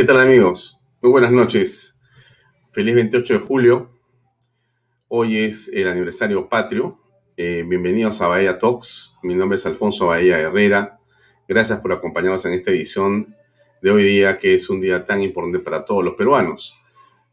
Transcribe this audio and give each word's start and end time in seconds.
¿Qué 0.00 0.06
tal 0.06 0.18
amigos? 0.18 0.80
Muy 1.02 1.10
buenas 1.10 1.30
noches. 1.30 2.00
Feliz 2.72 2.94
28 2.94 3.34
de 3.34 3.40
julio. 3.40 3.90
Hoy 5.08 5.36
es 5.36 5.68
el 5.68 5.88
aniversario 5.88 6.48
patrio. 6.48 6.98
Eh, 7.36 7.66
bienvenidos 7.68 8.22
a 8.22 8.28
Bahía 8.28 8.58
Talks. 8.58 9.14
Mi 9.22 9.34
nombre 9.34 9.56
es 9.56 9.66
Alfonso 9.66 10.06
Bahía 10.06 10.40
Herrera. 10.40 10.98
Gracias 11.46 11.80
por 11.80 11.92
acompañarnos 11.92 12.46
en 12.46 12.54
esta 12.54 12.70
edición 12.70 13.36
de 13.82 13.90
hoy 13.90 14.04
día, 14.04 14.38
que 14.38 14.54
es 14.54 14.70
un 14.70 14.80
día 14.80 15.04
tan 15.04 15.20
importante 15.20 15.58
para 15.58 15.84
todos 15.84 16.02
los 16.02 16.14
peruanos. 16.14 16.78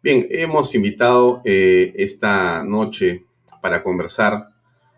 Bien, 0.04 0.28
hemos 0.30 0.76
invitado 0.76 1.42
eh, 1.46 1.94
esta 1.96 2.66
noche 2.66 3.24
para 3.62 3.82
conversar 3.82 4.50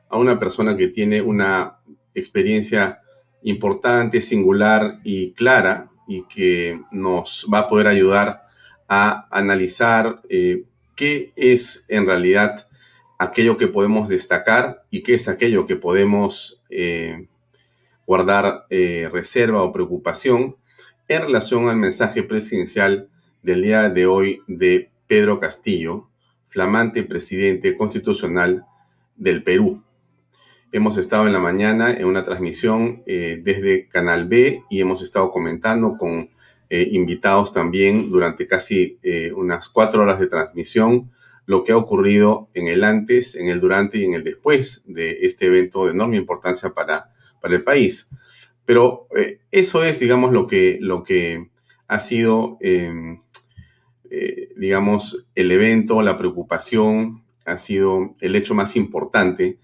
a 0.10 0.18
una 0.18 0.40
persona 0.40 0.76
que 0.76 0.88
tiene 0.88 1.22
una 1.22 1.82
experiencia 2.16 3.02
importante, 3.44 4.22
singular 4.22 5.02
y 5.04 5.34
clara 5.34 5.89
y 6.10 6.24
que 6.24 6.82
nos 6.92 7.48
va 7.54 7.60
a 7.60 7.68
poder 7.68 7.86
ayudar 7.86 8.48
a 8.88 9.28
analizar 9.30 10.24
eh, 10.28 10.64
qué 10.96 11.32
es 11.36 11.86
en 11.88 12.08
realidad 12.08 12.68
aquello 13.20 13.58
que 13.58 13.68
podemos 13.68 14.10
destacar 14.10 14.84
y 14.90 15.04
qué 15.04 15.14
es 15.14 15.28
aquello 15.28 15.68
que 15.68 15.76
podemos 15.76 16.64
eh, 16.72 17.28
guardar 18.08 18.66
eh, 18.72 19.08
reserva 19.14 19.62
o 19.62 19.72
preocupación 19.72 20.56
en 21.08 21.22
relación 21.22 21.70
al 21.70 21.78
mensaje 21.78 22.24
presidencial 22.24 23.08
del 23.44 23.62
día 23.62 23.90
de 23.90 24.08
hoy 24.08 24.42
de 24.48 24.90
Pedro 25.06 25.40
Castillo, 25.40 26.10
flamante 26.48 27.04
presidente 27.04 27.78
constitucional 27.78 28.66
del 29.16 29.44
Perú. 29.44 29.84
Hemos 30.72 30.98
estado 30.98 31.26
en 31.26 31.34
la 31.34 31.40
mañana 31.40 31.92
en 31.92 32.06
una 32.06 32.24
transmisión 32.24 33.02
eh, 33.08 33.42
desde 33.44 33.88
Canal 33.88 34.28
B 34.28 34.62
y 34.70 34.82
hemos 34.82 35.02
estado 35.02 35.32
comentando 35.32 35.98
con 35.98 36.30
eh, 36.70 36.88
invitados 36.92 37.52
también 37.52 38.12
durante 38.12 38.46
casi 38.46 39.00
eh, 39.02 39.32
unas 39.36 39.68
cuatro 39.68 40.04
horas 40.04 40.20
de 40.20 40.28
transmisión 40.28 41.12
lo 41.48 41.64
que 41.64 41.72
ha 41.72 41.78
ocurrido 41.78 42.50
en 42.54 42.68
el 42.68 42.84
antes, 42.84 43.34
en 43.34 43.50
el 43.50 43.60
durante 43.60 43.98
y 43.98 44.04
en 44.04 44.14
el 44.14 44.24
después 44.24 44.84
de 44.86 45.18
este 45.22 45.48
evento 45.48 45.88
de 45.88 45.94
enorme 45.94 46.18
importancia 46.18 46.70
para, 46.70 47.12
para 47.42 47.56
el 47.56 47.64
país. 47.64 48.12
Pero 48.64 49.08
eso 49.50 49.84
es, 49.84 50.00
digamos, 50.00 50.32
lo 50.32 50.46
que, 50.46 50.78
lo 50.80 51.02
que 51.04 51.50
ha 51.88 51.98
sido, 51.98 52.60
em, 52.62 53.24
digamos, 54.56 55.28
el 55.34 55.52
evento, 55.52 56.04
la 56.04 56.18
preocupación, 56.18 57.24
ha 57.46 57.58
sido 57.58 58.14
el 58.22 58.36
hecho 58.36 58.54
más 58.54 58.76
importante 58.76 59.58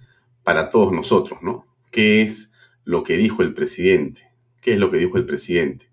para 0.45 0.69
todos 0.69 0.93
nosotros, 0.93 1.39
¿no? 1.41 1.65
¿Qué 1.91 2.21
es 2.21 2.53
lo 2.85 3.03
que 3.03 3.17
dijo 3.17 3.41
el 3.41 3.53
presidente? 3.53 4.29
¿Qué 4.61 4.73
es 4.73 4.79
lo 4.79 4.91
que 4.91 4.97
dijo 4.97 5.17
el 5.17 5.25
presidente? 5.25 5.89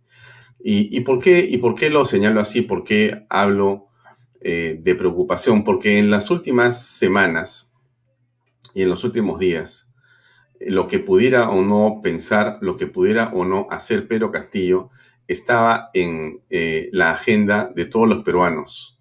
¿Y, 0.64 1.00
por, 1.00 1.20
qué, 1.20 1.40
y 1.40 1.58
por 1.58 1.74
qué 1.74 1.90
lo 1.90 2.04
señalo 2.04 2.40
así? 2.40 2.62
¿Por 2.62 2.84
qué 2.84 3.26
hablo 3.28 3.88
eh, 4.40 4.78
de 4.80 4.94
preocupación? 4.94 5.64
Porque 5.64 5.98
en 5.98 6.08
las 6.08 6.30
últimas 6.30 6.86
semanas 6.86 7.72
y 8.72 8.82
en 8.82 8.88
los 8.88 9.02
últimos 9.02 9.40
días, 9.40 9.90
lo 10.60 10.86
que 10.86 11.00
pudiera 11.00 11.50
o 11.50 11.62
no 11.62 12.00
pensar, 12.00 12.58
lo 12.60 12.76
que 12.76 12.86
pudiera 12.86 13.32
o 13.34 13.44
no 13.44 13.66
hacer 13.70 14.06
Pedro 14.06 14.30
Castillo, 14.30 14.90
estaba 15.26 15.90
en 15.94 16.42
eh, 16.50 16.90
la 16.92 17.10
agenda 17.10 17.72
de 17.74 17.86
todos 17.86 18.08
los 18.08 18.22
peruanos. 18.22 19.00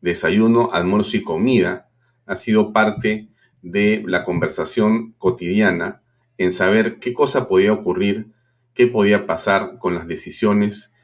Desayuno, 0.00 0.70
almuerzo 0.72 1.18
y 1.18 1.22
comida 1.22 1.90
ha 2.24 2.36
sido 2.36 2.72
parte 2.72 3.29
de 3.62 4.02
la 4.06 4.24
conversación 4.24 5.12
cotidiana 5.18 6.02
en 6.38 6.52
saber 6.52 6.98
qué 6.98 7.12
cosa 7.12 7.48
podía 7.48 7.72
ocurrir, 7.72 8.28
qué 8.74 8.86
podía 8.86 9.26
pasar 9.26 9.78
con 9.78 9.94
las 9.94 10.06
decisiones 10.06 10.94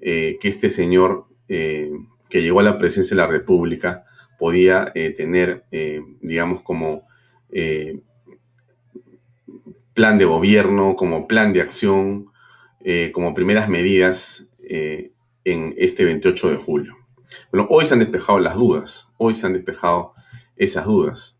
eh, 0.00 0.38
que 0.40 0.48
este 0.48 0.70
señor 0.70 1.26
eh, 1.48 1.90
que 2.28 2.42
llegó 2.42 2.60
a 2.60 2.64
la 2.64 2.78
presidencia 2.78 3.16
de 3.16 3.22
la 3.22 3.28
República 3.28 4.04
podía 4.38 4.92
eh, 4.94 5.10
tener, 5.10 5.64
digamos, 6.20 6.60
como 6.60 7.06
plan 9.94 10.18
de 10.18 10.24
gobierno, 10.26 10.94
como 10.94 11.26
plan 11.26 11.54
de 11.54 11.62
acción, 11.62 12.26
como 13.12 13.32
primeras 13.32 13.68
medidas 13.70 14.50
en 14.60 15.74
este 15.78 16.04
28 16.04 16.50
de 16.50 16.56
julio. 16.56 16.96
Bueno, 17.50 17.66
hoy 17.70 17.86
se 17.86 17.94
han 17.94 18.00
despejado 18.00 18.38
las 18.38 18.56
dudas, 18.56 19.08
hoy 19.16 19.34
se 19.34 19.46
han 19.46 19.54
despejado 19.54 20.12
esas 20.56 20.84
dudas. 20.84 21.35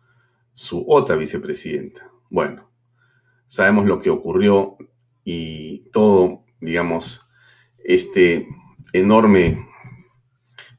su 0.54 0.84
otra 0.88 1.16
vicepresidenta. 1.16 2.10
Bueno, 2.30 2.70
sabemos 3.46 3.86
lo 3.86 4.00
que 4.00 4.10
ocurrió 4.10 4.76
y 5.24 5.90
todo, 5.90 6.44
digamos, 6.60 7.28
este 7.84 8.48
enorme 8.92 9.66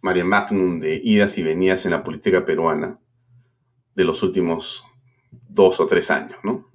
María 0.02 0.26
magnum 0.26 0.80
de 0.80 1.02
idas 1.04 1.38
y 1.38 1.44
venidas 1.44 1.86
en 1.86 1.92
la 1.92 2.04
política 2.04 2.46
peruana 2.46 3.00
de 3.96 4.04
los 4.04 4.24
últimos 4.24 4.86
dos 5.50 5.80
o 5.80 5.88
tres 5.88 6.12
años, 6.12 6.38
¿no? 6.44 6.70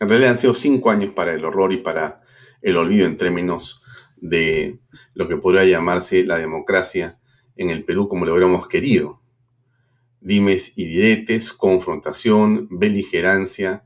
En 0.00 0.08
realidad 0.08 0.32
han 0.32 0.38
sido 0.38 0.54
cinco 0.54 0.90
años 0.90 1.12
para 1.14 1.32
el 1.32 1.44
horror 1.44 1.72
y 1.72 1.78
para 1.78 2.22
el 2.62 2.76
olvido 2.76 3.06
en 3.06 3.16
términos 3.16 3.82
de 4.16 4.78
lo 5.14 5.28
que 5.28 5.36
podría 5.36 5.64
llamarse 5.64 6.24
la 6.24 6.38
democracia 6.38 7.18
en 7.56 7.70
el 7.70 7.84
Perú 7.84 8.08
como 8.08 8.24
lo 8.24 8.32
hubiéramos 8.32 8.66
querido. 8.66 9.20
Dimes 10.20 10.72
y 10.76 10.86
diretes, 10.86 11.52
confrontación, 11.52 12.68
beligerancia, 12.70 13.84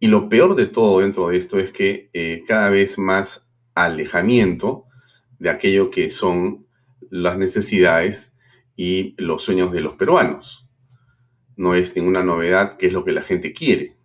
y 0.00 0.08
lo 0.08 0.28
peor 0.28 0.56
de 0.56 0.66
todo 0.66 1.00
dentro 1.00 1.28
de 1.28 1.36
esto 1.36 1.58
es 1.58 1.70
que 1.70 2.10
eh, 2.12 2.44
cada 2.46 2.68
vez 2.68 2.98
más 2.98 3.52
alejamiento 3.74 4.86
de 5.38 5.50
aquello 5.50 5.90
que 5.90 6.10
son 6.10 6.66
las 7.10 7.38
necesidades 7.38 8.36
y 8.76 9.14
los 9.18 9.42
sueños 9.42 9.72
de 9.72 9.80
los 9.80 9.94
peruanos. 9.94 10.68
No 11.56 11.74
es 11.74 11.94
ninguna 11.96 12.22
novedad 12.22 12.76
qué 12.76 12.88
es 12.88 12.92
lo 12.92 13.04
que 13.04 13.12
la 13.12 13.22
gente 13.22 13.52
quiere. 13.52 13.96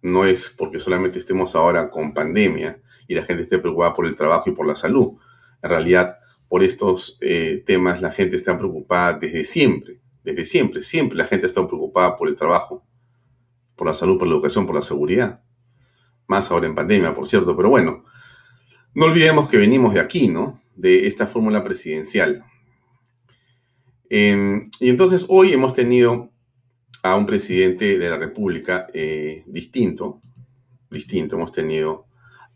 No 0.00 0.24
es 0.24 0.54
porque 0.56 0.78
solamente 0.78 1.18
estemos 1.18 1.54
ahora 1.54 1.90
con 1.90 2.14
pandemia 2.14 2.80
y 3.06 3.14
la 3.14 3.24
gente 3.24 3.42
esté 3.42 3.58
preocupada 3.58 3.92
por 3.92 4.06
el 4.06 4.14
trabajo 4.14 4.48
y 4.48 4.54
por 4.54 4.66
la 4.66 4.76
salud. 4.76 5.18
En 5.62 5.70
realidad, 5.70 6.18
por 6.48 6.62
estos 6.62 7.18
eh, 7.20 7.62
temas 7.66 8.00
la 8.00 8.10
gente 8.10 8.36
está 8.36 8.56
preocupada 8.56 9.18
desde 9.18 9.44
siempre. 9.44 10.00
Desde 10.24 10.44
siempre, 10.44 10.82
siempre 10.82 11.18
la 11.18 11.24
gente 11.24 11.46
está 11.46 11.66
preocupada 11.66 12.16
por 12.16 12.28
el 12.28 12.36
trabajo, 12.36 12.84
por 13.78 13.86
la 13.86 13.94
salud, 13.94 14.18
por 14.18 14.28
la 14.28 14.34
educación, 14.34 14.66
por 14.66 14.74
la 14.74 14.82
seguridad. 14.82 15.40
Más 16.26 16.50
ahora 16.50 16.66
en 16.66 16.74
pandemia, 16.74 17.14
por 17.14 17.26
cierto, 17.26 17.56
pero 17.56 17.70
bueno, 17.70 18.04
no 18.92 19.06
olvidemos 19.06 19.48
que 19.48 19.56
venimos 19.56 19.94
de 19.94 20.00
aquí, 20.00 20.28
¿no? 20.28 20.60
De 20.74 21.06
esta 21.06 21.26
fórmula 21.26 21.64
presidencial. 21.64 22.44
Em, 24.10 24.68
y 24.80 24.88
entonces 24.90 25.26
hoy 25.28 25.52
hemos 25.52 25.72
tenido 25.72 26.32
a 27.02 27.14
un 27.14 27.24
presidente 27.24 27.96
de 27.96 28.10
la 28.10 28.16
República 28.18 28.88
eh, 28.92 29.44
distinto, 29.46 30.20
distinto. 30.90 31.36
Hemos 31.36 31.52
tenido 31.52 32.06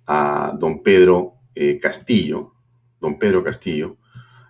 a 0.07 0.55
don 0.59 0.83
Pedro 0.83 1.35
eh, 1.55 1.79
Castillo, 1.79 2.55
don 3.01 3.19
Pedro 3.19 3.45
Castillo, 3.45 3.99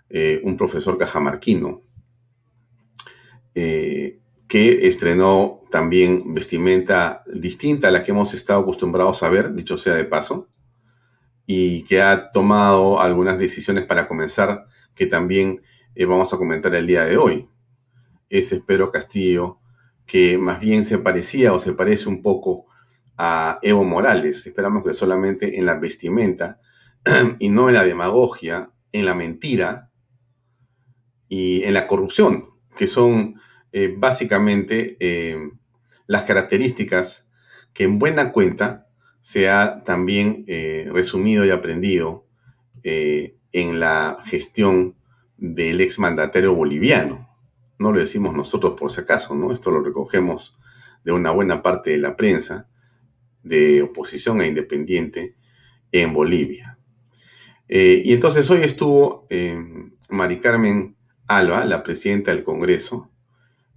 eh, 0.09 0.41
un 0.43 0.57
profesor 0.57 0.97
cajamarquino, 0.97 1.83
que 3.55 4.87
estrenó 4.89 5.62
también 5.73 6.35
vestimenta 6.35 7.25
distinta 7.33 7.89
a 7.89 7.91
la 7.91 8.03
que 8.03 8.13
hemos 8.13 8.35
estado 8.35 8.61
acostumbrados 8.61 9.23
a 9.23 9.31
ver, 9.31 9.55
dicho 9.55 9.79
sea 9.79 9.95
de 9.95 10.05
paso, 10.05 10.51
y 11.47 11.85
que 11.85 12.03
ha 12.03 12.31
tomado 12.31 13.01
algunas 13.01 13.39
decisiones 13.39 13.87
para 13.87 14.07
comenzar 14.07 14.67
que 14.95 15.07
también 15.07 15.63
eh, 15.95 16.05
vamos 16.05 16.33
a 16.33 16.37
comentar 16.37 16.75
el 16.75 16.87
día 16.87 17.07
de 17.07 17.17
hoy. 17.17 17.49
ese 18.29 18.61
Pedro 18.61 18.93
Castillo 18.93 19.61
que 20.05 20.37
más 20.37 20.61
bien 20.61 20.85
se 20.85 20.99
parecía 20.99 21.55
o 21.55 21.59
se 21.59 21.73
parece 21.73 22.09
un 22.09 22.23
poco 22.23 22.67
a 23.17 23.59
Evo 23.63 23.85
Morales. 23.85 24.47
Esperamos 24.47 24.85
que 24.85 24.93
solamente 24.93 25.59
en 25.59 25.65
la 25.65 25.77
vestimenta 25.77 26.61
y 27.39 27.49
no 27.49 27.69
en 27.69 27.75
la 27.75 27.85
demagogia, 27.85 28.71
en 28.93 29.07
la 29.07 29.15
mentira 29.15 29.91
y 31.29 31.63
en 31.65 31.73
la 31.73 31.87
corrupción, 31.87 32.51
que 32.77 32.87
son 32.87 33.37
eh, 33.73 33.95
básicamente 33.97 34.99
eh, 35.01 35.39
las 36.13 36.25
características 36.25 37.31
que 37.73 37.85
en 37.85 37.99
buena 37.99 38.33
cuenta 38.33 38.87
se 39.23 39.49
ha 39.49 39.83
también 39.83 40.45
eh, 40.47 40.89
resumido 40.93 41.45
y 41.45 41.51
aprendido 41.51 42.27
en 42.85 43.79
la 43.79 44.19
gestión 44.27 44.97
del 45.37 45.81
exmandatario 45.81 46.53
boliviano. 46.53 47.29
No 47.79 47.93
lo 47.93 48.01
decimos 48.01 48.35
nosotros 48.35 48.75
por 48.77 48.91
si 48.91 49.03
acaso, 49.03 49.37
¿no? 49.37 49.53
Esto 49.53 49.71
lo 49.71 49.85
recogemos 49.85 50.59
de 51.05 51.13
una 51.13 51.31
buena 51.31 51.63
parte 51.63 51.91
de 51.91 51.99
la 51.99 52.17
prensa 52.17 52.69
de 53.45 53.83
oposición 53.83 54.41
e 54.41 54.49
independiente 54.49 55.37
en 55.93 56.13
Bolivia. 56.13 56.79
Eh, 57.69 58.03
y 58.05 58.13
entonces 58.13 58.51
hoy 58.51 58.63
estuvo 58.63 59.27
eh, 59.31 59.63
Mari 60.11 60.41
Carmen 60.41 60.97
Alba, 61.27 61.65
la 61.65 61.83
presidenta 61.83 62.35
del 62.35 62.45
Congreso, 62.45 63.11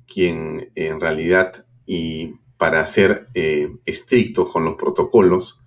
quien 0.06 0.72
en 0.76 1.00
realidad, 1.00 1.65
y 1.86 2.34
para 2.58 2.86
ser 2.86 3.28
eh, 3.34 3.70
estricto 3.86 4.48
con 4.48 4.66
los 4.66 4.76
protocolos, 4.76 5.62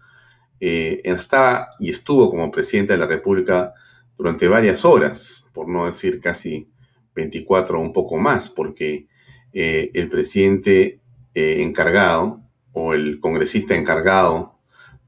estaba 0.61 1.69
y 1.79 1.89
estuvo 1.89 2.31
como 2.31 2.51
presidenta 2.51 2.93
de 2.93 2.99
la 2.99 3.07
República 3.07 3.75
durante 4.17 4.49
varias 4.49 4.85
horas, 4.85 5.49
por 5.53 5.69
no 5.69 5.87
decir 5.87 6.21
casi 6.21 6.69
24 7.15 7.79
o 7.79 7.81
un 7.81 7.93
poco 7.93 8.17
más, 8.17 8.51
porque 8.51 9.07
el 9.53 10.09
presidente 10.09 11.01
encargado 11.35 12.41
o 12.73 12.95
el 12.95 13.21
congresista 13.21 13.77
encargado 13.77 14.59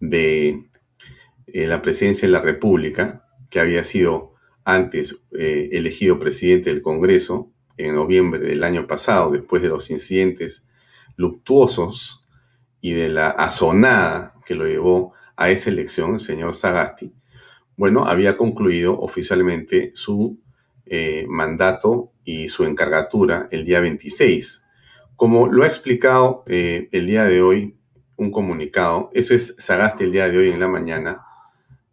de 0.01 0.65
eh, 1.47 1.67
la 1.67 1.83
presidencia 1.83 2.27
de 2.27 2.33
la 2.33 2.41
República, 2.41 3.25
que 3.49 3.61
había 3.61 3.85
sido 3.85 4.35
antes 4.65 5.27
eh, 5.39 5.69
elegido 5.73 6.19
presidente 6.19 6.71
del 6.71 6.83
Congreso 6.83 7.53
en 7.77 7.95
noviembre 7.95 8.41
del 8.41 8.65
año 8.65 8.87
pasado, 8.87 9.31
después 9.31 9.63
de 9.63 9.69
los 9.69 9.91
incidentes 9.91 10.67
luctuosos 11.17 12.27
y 12.81 12.93
de 12.93 13.09
la 13.09 13.29
azonada 13.29 14.35
que 14.45 14.55
lo 14.55 14.67
llevó 14.67 15.13
a 15.37 15.51
esa 15.51 15.71
elección, 15.71 16.15
el 16.15 16.21
señor 16.21 16.55
Sagasti, 16.55 17.13
bueno, 17.77 18.05
había 18.05 18.37
concluido 18.37 19.01
oficialmente 19.01 19.93
su 19.95 20.39
eh, 20.85 21.25
mandato 21.29 22.13
y 22.25 22.49
su 22.51 22.65
encargatura 22.65 23.49
el 23.51 23.65
día 23.65 23.81
26. 23.81 24.67
Como 25.17 25.47
lo 25.47 25.65
ha 25.65 25.67
explicado 25.67 26.43
el 26.47 27.07
día 27.07 27.25
de 27.25 27.41
hoy 27.41 27.79
un 28.17 28.31
comunicado, 28.31 29.11
eso 29.15 29.35
es 29.35 29.57
Sagasti 29.59 30.05
el 30.05 30.13
día 30.13 30.29
de 30.29 30.37
hoy 30.37 30.49
en 30.51 30.61
la 30.61 30.69
mañana, 30.69 31.25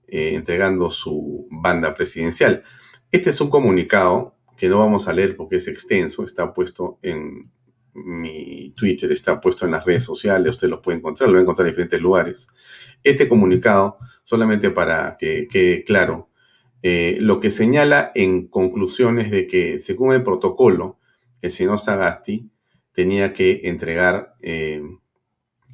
eh, 0.08 0.34
entregando 0.34 0.92
su 0.92 1.48
banda 1.50 1.94
presidencial. 1.94 2.64
Este 3.12 3.30
es 3.30 3.40
un 3.40 3.50
comunicado 3.50 4.36
que 4.58 4.68
no 4.68 4.80
vamos 4.80 5.08
a 5.08 5.14
leer 5.14 5.38
porque 5.38 5.56
es 5.56 5.70
extenso, 5.70 6.26
está 6.26 6.54
puesto 6.54 7.00
en 7.02 7.44
mi 8.06 8.72
Twitter, 8.76 9.12
está 9.12 9.40
puesto 9.42 9.66
en 9.66 9.72
las 9.72 9.86
redes 9.86 10.04
sociales, 10.04 10.52
usted 10.52 10.70
lo 10.70 10.82
puede 10.82 11.00
encontrar, 11.00 11.30
lo 11.30 11.34
va 11.34 11.40
a 11.40 11.42
encontrar 11.44 11.68
en 11.68 11.72
diferentes 11.72 12.02
lugares. 12.02 12.48
Este 13.04 13.28
comunicado, 13.28 13.98
solamente 14.24 14.70
para 14.70 15.18
que 15.20 15.48
quede 15.48 15.84
claro, 15.84 16.30
eh, 16.84 17.18
lo 17.20 17.40
que 17.40 17.50
señala 17.50 18.12
en 18.14 18.48
conclusiones 18.48 19.32
de 19.32 19.48
que 19.48 19.80
según 19.80 20.14
el 20.14 20.24
protocolo, 20.24 21.00
el 21.42 21.52
señor 21.52 21.80
Sagasti 21.80 22.50
tenía 22.92 23.34
que 23.34 23.62
entregar 23.64 24.36
eh, 24.42 24.82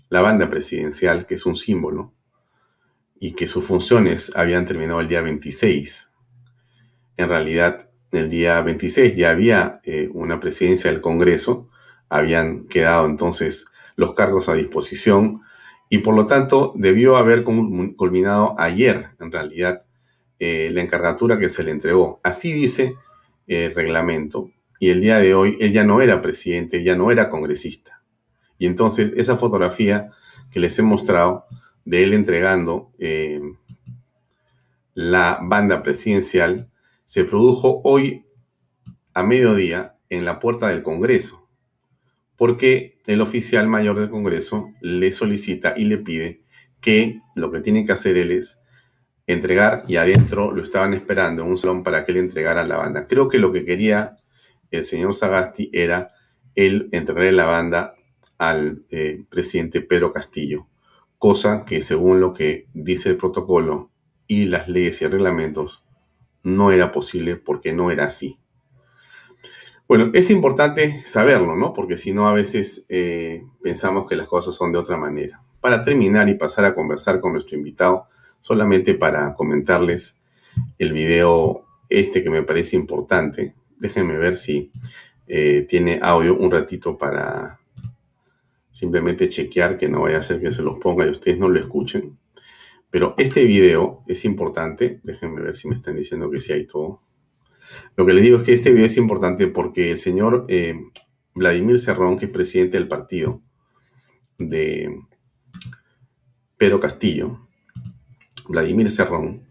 la 0.10 0.22
banda 0.22 0.50
presidencial, 0.50 1.26
que 1.26 1.36
es 1.36 1.46
un 1.46 1.56
símbolo, 1.56 2.14
y 3.20 3.34
que 3.34 3.48
sus 3.48 3.64
funciones 3.64 4.32
habían 4.36 4.66
terminado 4.66 5.00
el 5.00 5.08
día 5.08 5.22
26. 5.22 6.14
En 7.18 7.30
realidad, 7.30 7.90
el 8.12 8.30
día 8.30 8.62
26 8.62 9.16
ya 9.16 9.32
había 9.32 9.82
eh, 9.84 10.10
una 10.14 10.40
presidencia 10.40 10.92
del 10.92 11.02
Congreso, 11.02 11.70
habían 12.14 12.68
quedado 12.68 13.08
entonces 13.08 13.66
los 13.96 14.14
cargos 14.14 14.48
a 14.48 14.54
disposición 14.54 15.42
y 15.90 16.00
por 16.00 16.16
lo 16.16 16.28
tanto 16.28 16.74
debió 16.76 17.18
haber 17.18 17.44
culminado 17.44 18.56
ayer, 18.60 19.10
en 19.20 19.32
realidad, 19.32 19.84
eh, 20.38 20.70
la 20.72 20.82
encargatura 20.82 21.40
que 21.40 21.50
se 21.50 21.64
le 21.64 21.72
entregó. 21.72 22.20
Así 22.24 22.52
dice 22.52 22.96
el 23.48 23.74
reglamento. 23.74 24.52
Y 24.80 24.90
el 24.90 25.02
día 25.02 25.18
de 25.18 25.34
hoy 25.34 25.58
él 25.60 25.72
ya 25.72 25.84
no 25.84 26.02
era 26.02 26.22
presidente, 26.22 26.84
ya 26.84 26.96
no 26.96 27.10
era 27.12 27.30
congresista. 27.30 28.04
Y 28.60 28.68
entonces 28.68 29.14
esa 29.18 29.38
fotografía 29.38 30.10
que 30.52 30.60
les 30.60 30.78
he 30.78 30.84
mostrado 30.84 31.46
de 31.84 32.04
él 32.04 32.14
entregando 32.14 32.92
eh, 33.00 33.42
la 34.94 35.40
banda 35.42 35.82
presidencial 35.82 36.70
se 37.06 37.24
produjo 37.24 37.82
hoy 37.84 38.26
a 39.16 39.24
mediodía 39.24 39.98
en 40.10 40.26
la 40.26 40.40
puerta 40.40 40.68
del 40.68 40.84
Congreso, 40.84 41.43
porque 42.36 43.02
el 43.06 43.22
oficial 43.22 43.68
mayor 43.68 44.00
del 44.00 44.10
Congreso 44.10 44.72
le 44.82 45.12
solicita 45.12 45.74
y 45.76 45.86
le 45.86 45.98
pide 45.98 46.42
que 46.82 47.22
lo 47.36 47.52
que 47.52 47.62
tiene 47.62 47.86
que 47.86 47.92
hacer 47.92 48.18
él 48.18 48.32
es 48.32 48.62
entregar 49.28 49.84
y 49.88 49.96
adentro 49.96 50.52
lo 50.52 50.62
estaban 50.62 50.94
esperando 50.94 51.44
en 51.44 51.50
un 51.50 51.58
salón 51.58 51.84
para 51.84 52.06
que 52.06 52.12
le 52.12 52.20
entregara 52.20 52.64
la 52.64 52.78
banda. 52.78 53.08
Creo 53.08 53.30
que 53.30 53.40
lo 53.40 53.52
que 53.52 53.66
quería 53.66 54.16
el 54.72 54.84
señor 54.84 55.14
Sagasti 55.14 55.70
era 55.72 56.12
él 56.56 56.90
entregar 56.92 57.34
la 57.34 57.46
banda 57.46 57.96
al 58.38 58.84
eh, 58.90 59.24
presidente 59.30 59.82
Pedro 59.82 60.12
Castillo 60.12 60.68
cosa 61.24 61.64
que 61.64 61.80
según 61.80 62.20
lo 62.20 62.34
que 62.34 62.68
dice 62.74 63.08
el 63.08 63.16
protocolo 63.16 63.92
y 64.28 64.44
las 64.44 64.68
leyes 64.68 65.02
y 65.02 65.08
reglamentos, 65.08 65.86
no 66.44 66.74
era 66.74 66.92
posible 66.92 67.38
porque 67.38 67.72
no 67.72 67.92
era 67.92 68.04
así. 68.04 68.42
Bueno, 69.96 70.10
es 70.16 70.32
importante 70.32 71.04
saberlo, 71.06 71.56
¿no? 71.56 71.72
Porque 71.72 71.98
si 71.98 72.14
no, 72.14 72.28
a 72.28 72.34
veces 72.34 72.84
eh, 72.90 73.44
pensamos 73.62 74.10
que 74.10 74.16
las 74.16 74.28
cosas 74.28 74.56
son 74.56 74.72
de 74.72 74.80
otra 74.80 74.98
manera. 74.98 75.44
Para 75.62 75.86
terminar 75.86 76.28
y 76.30 76.34
pasar 76.34 76.66
a 76.66 76.74
conversar 76.74 77.22
con 77.22 77.34
nuestro 77.34 77.58
invitado, 77.60 78.08
solamente 78.40 78.96
para 78.96 79.36
comentarles 79.36 80.20
el 80.80 80.94
video 80.94 81.68
este 81.90 82.24
que 82.24 82.32
me 82.32 82.42
parece 82.42 82.76
importante. 82.76 83.54
Déjenme 83.78 84.18
ver 84.18 84.36
si 84.36 84.72
eh, 85.28 85.64
tiene 85.70 86.00
audio 86.02 86.38
un 86.38 86.50
ratito 86.50 86.98
para 86.98 87.60
Simplemente 88.72 89.30
chequear 89.30 89.78
que 89.78 89.90
no 89.90 90.02
vaya 90.02 90.18
a 90.18 90.24
ser 90.24 90.42
que 90.42 90.52
se 90.52 90.64
los 90.64 90.80
ponga 90.80 91.06
y 91.06 91.12
ustedes 91.12 91.38
no 91.38 91.50
lo 91.50 91.60
escuchen. 91.60 92.18
Pero 92.90 93.14
este 93.20 93.46
video 93.46 94.02
es 94.08 94.26
importante. 94.26 95.02
Déjenme 95.04 95.42
ver 95.42 95.56
si 95.56 95.68
me 95.68 95.76
están 95.76 95.96
diciendo 95.96 96.32
que 96.32 96.40
sí 96.40 96.52
hay 96.52 96.66
todo. 96.66 97.00
Lo 97.96 98.06
que 98.06 98.14
les 98.14 98.24
digo 98.24 98.38
es 98.38 98.44
que 98.44 98.54
este 98.54 98.72
video 98.72 98.86
es 98.86 98.98
importante 98.98 99.48
porque 99.48 99.92
el 99.92 99.98
señor 99.98 100.46
eh, 100.50 100.76
Vladimir 101.36 101.80
Cerrón, 101.80 102.18
que 102.18 102.26
es 102.26 102.32
presidente 102.32 102.78
del 102.78 102.88
partido 102.88 103.42
de 104.38 105.00
Pedro 106.58 106.80
Castillo, 106.80 107.48
Vladimir 108.48 108.90
Cerrón, 108.90 109.48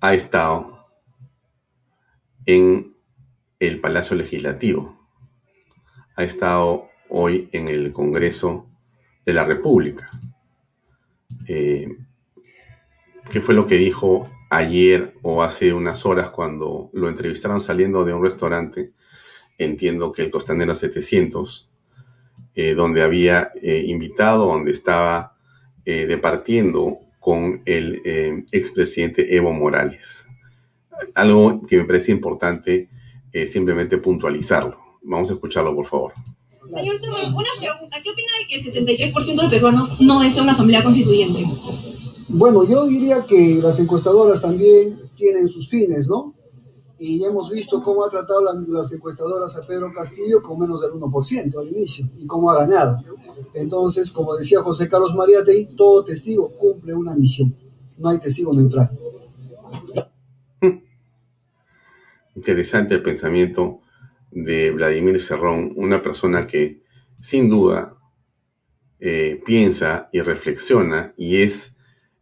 ha 0.00 0.14
estado 0.14 0.86
en 2.46 2.96
el 3.60 3.80
Palacio 3.80 4.16
Legislativo. 4.16 4.98
Ha 6.16 6.24
estado 6.24 6.88
hoy 7.08 7.48
en 7.52 7.68
el 7.68 7.92
Congreso 7.92 8.66
de 9.24 9.32
la 9.32 9.44
República. 9.44 10.10
Eh, 11.46 11.88
¿Qué 13.30 13.40
fue 13.40 13.54
lo 13.54 13.66
que 13.66 13.76
dijo 13.76 14.24
ayer 14.52 15.14
o 15.22 15.42
hace 15.42 15.72
unas 15.72 16.06
horas 16.06 16.30
cuando 16.30 16.90
lo 16.92 17.08
entrevistaron 17.08 17.60
saliendo 17.60 18.04
de 18.04 18.14
un 18.14 18.22
restaurante? 18.22 18.92
Entiendo 19.58 20.12
que 20.12 20.22
el 20.22 20.30
Costanera 20.30 20.74
700, 20.74 21.70
eh, 22.54 22.74
donde 22.74 23.02
había 23.02 23.50
eh, 23.60 23.84
invitado, 23.86 24.46
donde 24.46 24.70
estaba 24.70 25.30
departiendo 25.84 27.00
con 27.18 27.60
el 27.64 28.44
expresidente 28.52 29.34
Evo 29.34 29.52
Morales. 29.52 30.28
Algo 31.12 31.60
que 31.66 31.76
me 31.76 31.84
parece 31.84 32.12
importante 32.12 32.88
simplemente 33.46 33.98
puntualizarlo. 33.98 34.78
Vamos 35.02 35.30
a 35.30 35.34
escucharlo, 35.34 35.74
por 35.74 35.86
favor. 35.86 36.12
Señor 36.74 36.96
una 37.02 37.50
pregunta. 37.58 37.96
¿Qué 38.02 38.10
opina 38.10 38.32
de 38.38 38.46
que 38.46 38.54
el 38.56 39.12
73% 39.12 39.42
de 39.42 39.50
peruanos 39.50 40.00
no 40.00 40.20
desea 40.20 40.42
una 40.42 40.52
asamblea 40.52 40.82
constituyente? 40.82 41.44
Bueno, 42.28 42.64
yo 42.64 42.86
diría 42.86 43.24
que 43.24 43.60
las 43.62 43.78
encuestadoras 43.78 44.40
también 44.40 45.00
tienen 45.16 45.48
sus 45.48 45.68
fines, 45.68 46.08
¿no? 46.08 46.34
Y 46.98 47.24
hemos 47.24 47.50
visto 47.50 47.82
cómo 47.82 48.04
ha 48.04 48.10
tratado 48.10 48.42
las, 48.68 48.92
encuestadoras 48.92 49.56
a 49.56 49.66
Pedro 49.66 49.92
Castillo 49.92 50.40
con 50.40 50.60
menos 50.60 50.80
del 50.82 50.92
1% 50.92 51.58
al 51.58 51.68
inicio 51.68 52.08
y 52.16 52.26
cómo 52.26 52.50
ha 52.50 52.64
ganado. 52.64 52.98
Entonces, 53.54 54.12
como 54.12 54.36
decía 54.36 54.62
José 54.62 54.88
Carlos 54.88 55.14
Mariátegui, 55.14 55.74
todo 55.76 56.04
testigo 56.04 56.52
cumple 56.52 56.94
una 56.94 57.14
misión. 57.14 57.56
No 57.98 58.08
hay 58.08 58.18
testigo 58.18 58.54
neutral. 58.54 58.90
Interesante 62.36 62.94
el 62.94 63.02
pensamiento 63.02 63.80
de 64.30 64.70
Vladimir 64.70 65.20
Cerrón, 65.20 65.72
una 65.76 66.00
persona 66.00 66.46
que 66.46 66.82
sin 67.14 67.50
duda 67.50 67.96
eh, 69.00 69.42
piensa 69.44 70.08
y 70.12 70.20
reflexiona 70.20 71.12
y 71.16 71.42
es, 71.42 71.71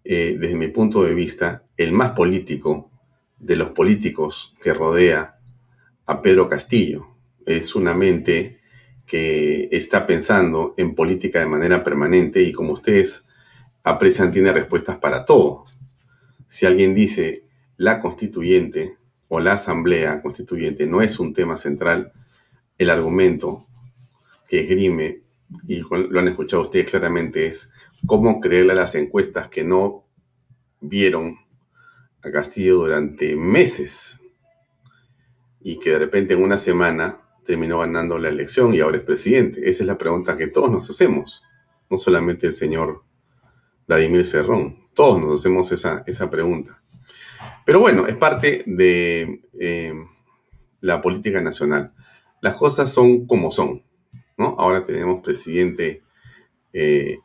eh, 0.04 0.36
desde 0.38 0.56
mi 0.56 0.68
punto 0.68 1.04
de 1.04 1.14
vista, 1.14 1.62
el 1.76 1.92
más 1.92 2.12
político 2.12 2.90
de 3.38 3.56
los 3.56 3.70
políticos 3.70 4.54
que 4.62 4.74
rodea 4.74 5.38
a 6.06 6.22
Pedro 6.22 6.48
Castillo. 6.48 7.06
Es 7.46 7.74
una 7.74 7.94
mente 7.94 8.60
que 9.06 9.68
está 9.72 10.06
pensando 10.06 10.74
en 10.76 10.94
política 10.94 11.40
de 11.40 11.46
manera 11.46 11.82
permanente 11.82 12.42
y 12.42 12.52
como 12.52 12.72
ustedes 12.72 13.28
aprecian, 13.82 14.30
tiene 14.30 14.52
respuestas 14.52 14.98
para 14.98 15.24
todo. 15.24 15.64
Si 16.48 16.66
alguien 16.66 16.94
dice 16.94 17.44
la 17.76 18.00
constituyente 18.00 18.96
o 19.28 19.40
la 19.40 19.54
asamblea 19.54 20.20
constituyente 20.22 20.86
no 20.86 21.02
es 21.02 21.18
un 21.18 21.32
tema 21.32 21.56
central, 21.56 22.12
el 22.78 22.90
argumento 22.90 23.66
que 24.48 24.60
esgrime 24.60 25.22
y 25.66 25.80
lo 25.80 26.20
han 26.20 26.28
escuchado 26.28 26.62
ustedes 26.62 26.90
claramente, 26.90 27.46
es 27.46 27.72
cómo 28.06 28.40
creerle 28.40 28.72
a 28.72 28.76
las 28.76 28.94
encuestas 28.94 29.48
que 29.48 29.64
no 29.64 30.04
vieron 30.80 31.38
a 32.22 32.30
Castillo 32.30 32.76
durante 32.76 33.36
meses 33.36 34.20
y 35.60 35.78
que 35.78 35.90
de 35.90 35.98
repente 35.98 36.34
en 36.34 36.42
una 36.42 36.58
semana 36.58 37.20
terminó 37.44 37.80
ganando 37.80 38.18
la 38.18 38.28
elección 38.28 38.74
y 38.74 38.80
ahora 38.80 38.98
es 38.98 39.02
presidente. 39.02 39.68
Esa 39.68 39.82
es 39.82 39.86
la 39.86 39.98
pregunta 39.98 40.36
que 40.36 40.46
todos 40.46 40.70
nos 40.70 40.88
hacemos, 40.88 41.42
no 41.88 41.98
solamente 41.98 42.46
el 42.46 42.52
señor 42.52 43.02
Vladimir 43.86 44.24
Cerrón, 44.24 44.88
todos 44.94 45.20
nos 45.20 45.40
hacemos 45.40 45.72
esa, 45.72 46.02
esa 46.06 46.30
pregunta. 46.30 46.82
Pero 47.64 47.80
bueno, 47.80 48.06
es 48.06 48.16
parte 48.16 48.64
de 48.66 49.42
eh, 49.58 49.94
la 50.80 51.00
política 51.00 51.40
nacional. 51.40 51.92
Las 52.40 52.54
cosas 52.54 52.92
son 52.92 53.26
como 53.26 53.50
son. 53.50 53.82
Ahora 54.36 54.86
tenemos 54.86 55.22
presidente 55.22 56.02
eh, 56.72 57.18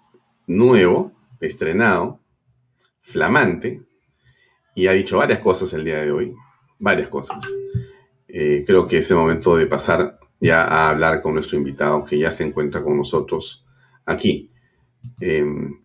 nuevo, 0.48 1.12
estrenado, 1.40 2.20
flamante, 3.02 3.82
y 4.76 4.88
ha 4.88 4.92
dicho 4.92 5.18
varias 5.18 5.40
cosas 5.40 5.74
el 5.74 5.86
día 5.86 6.02
de 6.02 6.12
hoy, 6.12 6.36
varias 6.80 7.08
cosas. 7.08 7.44
Eh, 8.28 8.64
creo 8.68 8.88
que 8.88 8.98
es 8.98 9.10
el 9.12 9.18
momento 9.18 9.56
de 9.56 9.68
pasar 9.68 10.20
ya 10.40 10.64
a 10.64 10.90
hablar 10.90 11.22
con 11.22 11.34
nuestro 11.34 11.58
invitado 11.58 12.04
que 12.04 12.20
ya 12.20 12.32
se 12.32 12.44
encuentra 12.44 12.84
con 12.84 12.98
nosotros 12.98 13.66
aquí. 14.06 14.52
Em, 15.22 15.80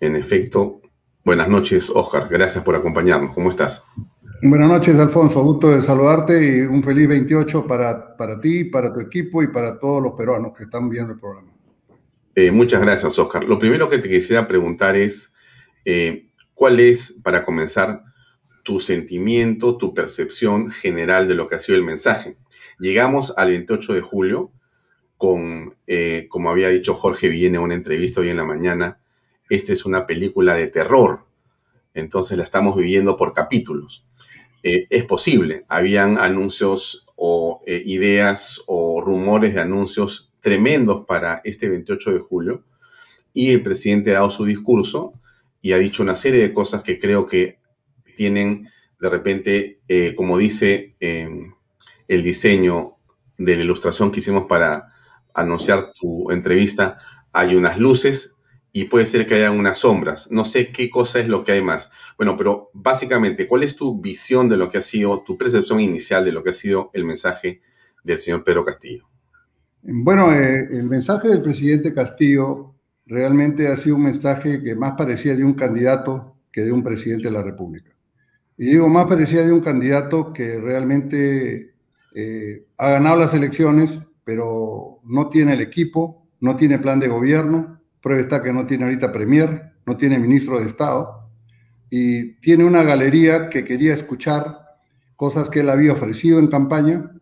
en 0.00 0.16
efecto, 0.16 0.80
buenas 1.24 1.48
noches, 1.48 1.90
Oscar. 1.90 2.28
Gracias 2.30 2.62
por 2.62 2.76
acompañarnos. 2.76 3.34
¿Cómo 3.34 3.50
estás? 3.50 3.84
Buenas 4.42 4.68
noches, 4.68 4.98
Alfonso. 4.98 5.42
Gusto 5.42 5.70
de 5.70 5.82
saludarte 5.82 6.58
y 6.58 6.60
un 6.62 6.82
feliz 6.82 7.08
28 7.08 7.66
para, 7.66 8.16
para 8.16 8.40
ti, 8.40 8.64
para 8.64 8.92
tu 8.92 9.00
equipo 9.00 9.42
y 9.42 9.48
para 9.48 9.78
todos 9.78 10.02
los 10.02 10.12
peruanos 10.14 10.52
que 10.56 10.64
están 10.64 10.88
viendo 10.88 11.12
el 11.12 11.20
programa. 11.20 11.51
Eh, 12.34 12.50
muchas 12.50 12.80
gracias, 12.80 13.18
Oscar. 13.18 13.44
Lo 13.44 13.58
primero 13.58 13.90
que 13.90 13.98
te 13.98 14.08
quisiera 14.08 14.48
preguntar 14.48 14.96
es, 14.96 15.34
eh, 15.84 16.28
¿cuál 16.54 16.80
es, 16.80 17.20
para 17.22 17.44
comenzar, 17.44 18.04
tu 18.62 18.80
sentimiento, 18.80 19.76
tu 19.76 19.92
percepción 19.92 20.70
general 20.70 21.28
de 21.28 21.34
lo 21.34 21.46
que 21.46 21.56
ha 21.56 21.58
sido 21.58 21.76
el 21.76 21.84
mensaje? 21.84 22.36
Llegamos 22.78 23.34
al 23.36 23.50
28 23.50 23.92
de 23.92 24.00
julio 24.00 24.50
con, 25.18 25.76
eh, 25.86 26.26
como 26.30 26.50
había 26.50 26.68
dicho 26.68 26.94
Jorge 26.94 27.28
Villene 27.28 27.58
en 27.58 27.64
una 27.64 27.74
entrevista 27.74 28.22
hoy 28.22 28.30
en 28.30 28.38
la 28.38 28.44
mañana, 28.44 28.98
esta 29.50 29.72
es 29.72 29.84
una 29.84 30.06
película 30.06 30.54
de 30.54 30.68
terror, 30.68 31.26
entonces 31.92 32.38
la 32.38 32.44
estamos 32.44 32.76
viviendo 32.76 33.16
por 33.16 33.34
capítulos. 33.34 34.04
Es 34.62 35.04
posible. 35.04 35.64
Habían 35.68 36.18
anuncios 36.18 37.04
o 37.16 37.62
ideas 37.66 38.62
o 38.66 39.00
rumores 39.00 39.54
de 39.54 39.60
anuncios 39.60 40.31
tremendos 40.42 41.06
para 41.06 41.40
este 41.44 41.70
28 41.70 42.12
de 42.12 42.18
julio 42.18 42.64
y 43.32 43.50
el 43.52 43.62
presidente 43.62 44.10
ha 44.10 44.14
dado 44.14 44.30
su 44.30 44.44
discurso 44.44 45.14
y 45.62 45.72
ha 45.72 45.78
dicho 45.78 46.02
una 46.02 46.16
serie 46.16 46.42
de 46.42 46.52
cosas 46.52 46.82
que 46.82 46.98
creo 46.98 47.26
que 47.26 47.60
tienen 48.16 48.68
de 49.00 49.08
repente, 49.08 49.80
eh, 49.88 50.14
como 50.14 50.38
dice 50.38 50.94
em, 51.00 51.54
el 52.06 52.22
diseño 52.22 52.96
de 53.38 53.56
la 53.56 53.62
ilustración 53.62 54.12
que 54.12 54.20
hicimos 54.20 54.44
para 54.44 54.88
anunciar 55.34 55.92
tu 55.92 56.30
entrevista, 56.30 56.98
hay 57.32 57.54
unas 57.54 57.78
luces 57.78 58.36
y 58.72 58.84
puede 58.84 59.06
ser 59.06 59.26
que 59.26 59.34
haya 59.34 59.50
unas 59.50 59.78
sombras. 59.80 60.30
No 60.30 60.44
sé 60.44 60.72
qué 60.72 60.88
cosa 60.88 61.20
es 61.20 61.28
lo 61.28 61.44
que 61.44 61.52
hay 61.52 61.62
más. 61.62 61.90
Bueno, 62.16 62.36
pero 62.36 62.70
básicamente, 62.72 63.46
¿cuál 63.46 63.62
es 63.62 63.76
tu 63.76 64.00
visión 64.00 64.48
de 64.48 64.56
lo 64.56 64.70
que 64.70 64.78
ha 64.78 64.82
sido, 64.82 65.22
tu 65.22 65.36
percepción 65.36 65.80
inicial 65.80 66.24
de 66.24 66.32
lo 66.32 66.42
que 66.42 66.50
ha 66.50 66.54
sido 66.54 66.90
el 66.92 67.04
mensaje 67.04 67.60
del 68.04 68.18
señor 68.18 68.44
Pedro 68.44 68.64
Castillo? 68.64 69.11
Bueno, 69.84 70.32
eh, 70.32 70.68
el 70.70 70.84
mensaje 70.84 71.26
del 71.28 71.42
presidente 71.42 71.92
Castillo 71.92 72.76
realmente 73.04 73.66
ha 73.66 73.76
sido 73.76 73.96
un 73.96 74.04
mensaje 74.04 74.62
que 74.62 74.76
más 74.76 74.92
parecía 74.92 75.34
de 75.34 75.44
un 75.44 75.54
candidato 75.54 76.36
que 76.52 76.60
de 76.60 76.70
un 76.70 76.84
presidente 76.84 77.24
de 77.24 77.32
la 77.32 77.42
República. 77.42 77.90
Y 78.56 78.66
digo, 78.66 78.88
más 78.88 79.06
parecía 79.06 79.42
de 79.42 79.52
un 79.52 79.60
candidato 79.60 80.32
que 80.32 80.60
realmente 80.60 81.74
eh, 82.14 82.66
ha 82.78 82.90
ganado 82.90 83.16
las 83.16 83.34
elecciones, 83.34 83.98
pero 84.22 85.00
no 85.02 85.28
tiene 85.30 85.54
el 85.54 85.60
equipo, 85.60 86.28
no 86.38 86.54
tiene 86.54 86.78
plan 86.78 87.00
de 87.00 87.08
gobierno, 87.08 87.80
Prueba 88.00 88.22
está 88.22 88.42
que 88.42 88.52
no 88.52 88.66
tiene 88.66 88.84
ahorita 88.84 89.10
premier, 89.10 89.72
no 89.84 89.96
tiene 89.96 90.18
ministro 90.18 90.60
de 90.60 90.66
Estado 90.66 91.28
y 91.90 92.34
tiene 92.40 92.64
una 92.64 92.84
galería 92.84 93.48
que 93.48 93.64
quería 93.64 93.94
escuchar 93.94 94.60
cosas 95.16 95.50
que 95.50 95.60
él 95.60 95.70
había 95.70 95.92
ofrecido 95.92 96.38
en 96.38 96.48
campaña 96.48 97.12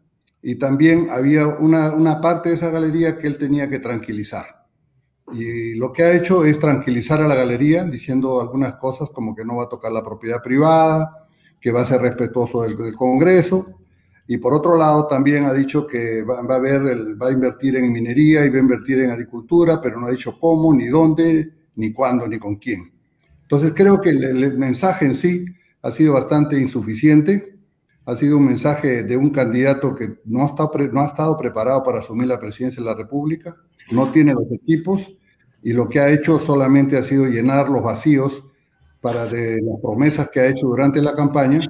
y 0.43 0.57
también 0.57 1.09
había 1.11 1.47
una, 1.47 1.93
una 1.93 2.21
parte 2.21 2.51
de 2.51 2.55
esa 2.57 2.71
galería 2.71 3.19
que 3.19 3.27
él 3.27 3.39
tenía 3.39 3.69
que 3.69 3.79
tranquilizar. 3.79 4.67
Y 5.33 5.75
lo 5.75 5.93
que 5.93 6.03
ha 6.03 6.13
hecho 6.13 6.45
es 6.45 6.59
tranquilizar 6.59 7.21
a 7.23 7.29
la 7.29 7.35
galería 7.35 7.85
diciendo 7.85 8.41
algunas 8.41 8.75
cosas 8.77 9.11
como 9.11 9.35
que 9.35 9.45
no 9.45 9.57
va 9.57 9.65
a 9.65 9.69
tocar 9.69 9.93
la 9.93 10.03
propiedad 10.03 10.43
privada, 10.43 11.29
que 11.61 11.71
va 11.71 11.83
a 11.83 11.87
ser 11.87 12.01
respetuoso 12.01 12.63
del, 12.63 12.77
del 12.77 12.97
Congreso, 12.97 13.81
y 14.33 14.37
por 14.37 14.55
otro 14.55 14.77
lado, 14.77 15.09
también 15.09 15.45
ha 15.47 15.53
dicho 15.53 15.85
que 15.89 16.23
va, 16.23 16.39
a, 16.39 16.59
ver 16.61 16.81
va 17.21 17.27
a 17.27 17.33
invertir 17.33 17.75
en 17.75 17.93
minería 17.93 18.47
y 18.47 18.49
va 18.49 18.59
a 18.59 18.61
invertir 18.61 19.01
en 19.01 19.11
agricultura, 19.11 19.83
pero 19.83 19.99
no 19.99 20.07
ha 20.07 20.13
dicho 20.13 20.39
cómo, 20.39 20.73
ni 20.73 20.87
dónde, 20.87 21.51
ni 21.75 21.93
cuándo, 21.93 22.29
ni 22.29 22.39
con 22.39 22.55
quién. 22.55 22.93
Entonces 23.43 23.73
creo 23.75 24.01
que 24.01 24.11
el, 24.11 24.57
mensaje 24.57 25.07
en 25.07 25.17
sí 25.17 25.47
ha 25.83 25.91
sido 25.91 26.15
bastante 26.15 26.57
insuficiente. 26.57 27.59
Ha 28.07 28.17
sido 28.17 28.39
un 28.39 28.47
mensaje 28.47 29.05
de 29.05 29.17
un 29.17 29.31
candidato 29.31 29.95
que 29.95 30.21
no, 30.25 30.47
está 30.47 30.69
no 30.93 31.01
ha 31.03 31.07
estado 31.07 31.37
preparado 31.37 31.83
para 31.85 32.01
asumir 32.01 32.29
la 32.29 32.41
presidencia 32.41 32.83
de 32.83 32.89
la 32.89 32.97
República, 32.97 33.55
no 33.93 34.09
tiene 34.09 34.33
los 34.33 34.51
equipos 34.51 35.07
y 35.63 35.73
lo 35.73 35.89
que 35.89 36.01
ha 36.01 36.11
hecho 36.11 36.39
solamente 36.39 36.97
ha 36.97 37.03
sido 37.03 37.27
llenar 37.27 37.69
los 37.69 37.83
vacíos 37.83 38.45
para 39.01 39.27
de 39.27 39.61
las 39.63 39.81
promesas 39.81 40.31
que 40.31 40.41
ha 40.41 40.47
hecho 40.47 40.67
durante 40.67 41.01
la 41.01 41.15
campaña 41.15 41.61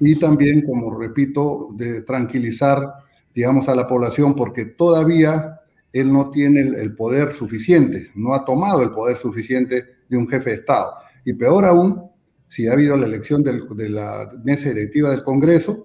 y 0.00 0.18
también, 0.18 0.62
como 0.62 0.98
repito, 0.98 1.68
de 1.74 2.02
tranquilizar, 2.02 2.94
digamos, 3.34 3.68
a 3.68 3.74
la 3.74 3.86
población, 3.86 4.34
porque 4.34 4.64
todavía 4.64 5.60
él 5.92 6.12
no 6.12 6.30
tiene 6.30 6.60
el, 6.60 6.94
poder 6.94 7.34
suficiente, 7.34 8.10
no 8.14 8.34
ha 8.34 8.44
tomado 8.44 8.82
el 8.82 8.90
poder 8.90 9.18
suficiente 9.18 9.84
de 10.08 10.16
un 10.16 10.28
jefe 10.28 10.50
de 10.50 10.56
Estado. 10.56 10.94
Y 11.24 11.34
peor 11.34 11.66
aún, 11.66 12.09
si 12.50 12.66
ha 12.66 12.72
habido 12.72 12.96
la 12.96 13.06
elección 13.06 13.44
de 13.44 13.88
la 13.88 14.28
mesa 14.42 14.70
directiva 14.70 15.10
del 15.10 15.22
Congreso 15.22 15.84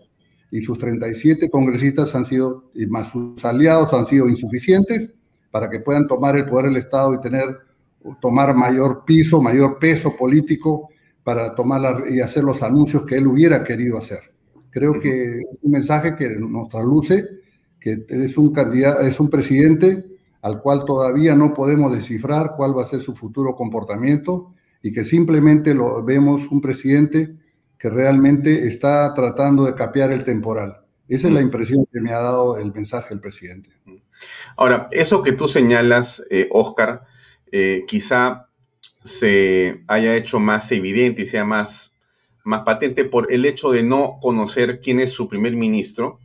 y 0.50 0.64
sus 0.64 0.80
37 0.80 1.52
congresistas 1.52 2.16
han 2.16 2.26
sido, 2.26 2.72
y 2.74 2.88
más 2.88 3.10
sus 3.10 3.46
aliados 3.46 3.94
han 3.94 4.08
sido 4.08 4.28
insuficientes 4.28 5.14
para 5.52 5.70
que 5.70 5.82
puedan 5.82 6.08
tomar 6.08 6.36
el 6.36 6.48
poder 6.48 6.66
del 6.66 6.78
Estado 6.78 7.14
y 7.14 7.22
tener, 7.22 7.46
tomar 8.20 8.56
mayor 8.56 9.04
piso, 9.06 9.40
mayor 9.40 9.78
peso 9.78 10.16
político 10.18 10.90
para 11.24 11.54
tomar 11.54 12.06
y 12.10 12.20
hacer 12.20 12.44
los 12.44 12.64
anuncios 12.64 13.06
que 13.06 13.18
él 13.18 13.28
hubiera 13.28 13.64
querido 13.64 14.00
hacer. 14.00 14.22
Creo 14.72 15.00
que 15.00 15.42
es 15.42 15.60
un 15.62 15.72
mensaje 15.72 16.16
que 16.16 16.30
nos 16.30 16.68
trasluce 16.70 17.26
que 17.80 18.06
es 18.10 18.36
un 18.40 18.52
candidato, 18.52 19.02
es 19.02 19.20
un 19.20 19.30
presidente 19.30 20.04
al 20.42 20.64
cual 20.64 20.84
todavía 20.84 21.36
no 21.36 21.54
podemos 21.54 21.92
descifrar 21.92 22.56
cuál 22.58 22.76
va 22.76 22.82
a 22.82 22.88
ser 22.88 23.02
su 23.02 23.14
futuro 23.14 23.56
comportamiento 23.56 24.55
y 24.86 24.94
que 24.94 25.04
simplemente 25.04 25.74
lo 25.74 26.04
vemos 26.04 26.44
un 26.52 26.62
presidente 26.62 27.34
que 27.80 27.90
realmente 27.90 28.68
está 28.68 29.12
tratando 29.16 29.66
de 29.66 29.74
capear 29.74 30.12
el 30.12 30.24
temporal. 30.24 30.86
Esa 31.08 31.28
es 31.28 31.34
la 31.34 31.42
impresión 31.42 31.88
que 31.92 32.00
me 32.00 32.14
ha 32.14 32.20
dado 32.20 32.60
el 32.60 32.72
mensaje 32.72 33.10
del 33.10 33.20
presidente. 33.20 33.72
Ahora, 34.56 34.88
eso 34.92 35.24
que 35.24 35.32
tú 35.32 35.48
señalas, 35.48 36.24
eh, 36.30 36.50
Oscar, 36.52 37.02
eh, 37.52 37.84
quizá 37.88 38.52
se 39.04 39.84
haya 39.88 40.16
hecho 40.16 40.40
más 40.40 40.72
evidente 40.72 41.24
y 41.24 41.26
sea 41.26 41.46
más, 41.46 41.98
más 42.44 42.62
patente 42.62 43.06
por 43.06 43.34
el 43.34 43.48
hecho 43.48 43.72
de 43.72 43.82
no 43.82 44.20
conocer 44.22 44.80
quién 44.80 45.00
es 45.00 45.10
su 45.10 45.28
primer 45.28 45.56
ministro, 45.56 46.20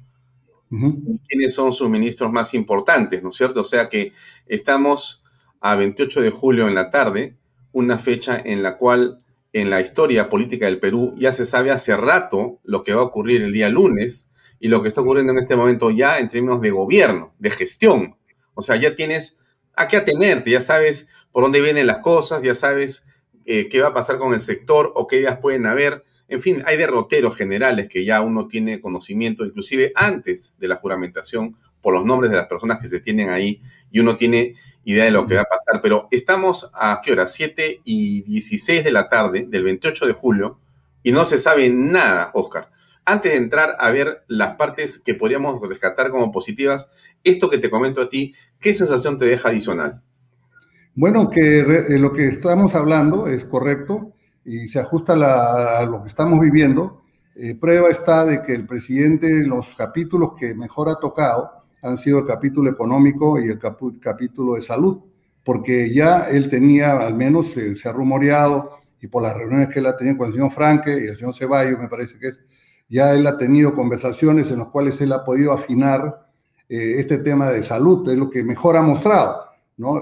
quiénes 1.26 1.54
son 1.54 1.72
sus 1.72 1.88
ministros 1.88 2.30
más 2.30 2.52
importantes, 2.52 3.22
¿no 3.22 3.30
es 3.30 3.36
cierto? 3.36 3.62
O 3.62 3.64
sea 3.64 3.88
que 3.88 4.12
estamos 4.44 5.24
a 5.62 5.76
28 5.76 6.20
de 6.20 6.30
julio 6.30 6.68
en 6.68 6.74
la 6.74 6.90
tarde, 6.90 7.39
una 7.72 7.98
fecha 7.98 8.40
en 8.44 8.62
la 8.62 8.76
cual 8.76 9.18
en 9.52 9.70
la 9.70 9.80
historia 9.80 10.28
política 10.28 10.66
del 10.66 10.78
Perú 10.78 11.14
ya 11.18 11.32
se 11.32 11.46
sabe 11.46 11.70
hace 11.70 11.96
rato 11.96 12.60
lo 12.64 12.82
que 12.82 12.94
va 12.94 13.00
a 13.00 13.04
ocurrir 13.04 13.42
el 13.42 13.52
día 13.52 13.68
lunes 13.68 14.30
y 14.60 14.68
lo 14.68 14.82
que 14.82 14.88
está 14.88 15.00
ocurriendo 15.00 15.32
en 15.32 15.38
este 15.38 15.56
momento 15.56 15.90
ya 15.90 16.18
en 16.18 16.28
términos 16.28 16.60
de 16.60 16.70
gobierno, 16.70 17.34
de 17.38 17.50
gestión. 17.50 18.16
O 18.54 18.62
sea, 18.62 18.76
ya 18.76 18.94
tienes 18.94 19.38
a 19.74 19.88
qué 19.88 19.96
atenerte, 19.96 20.50
ya 20.50 20.60
sabes 20.60 21.08
por 21.32 21.42
dónde 21.42 21.60
vienen 21.60 21.86
las 21.86 22.00
cosas, 22.00 22.42
ya 22.42 22.54
sabes 22.54 23.06
eh, 23.46 23.68
qué 23.68 23.80
va 23.80 23.88
a 23.88 23.94
pasar 23.94 24.18
con 24.18 24.34
el 24.34 24.40
sector 24.40 24.92
o 24.94 25.06
qué 25.06 25.16
ideas 25.16 25.38
pueden 25.38 25.66
haber. 25.66 26.04
En 26.28 26.40
fin, 26.40 26.62
hay 26.66 26.76
derroteros 26.76 27.36
generales 27.36 27.88
que 27.88 28.04
ya 28.04 28.20
uno 28.20 28.46
tiene 28.46 28.80
conocimiento, 28.80 29.44
inclusive 29.44 29.92
antes 29.94 30.56
de 30.58 30.68
la 30.68 30.76
juramentación, 30.76 31.56
por 31.80 31.94
los 31.94 32.04
nombres 32.04 32.30
de 32.30 32.36
las 32.36 32.46
personas 32.46 32.78
que 32.78 32.88
se 32.88 33.00
tienen 33.00 33.30
ahí, 33.30 33.62
y 33.90 34.00
uno 34.00 34.16
tiene 34.16 34.54
idea 34.84 35.04
de 35.04 35.10
lo 35.10 35.26
que 35.26 35.34
va 35.34 35.42
a 35.42 35.44
pasar. 35.44 35.80
Pero 35.82 36.08
estamos 36.10 36.70
a 36.74 37.00
qué 37.04 37.12
hora? 37.12 37.26
7 37.26 37.82
y 37.84 38.22
16 38.22 38.84
de 38.84 38.92
la 38.92 39.08
tarde 39.08 39.46
del 39.48 39.64
28 39.64 40.06
de 40.06 40.12
julio, 40.12 40.58
y 41.02 41.12
no 41.12 41.24
se 41.24 41.38
sabe 41.38 41.70
nada, 41.70 42.30
Oscar. 42.34 42.70
Antes 43.04 43.32
de 43.32 43.38
entrar 43.38 43.76
a 43.78 43.90
ver 43.90 44.24
las 44.28 44.56
partes 44.56 44.98
que 44.98 45.14
podríamos 45.14 45.60
rescatar 45.66 46.10
como 46.10 46.30
positivas, 46.30 46.92
esto 47.24 47.48
que 47.48 47.58
te 47.58 47.70
comento 47.70 48.02
a 48.02 48.08
ti, 48.08 48.34
¿qué 48.60 48.74
sensación 48.74 49.18
te 49.18 49.24
deja 49.24 49.48
adicional? 49.48 50.02
Bueno, 50.94 51.30
que 51.30 51.60
eh, 51.60 51.98
lo 51.98 52.12
que 52.12 52.26
estamos 52.28 52.74
hablando 52.74 53.26
es 53.26 53.44
correcto 53.44 54.12
y 54.44 54.68
se 54.68 54.80
ajusta 54.80 55.14
a 55.14 55.86
lo 55.86 56.02
que 56.02 56.08
estamos 56.08 56.40
viviendo. 56.40 57.02
Eh, 57.34 57.54
prueba 57.54 57.88
está 57.88 58.24
de 58.24 58.42
que 58.42 58.54
el 58.54 58.66
presidente, 58.66 59.46
los 59.46 59.74
capítulos 59.74 60.32
que 60.38 60.54
mejor 60.54 60.88
ha 60.88 60.96
tocado 60.96 61.59
han 61.82 61.96
sido 61.96 62.20
el 62.20 62.26
capítulo 62.26 62.70
económico 62.70 63.40
y 63.40 63.48
el 63.48 63.58
capítulo 64.00 64.54
de 64.54 64.62
salud, 64.62 65.00
porque 65.44 65.92
ya 65.92 66.28
él 66.28 66.48
tenía, 66.48 66.98
al 66.98 67.14
menos 67.14 67.56
eh, 67.56 67.76
se 67.76 67.88
ha 67.88 67.92
rumoreado, 67.92 68.78
y 69.00 69.06
por 69.06 69.22
las 69.22 69.36
reuniones 69.36 69.68
que 69.68 69.78
él 69.78 69.86
ha 69.86 69.96
tenido 69.96 70.18
con 70.18 70.26
el 70.28 70.34
señor 70.34 70.50
Franque 70.50 70.90
y 70.92 71.08
el 71.08 71.16
señor 71.16 71.34
Ceballos, 71.34 71.78
me 71.78 71.88
parece 71.88 72.18
que 72.18 72.28
es, 72.28 72.40
ya 72.88 73.14
él 73.14 73.26
ha 73.26 73.38
tenido 73.38 73.74
conversaciones 73.74 74.50
en 74.50 74.58
las 74.58 74.68
cuales 74.68 75.00
él 75.00 75.12
ha 75.12 75.24
podido 75.24 75.52
afinar 75.52 76.26
este 76.68 77.18
tema 77.18 77.48
de 77.50 77.64
salud, 77.64 78.08
es 78.08 78.16
lo 78.16 78.30
que 78.30 78.44
mejor 78.44 78.76
ha 78.76 78.82
mostrado 78.82 79.50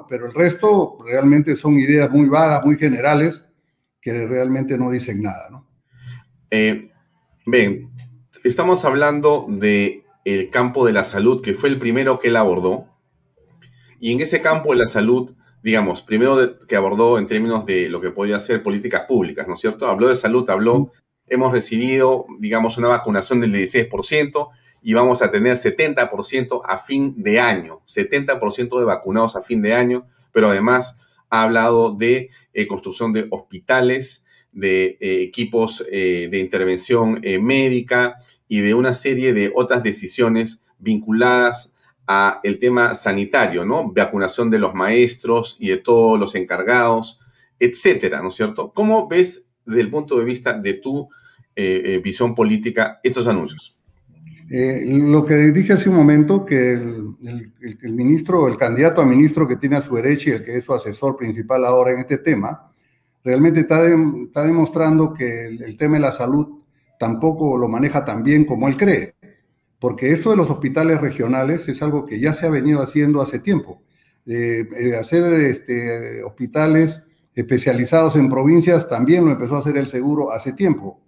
pero 0.08 0.26
el 0.26 0.34
resto 0.34 0.98
realmente 1.04 1.54
son 1.56 1.78
ideas 1.78 2.10
muy 2.10 2.28
vagas, 2.28 2.64
muy 2.64 2.76
generales, 2.76 3.44
que 4.00 4.26
realmente 4.26 4.76
no 4.76 4.90
dicen 4.90 5.22
nada, 5.22 5.50
¿no? 5.50 5.66
Eh, 6.50 6.90
bien, 7.46 7.90
estamos 8.42 8.84
hablando 8.84 9.46
de 9.48 10.04
el 10.34 10.50
campo 10.50 10.84
de 10.84 10.92
la 10.92 11.04
salud, 11.04 11.42
que 11.42 11.54
fue 11.54 11.68
el 11.68 11.78
primero 11.78 12.18
que 12.18 12.28
él 12.28 12.36
abordó, 12.36 12.86
y 14.00 14.12
en 14.12 14.20
ese 14.20 14.42
campo 14.42 14.72
de 14.72 14.78
la 14.78 14.86
salud, 14.86 15.34
digamos, 15.62 16.02
primero 16.02 16.58
que 16.66 16.76
abordó 16.76 17.18
en 17.18 17.26
términos 17.26 17.66
de 17.66 17.88
lo 17.88 18.00
que 18.00 18.10
podría 18.10 18.38
ser 18.38 18.62
políticas 18.62 19.04
públicas, 19.06 19.48
¿no 19.48 19.54
es 19.54 19.60
cierto? 19.60 19.86
Habló 19.86 20.08
de 20.08 20.16
salud, 20.16 20.48
habló, 20.50 20.92
hemos 21.26 21.52
recibido, 21.52 22.26
digamos, 22.38 22.78
una 22.78 22.88
vacunación 22.88 23.40
del 23.40 23.52
16%, 23.52 24.48
y 24.82 24.94
vamos 24.94 25.22
a 25.22 25.30
tener 25.30 25.54
70% 25.54 26.62
a 26.64 26.78
fin 26.78 27.14
de 27.16 27.40
año, 27.40 27.82
70% 27.86 28.78
de 28.78 28.84
vacunados 28.84 29.34
a 29.34 29.42
fin 29.42 29.60
de 29.60 29.74
año, 29.74 30.06
pero 30.32 30.48
además 30.48 31.00
ha 31.30 31.42
hablado 31.42 31.94
de 31.94 32.30
eh, 32.52 32.66
construcción 32.66 33.12
de 33.12 33.26
hospitales, 33.30 34.24
de 34.52 34.96
eh, 35.00 35.22
equipos 35.22 35.84
eh, 35.90 36.28
de 36.30 36.38
intervención 36.38 37.20
médica 37.40 38.16
y 38.48 38.60
de 38.60 38.74
una 38.74 38.94
serie 38.94 39.32
de 39.32 39.52
otras 39.54 39.82
decisiones 39.82 40.64
vinculadas 40.78 41.74
a 42.06 42.40
el 42.42 42.58
tema 42.58 42.94
sanitario, 42.94 43.64
¿no? 43.64 43.92
Vacunación 43.92 44.50
de 44.50 44.58
los 44.58 44.74
maestros 44.74 45.56
y 45.60 45.68
de 45.68 45.76
todos 45.76 46.18
los 46.18 46.34
encargados, 46.34 47.20
etcétera, 47.60 48.22
¿no 48.22 48.28
es 48.28 48.34
cierto? 48.34 48.72
¿Cómo 48.72 49.06
ves 49.08 49.48
desde 49.66 49.82
el 49.82 49.90
punto 49.90 50.18
de 50.18 50.24
vista 50.24 50.58
de 50.58 50.74
tu 50.74 51.08
visión 52.02 52.36
política 52.36 53.00
estos 53.02 53.26
anuncios? 53.26 53.78
Eh, 54.50 54.82
lo 54.86 55.26
que 55.26 55.34
dije 55.52 55.74
hace 55.74 55.90
un 55.90 55.96
momento, 55.96 56.46
que 56.46 56.72
el, 56.72 57.92
ministro, 57.92 58.48
el 58.48 58.56
candidato 58.56 59.02
a 59.02 59.04
ministro 59.04 59.46
que 59.46 59.56
tiene 59.56 59.76
a 59.76 59.82
su 59.82 59.94
derecha 59.94 60.30
y 60.30 60.32
el 60.34 60.44
que 60.44 60.56
es 60.56 60.64
su 60.64 60.72
asesor 60.72 61.16
principal 61.16 61.66
ahora 61.66 61.92
en 61.92 62.00
este 62.00 62.18
tema, 62.18 62.72
realmente 63.22 63.60
está 63.60 63.82
demostrando 63.82 65.12
que 65.12 65.48
el, 65.48 65.76
tema 65.76 65.96
de 65.96 66.02
la 66.02 66.12
salud 66.12 66.60
tampoco 66.98 67.56
lo 67.56 67.68
maneja 67.68 68.04
tan 68.04 68.22
bien 68.22 68.44
como 68.44 68.68
él 68.68 68.76
cree. 68.76 69.14
Porque 69.78 70.12
esto 70.12 70.30
de 70.30 70.36
los 70.36 70.50
hospitales 70.50 71.00
regionales 71.00 71.68
es 71.68 71.82
algo 71.82 72.04
que 72.04 72.18
ya 72.18 72.32
se 72.32 72.46
ha 72.46 72.50
venido 72.50 72.82
haciendo 72.82 73.22
hace 73.22 73.38
tiempo. 73.38 73.82
hacer 74.98 75.32
este, 75.44 76.22
hospitales 76.22 77.02
especializados 77.34 78.16
en 78.16 78.28
provincias 78.28 78.88
también 78.88 79.24
lo 79.24 79.30
empezó 79.30 79.56
a 79.56 79.60
hacer 79.60 79.76
el 79.76 79.86
seguro 79.86 80.32
hace 80.32 80.52
tiempo. 80.52 81.00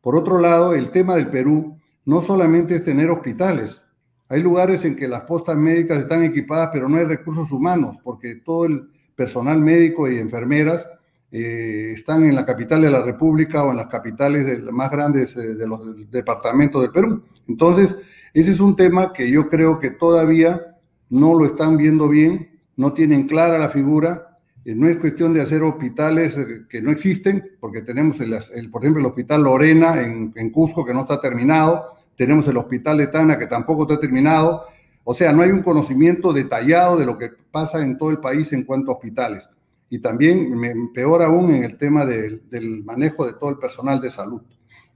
Por 0.00 0.14
otro 0.14 0.38
lado, 0.38 0.74
el 0.74 0.90
tema 0.90 1.16
del 1.16 1.28
Perú 1.28 1.78
no 2.04 2.22
solamente 2.22 2.76
es 2.76 2.84
tener 2.84 3.10
hospitales. 3.10 3.82
Hay 4.28 4.42
lugares 4.42 4.84
en 4.84 4.96
que 4.96 5.08
las 5.08 5.22
postas 5.22 5.56
médicas 5.56 5.98
están 5.98 6.24
equipadas, 6.24 6.70
pero 6.72 6.88
no 6.88 6.98
hay 6.98 7.04
recursos 7.04 7.50
humanos, 7.50 7.96
porque 8.02 8.36
todo 8.36 8.66
el 8.66 8.88
personal 9.14 9.60
médico 9.60 10.08
y 10.10 10.18
enfermeras 10.18 10.86
eh, 11.34 11.92
están 11.94 12.24
en 12.24 12.34
la 12.34 12.44
capital 12.44 12.82
de 12.82 12.90
la 12.90 13.02
República 13.02 13.64
o 13.64 13.70
en 13.70 13.78
las 13.78 13.86
capitales 13.86 14.44
de, 14.44 14.70
más 14.70 14.90
grandes 14.90 15.34
eh, 15.34 15.54
de 15.54 15.66
los 15.66 15.80
departamentos 16.10 16.82
del 16.82 16.90
Perú. 16.90 17.22
Entonces, 17.48 17.96
ese 18.34 18.52
es 18.52 18.60
un 18.60 18.76
tema 18.76 19.14
que 19.14 19.30
yo 19.30 19.48
creo 19.48 19.80
que 19.80 19.90
todavía 19.90 20.76
no 21.08 21.34
lo 21.34 21.46
están 21.46 21.78
viendo 21.78 22.06
bien, 22.10 22.60
no 22.76 22.92
tienen 22.92 23.26
clara 23.26 23.58
la 23.58 23.70
figura. 23.70 24.38
Eh, 24.66 24.74
no 24.74 24.86
es 24.86 24.98
cuestión 24.98 25.32
de 25.32 25.40
hacer 25.40 25.62
hospitales 25.62 26.36
que 26.68 26.82
no 26.82 26.90
existen, 26.90 27.52
porque 27.60 27.80
tenemos, 27.80 28.20
el, 28.20 28.70
por 28.70 28.82
ejemplo, 28.82 29.00
el 29.00 29.06
Hospital 29.06 29.42
Lorena 29.42 30.02
en, 30.02 30.34
en 30.36 30.50
Cusco, 30.50 30.84
que 30.84 30.92
no 30.92 31.00
está 31.00 31.18
terminado, 31.18 31.96
tenemos 32.14 32.46
el 32.46 32.58
hospital 32.58 32.98
de 32.98 33.06
Tana 33.06 33.38
que 33.38 33.46
tampoco 33.46 33.84
está 33.84 33.98
terminado. 33.98 34.64
O 35.02 35.14
sea, 35.14 35.32
no 35.32 35.40
hay 35.40 35.50
un 35.50 35.62
conocimiento 35.62 36.30
detallado 36.32 36.98
de 36.98 37.06
lo 37.06 37.16
que 37.16 37.30
pasa 37.50 37.82
en 37.82 37.96
todo 37.96 38.10
el 38.10 38.18
país 38.18 38.52
en 38.52 38.64
cuanto 38.64 38.90
a 38.90 38.94
hospitales. 38.96 39.48
Y 39.92 39.98
también, 39.98 40.90
peor 40.94 41.22
aún, 41.22 41.54
en 41.54 41.64
el 41.64 41.76
tema 41.76 42.06
del, 42.06 42.82
manejo 42.82 43.26
de 43.26 43.34
todo 43.34 43.50
el 43.50 43.58
personal 43.58 44.00
de 44.00 44.10
salud. 44.10 44.40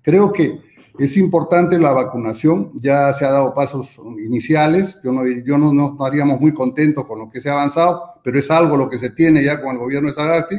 Creo 0.00 0.32
que 0.32 0.58
es 0.98 1.18
importante 1.18 1.78
la 1.78 1.92
vacunación, 1.92 2.72
ya 2.76 3.12
se 3.12 3.26
ha 3.26 3.30
dado 3.32 3.52
pasos 3.52 3.90
iniciales, 4.24 4.96
yo 5.04 5.12
no, 5.12 5.26
yo 5.26 5.58
no, 5.58 5.70
no, 5.70 5.92
estaríamos 5.92 6.40
muy 6.40 6.54
contentos 6.54 7.04
con 7.04 7.18
lo 7.18 7.28
que 7.28 7.42
se 7.42 7.50
ha 7.50 7.52
avanzado, 7.52 8.14
pero 8.24 8.38
es 8.38 8.50
algo 8.50 8.74
lo 8.74 8.88
que 8.88 8.96
se 8.96 9.10
tiene 9.10 9.44
ya 9.44 9.60
con 9.60 9.72
el 9.72 9.78
gobierno 9.78 10.08
de 10.08 10.14
Sagasti, 10.14 10.56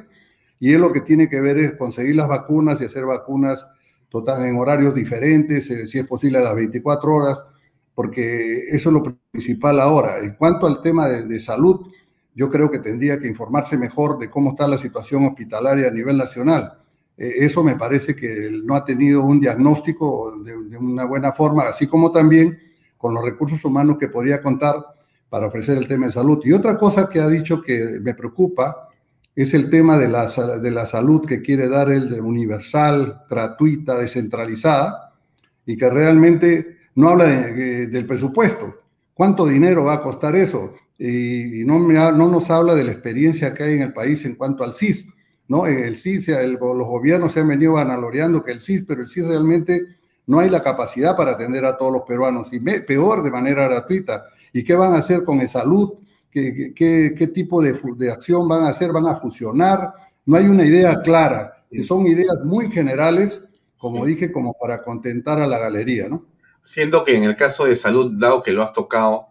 y 0.60 0.71
es 0.71 0.80
lo 0.80 0.93
que 0.93 1.02
tiene 1.02 1.28
que 1.28 1.41
ver 1.41 1.58
es 1.58 1.71
conseguir 1.73 2.15
las 2.15 2.28
vacunas 2.28 2.80
y 2.80 2.86
hacer 2.86 3.08
vacunas 3.08 3.65
total, 4.08 4.45
en 4.45 4.56
horarios 4.56 4.93
diferentes, 4.93 5.67
eh, 5.71 5.88
si 5.88 5.97
es 5.97 6.06
posible 6.06 6.38
a 6.38 6.41
las 6.41 6.54
24 6.54 7.12
horas, 7.12 7.43
porque 7.95 8.65
eso 8.69 8.89
es 8.89 8.93
lo 8.93 9.19
principal 9.32 9.80
ahora. 9.80 10.19
En 10.19 10.36
cuanto 10.36 10.67
al 10.67 10.80
tema 10.84 11.08
de, 11.08 11.39
salud, 11.39 11.88
yo 12.38 12.52
creo 12.52 12.69
que 12.69 12.78
tendría 12.78 13.19
que 13.19 13.28
informarse 13.28 13.76
mejor 13.78 14.19
de 14.19 14.30
cómo 14.30 14.52
está 14.52 14.67
la 14.67 14.78
situación 14.78 15.26
hospitalaria 15.26 15.88
a 15.88 15.91
nivel 15.91 16.17
nacional. 16.17 16.73
Eh, 17.17 17.34
eso 17.39 17.63
me 17.63 17.76
parece 17.76 18.15
que 18.15 18.52
no 18.63 18.76
ha 18.76 18.86
tenido 18.86 19.23
un 19.23 19.39
diagnóstico 19.39 20.38
de, 20.43 20.52
de, 20.65 20.78
una 20.78 21.06
buena 21.06 21.32
forma, 21.32 21.63
así 21.63 21.88
como 21.88 22.12
también 22.12 22.56
con 22.95 23.15
los 23.15 23.26
recursos 23.26 23.65
humanos 23.65 23.97
que 24.00 24.10
podría 24.10 24.39
contar 24.39 24.76
para 25.30 25.47
ofrecer 25.47 25.80
el 25.80 25.88
tema 25.88 26.06
de 26.06 26.12
salud. 26.12 26.39
Y 26.43 26.54
otra 26.54 26.78
cosa 26.78 27.10
que 27.10 27.19
ha 27.19 27.28
dicho 27.28 27.60
que 27.60 28.00
me 28.00 28.13
preocupa 28.13 28.88
es 29.36 29.56
el 29.56 29.71
tema 29.71 29.97
de 29.97 30.08
la, 30.08 30.28
de 30.62 30.71
la 30.71 30.86
salud 30.86 31.26
que 31.26 31.41
quiere 31.41 31.67
dar 31.67 31.89
el 31.91 32.21
universal, 32.21 33.23
gratuita, 33.28 33.97
descentralizada, 33.97 35.15
y 35.65 35.76
que 35.76 35.89
realmente 35.89 36.78
no 36.93 37.10
habla 37.10 37.26
del 37.26 38.06
presupuesto. 38.06 38.76
¿Cuánto 39.15 39.47
dinero 39.47 39.86
va 39.86 39.95
a 39.95 40.02
costar 40.02 40.36
eso? 40.36 40.76
Y, 41.00 41.64
no, 41.66 41.80
no, 41.80 42.28
nos 42.28 42.50
habla 42.50 42.76
de 42.76 42.84
la 42.84 42.92
experiencia 42.92 43.54
que 43.54 43.64
hay 43.64 43.74
en 43.76 43.82
el 43.82 43.94
país 43.94 44.26
en 44.26 44.36
cuanto 44.36 44.64
al 44.64 44.74
CIS. 44.74 45.08
¿no? 45.48 45.66
El 45.66 45.98
CIS, 45.98 46.28
los 46.28 46.88
gobiernos 46.88 47.34
se 47.34 47.42
han 47.42 47.48
venido 47.48 47.74
vanagloreando 47.74 48.44
que 48.44 48.52
el 48.52 48.62
CIS, 48.62 48.86
pero 48.88 49.02
el 49.02 49.10
CIS 49.10 49.26
realmente 49.26 49.98
no 50.26 50.40
hay 50.40 50.50
la 50.50 50.64
capacidad 50.64 51.16
para 51.16 51.32
atender 51.32 51.66
a 51.66 51.78
todos 51.78 51.94
los 51.94 52.02
peruanos, 52.02 52.50
y 52.52 52.60
peor 52.60 53.24
de 53.24 53.32
manera 53.32 53.68
gratuita. 53.68 54.26
¿Y 54.52 54.64
qué 54.64 54.76
van 54.76 54.94
a 54.94 54.98
hacer 54.98 55.24
con 55.24 55.40
el 55.40 55.48
salud? 55.48 55.94
qué, 56.32 57.32
tipo 57.34 57.62
de, 57.62 57.80
de, 57.96 58.12
acción 58.12 58.48
van 58.48 58.64
a 58.64 58.70
hacer, 58.70 58.92
van 58.92 59.08
a 59.08 59.16
fusionar. 59.16 59.94
No 60.26 60.38
hay 60.38 60.46
una 60.48 60.66
idea 60.66 61.02
clara, 61.02 61.66
son 61.86 62.06
ideas 62.06 62.44
muy 62.44 62.72
generales, 62.72 63.42
como 63.78 64.06
dije, 64.06 64.32
como 64.32 64.54
para 64.54 64.82
contentar 64.82 65.40
a 65.40 65.48
la 65.48 65.58
galería, 65.58 66.10
¿no? 66.10 66.26
Siendo 66.62 67.04
que 67.04 67.16
en 67.16 67.24
el 67.24 67.36
caso 67.36 67.66
de 67.66 67.76
salud, 67.76 68.12
dado 68.18 68.44
que 68.44 68.52
lo 68.52 68.62
has 68.62 68.74
tocado, 68.74 69.28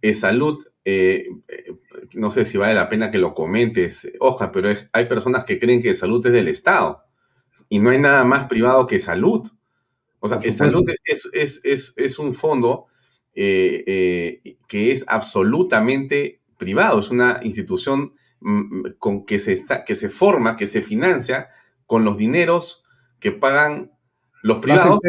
es 0.00 0.20
salud, 0.20 0.64
eh, 0.90 1.28
eh, 1.48 1.74
no 2.14 2.30
sé 2.30 2.46
si 2.46 2.56
vale 2.56 2.72
la 2.72 2.88
pena 2.88 3.10
que 3.10 3.18
lo 3.18 3.34
comentes, 3.34 4.10
hoja, 4.20 4.50
pero 4.50 4.70
hay 4.92 5.04
personas 5.04 5.44
que 5.44 5.58
creen 5.58 5.82
que 5.82 5.92
salud 5.92 6.24
es 6.26 6.32
del 6.32 6.48
Estado 6.48 7.04
y 7.68 7.78
no 7.78 7.90
hay 7.90 8.00
nada 8.00 8.24
más 8.24 8.48
privado 8.48 8.86
que 8.86 8.98
salud. 8.98 9.46
O 10.18 10.28
sea, 10.28 10.38
que 10.38 10.50
salud 10.50 10.88
es, 11.04 11.28
es, 11.34 11.60
es, 11.62 11.92
es, 11.98 12.18
un 12.18 12.32
fondo 12.32 12.86
eh, 13.34 14.56
que 14.66 14.90
es 14.90 15.04
absolutamente 15.08 16.40
privado, 16.56 17.00
es 17.00 17.10
una 17.10 17.40
institución 17.42 18.14
mm, 18.40 18.92
con 18.98 19.26
que 19.26 19.38
se, 19.38 19.52
está, 19.52 19.84
que 19.84 19.94
se 19.94 20.08
forma, 20.08 20.56
que 20.56 20.66
se 20.66 20.80
financia 20.80 21.50
con 21.84 22.02
los 22.02 22.16
dineros 22.16 22.86
que 23.20 23.30
pagan 23.30 23.92
los 24.42 24.60
privados. 24.60 25.00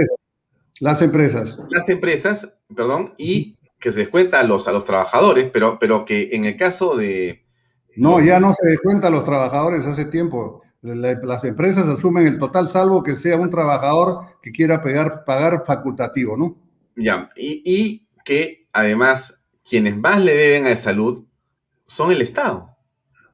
Las 0.82 1.02
empresas. 1.02 1.58
Las 1.70 1.88
empresas, 1.88 2.58
perdón, 2.76 3.14
y 3.18 3.59
que 3.80 3.92
se 3.92 4.02
descuenta 4.02 4.40
a 4.40 4.44
los, 4.44 4.68
a 4.68 4.72
los 4.72 4.86
trabajadores, 4.86 5.50
pero, 5.52 5.80
pero 5.80 6.06
que 6.06 6.30
en 6.34 6.46
el 6.46 6.56
caso 6.58 6.96
de... 6.96 7.46
No, 7.96 8.20
ya 8.22 8.40
no 8.40 8.54
se 8.54 8.68
descuenta 8.68 9.08
a 9.08 9.12
los 9.12 9.24
trabajadores 9.24 9.86
hace 9.86 10.06
tiempo. 10.06 10.62
las 10.82 11.44
empresas 11.44 11.88
asumen 11.88 12.28
el 12.28 12.40
total 12.40 12.68
salvo 12.68 13.04
que 13.04 13.16
sea 13.16 13.38
un 13.38 13.50
trabajador 13.50 14.26
que 14.42 14.52
quiera 14.52 14.82
pagar, 14.82 15.24
pagar 15.26 15.64
facultativo, 15.66 16.38
¿no? 16.38 16.58
Ya, 16.96 17.30
y, 17.36 17.62
y 17.66 18.08
que 18.24 18.68
además 18.72 19.42
quienes 19.68 19.98
más 19.98 20.22
le 20.24 20.34
deben 20.34 20.68
a 20.68 20.76
salud 20.76 21.26
son 21.86 22.12
el 22.12 22.22
Estado, 22.22 22.76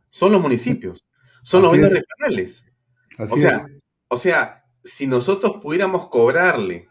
son 0.10 0.32
los 0.32 0.42
municipios, 0.42 1.00
son 1.44 1.62
los 1.62 1.72
gobiernos 1.72 1.94
regionales. 1.94 2.68
o 3.18 3.38
sea, 3.38 3.68
o 4.08 4.18
sea, 4.18 4.64
si 4.84 5.08
nosotros 5.08 5.58
pudiéramos 5.62 6.08
cobrarle 6.08 6.88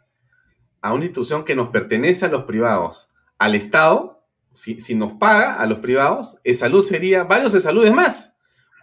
a 0.80 0.92
una 0.92 1.04
institución 1.04 1.44
que 1.44 1.54
nos 1.54 1.68
pertenece 1.68 2.26
a 2.26 2.28
los 2.28 2.44
privados, 2.44 3.13
al 3.38 3.54
Estado, 3.54 4.22
si, 4.52 4.94
nos 4.94 5.14
paga 5.14 5.54
a 5.54 5.66
los 5.66 5.78
privados, 5.78 6.38
esa 6.44 6.66
salud 6.66 6.84
sería 6.84 7.24
varios 7.24 7.52
de 7.52 7.60
saludes 7.60 7.92
más. 7.92 8.36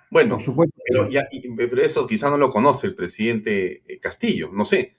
Bueno, 0.09 0.37
pero, 0.85 1.07
pero, 1.55 1.81
eso 1.81 2.05
quizá 2.05 2.29
no 2.29 2.37
lo 2.37 2.49
conoce 2.49 2.87
el 2.87 2.95
presidente 2.95 3.81
eh, 3.87 3.99
Castillo, 3.99 4.49
no 4.51 4.65
sé. 4.65 4.97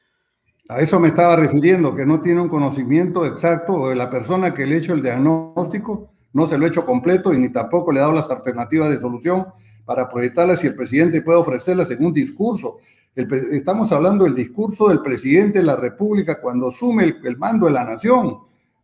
A 0.69 0.81
eso 0.81 0.99
me 0.99 1.09
estaba 1.09 1.37
refiriendo, 1.37 1.95
que 1.95 2.07
no 2.07 2.23
tiene 2.23 2.41
un 2.41 2.49
conocimiento 2.49 3.27
exacto 3.27 3.89
de 3.89 3.97
la 3.97 4.09
persona 4.09 4.55
que 4.55 4.65
le 4.65 4.77
ha 4.77 4.79
hecho 4.79 4.95
el 4.95 5.03
diagnóstico, 5.03 6.15
no 6.33 6.47
se 6.47 6.57
lo 6.57 6.65
ha 6.65 6.69
hecho 6.69 6.87
completo 6.87 7.35
y 7.35 7.39
ni 7.39 7.51
tampoco 7.51 7.93
le 7.93 7.99
ha 7.99 8.05
dado 8.05 8.15
las 8.15 8.31
alternativas 8.31 8.89
de 8.89 8.99
solución 8.99 9.49
para 9.85 10.09
proyectarlas 10.09 10.65
y 10.65 10.69
el 10.69 10.77
presidente 10.77 11.21
puede 11.21 11.39
ofrecerlas 11.39 11.91
en 11.91 12.07
un 12.07 12.13
discurso 12.15 12.79
estamos 13.15 13.93
hablando 13.93 14.25
del 14.25 14.35
discurso 14.35 14.89
del 14.89 15.01
presidente 15.01 15.59
de 15.59 15.65
la 15.65 15.77
República 15.77 16.41
cuando 16.41 16.69
asume 16.69 17.17
el, 17.23 17.37
mando 17.37 17.67
de 17.67 17.73
la 17.73 17.85
nación. 17.85 18.39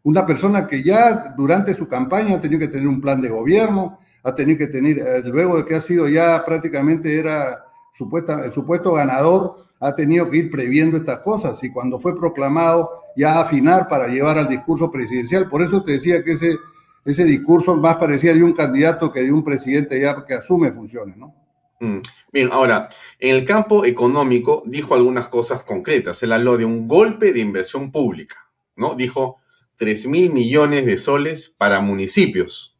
Una 0.05 0.25
persona 0.25 0.67
que 0.67 0.83
ya 0.83 1.35
durante 1.37 1.75
su 1.75 1.89
campaña 1.89 2.37
ha 2.37 2.41
tenido 2.41 2.61
que 2.61 2.69
tener 2.69 2.89
un 2.89 3.01
plan 3.01 3.21
de 3.21 3.29
gobierno, 3.29 3.99
ha 4.23 4.35
tenido 4.35 4.59
que 4.59 4.67
tener, 4.69 4.99
eh, 4.99 5.23
luego 5.25 5.57
de 5.57 5.65
que 5.65 5.75
ha 5.75 5.81
sido 5.81 6.09
ya 6.09 6.45
prácticamente 6.45 7.19
era 7.19 7.65
supuesta, 7.97 8.45
el 8.45 8.53
supuesto 8.53 8.93
ganador, 8.95 9.67
ha 9.81 9.95
tenido 9.95 10.29
que 10.31 10.39
ir 10.39 10.51
previendo 10.51 10.97
estas 10.97 11.19
cosas 11.21 11.63
y 11.63 11.71
cuando 11.71 11.99
fue 11.99 12.17
proclamado 12.17 13.03
ya 13.17 13.41
afinar 13.41 13.89
para 13.89 14.09
llevar 14.09 14.39
al 14.39 14.49
discurso 14.49 14.91
presidencial. 14.91 15.49
Por 15.49 15.63
eso 15.63 15.83
te 15.83 15.93
decía 15.93 16.23
que 16.25 16.33
ese, 16.33 16.57
ese 17.05 17.25
discurso 17.25 17.77
más 17.77 17.97
parecía 17.97 18.35
de 18.35 18.43
un 18.43 18.53
candidato 18.53 19.13
que 19.13 19.23
de 19.23 19.33
un 19.33 19.45
presidente 19.45 20.01
ya 20.01 20.25
que 20.25 20.35
asume 20.35 20.73
funciones, 20.73 21.17
¿no? 21.17 21.35
Mm. 21.81 21.99
Bien, 22.33 22.51
ahora, 22.53 22.89
en 23.19 23.37
el 23.37 23.45
campo 23.45 23.85
económico 23.85 24.63
dijo 24.67 24.95
algunas 24.95 25.29
cosas 25.29 25.63
concretas. 25.63 26.23
Él 26.23 26.33
habló 26.33 26.57
de 26.57 26.65
un 26.65 26.89
golpe 26.89 27.33
de 27.33 27.41
inversión 27.41 27.91
pública, 27.91 28.37
¿no? 28.77 28.95
Dijo 28.95 29.39
3 29.79 30.07
mil 30.09 30.33
millones 30.33 30.87
de 30.87 30.99
soles 30.99 31.55
para 31.57 31.81
municipios, 31.81 32.77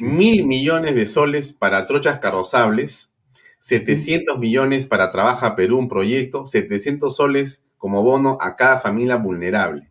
mil 0.00 0.44
millones 0.44 0.96
de 0.96 1.06
soles 1.06 1.52
para 1.52 1.84
trochas 1.84 2.18
carrozables, 2.18 3.14
700 3.60 4.36
millones 4.38 4.86
para 4.86 5.12
Trabaja 5.12 5.54
Perú, 5.54 5.78
un 5.78 5.88
proyecto, 5.88 6.44
700 6.44 7.14
soles 7.14 7.64
como 7.78 8.02
bono 8.02 8.38
a 8.40 8.56
cada 8.56 8.80
familia 8.80 9.16
vulnerable, 9.16 9.88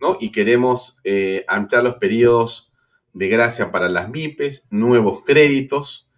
¿no? 0.00 0.16
Y 0.20 0.32
queremos 0.32 0.98
eh, 1.04 1.44
ampliar 1.48 1.84
los 1.84 1.96
periodos 1.96 2.72
de 3.12 3.28
gracia 3.28 3.70
para 3.70 3.90
las 3.90 4.08
MIPES, 4.08 4.68
nuevos 4.70 5.22
créditos, 5.22 6.08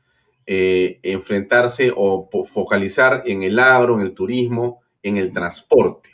eh, 0.46 1.00
enfrentarse 1.02 1.92
o 1.94 2.28
focalizar 2.44 3.24
en 3.26 3.42
el 3.42 3.58
agro, 3.58 3.96
en 3.98 4.06
el 4.06 4.14
turismo, 4.14 4.80
en 5.02 5.16
el 5.16 5.32
transporte. 5.32 6.10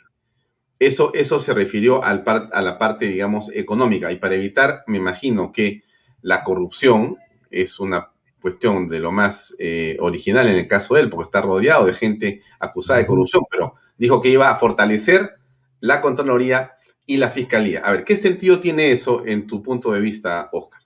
Eso, 0.79 1.13
eso 1.13 1.39
se 1.39 1.53
refirió 1.53 2.03
al 2.03 2.23
a 2.25 2.61
la 2.61 2.77
parte, 2.77 3.05
digamos, 3.05 3.51
económica. 3.53 4.11
Y 4.11 4.17
para 4.17 4.35
evitar, 4.35 4.83
me 4.87 4.97
imagino 4.97 5.51
que 5.51 5.83
la 6.21 6.43
corrupción 6.43 7.17
es 7.49 7.79
una 7.79 8.09
cuestión 8.41 8.87
de 8.87 8.99
lo 8.99 9.11
más 9.11 9.55
eh, 9.57 9.97
original 9.99 10.47
en 10.47 10.55
el 10.55 10.67
caso 10.67 10.95
de 10.95 11.01
él, 11.01 11.09
porque 11.09 11.25
está 11.25 11.41
rodeado 11.41 11.85
de 11.85 11.93
gente 11.93 12.41
acusada 12.59 12.99
de 12.99 13.07
corrupción, 13.07 13.43
pero 13.49 13.75
dijo 13.97 14.21
que 14.21 14.29
iba 14.29 14.49
a 14.51 14.55
fortalecer 14.55 15.35
la 15.79 16.01
Contraloría 16.01 16.73
y 17.05 17.17
la 17.17 17.29
Fiscalía. 17.29 17.81
A 17.81 17.91
ver, 17.91 18.03
¿qué 18.03 18.15
sentido 18.15 18.59
tiene 18.59 18.91
eso 18.91 19.23
en 19.25 19.47
tu 19.47 19.63
punto 19.63 19.91
de 19.91 20.01
vista, 20.01 20.49
Oscar? 20.51 20.81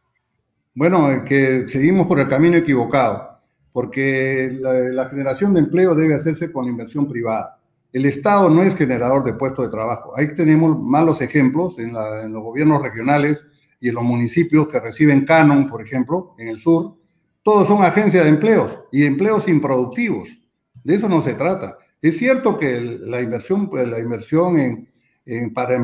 Bueno, 0.75 1.23
que 1.25 1.67
seguimos 1.67 2.07
por 2.07 2.19
el 2.19 2.29
camino 2.29 2.57
equivocado 2.57 3.29
porque 3.71 4.57
la, 4.59 5.09
generación 5.09 5.53
de 5.53 5.61
empleo 5.61 5.95
debe 5.95 6.15
hacerse 6.15 6.51
con 6.51 6.65
la 6.65 6.71
inversión 6.71 7.07
privada. 7.07 7.58
El 7.91 8.05
Estado 8.05 8.49
no 8.49 8.63
es 8.63 8.75
generador 8.75 9.23
de 9.23 9.33
puestos 9.33 9.65
de 9.65 9.71
trabajo. 9.71 10.11
Ahí 10.15 10.35
tenemos 10.35 10.79
malos 10.79 11.21
ejemplos 11.21 11.77
en, 11.79 11.93
los 11.93 12.43
gobiernos 12.43 12.81
regionales 12.81 13.39
y 13.79 13.89
en 13.89 13.95
los 13.95 14.03
municipios 14.03 14.67
que 14.67 14.79
reciben 14.79 15.25
canon, 15.25 15.67
por 15.67 15.81
ejemplo, 15.81 16.35
en 16.37 16.49
el 16.49 16.59
sur. 16.59 16.95
Todos 17.41 17.67
son 17.67 17.83
agencias 17.83 18.23
de 18.23 18.29
empleos 18.29 18.77
y 18.91 19.05
empleos 19.05 19.47
improductivos. 19.47 20.29
De 20.83 20.95
eso 20.95 21.09
no 21.09 21.21
se 21.21 21.33
trata. 21.33 21.77
Es 22.01 22.17
cierto 22.17 22.57
que 22.57 22.79
la 22.79 23.21
inversión, 23.21 23.69
pues, 23.69 23.87
la 23.87 23.99
inversión 23.99 24.59
en, 24.59 24.89
en, 25.25 25.53
para 25.53 25.75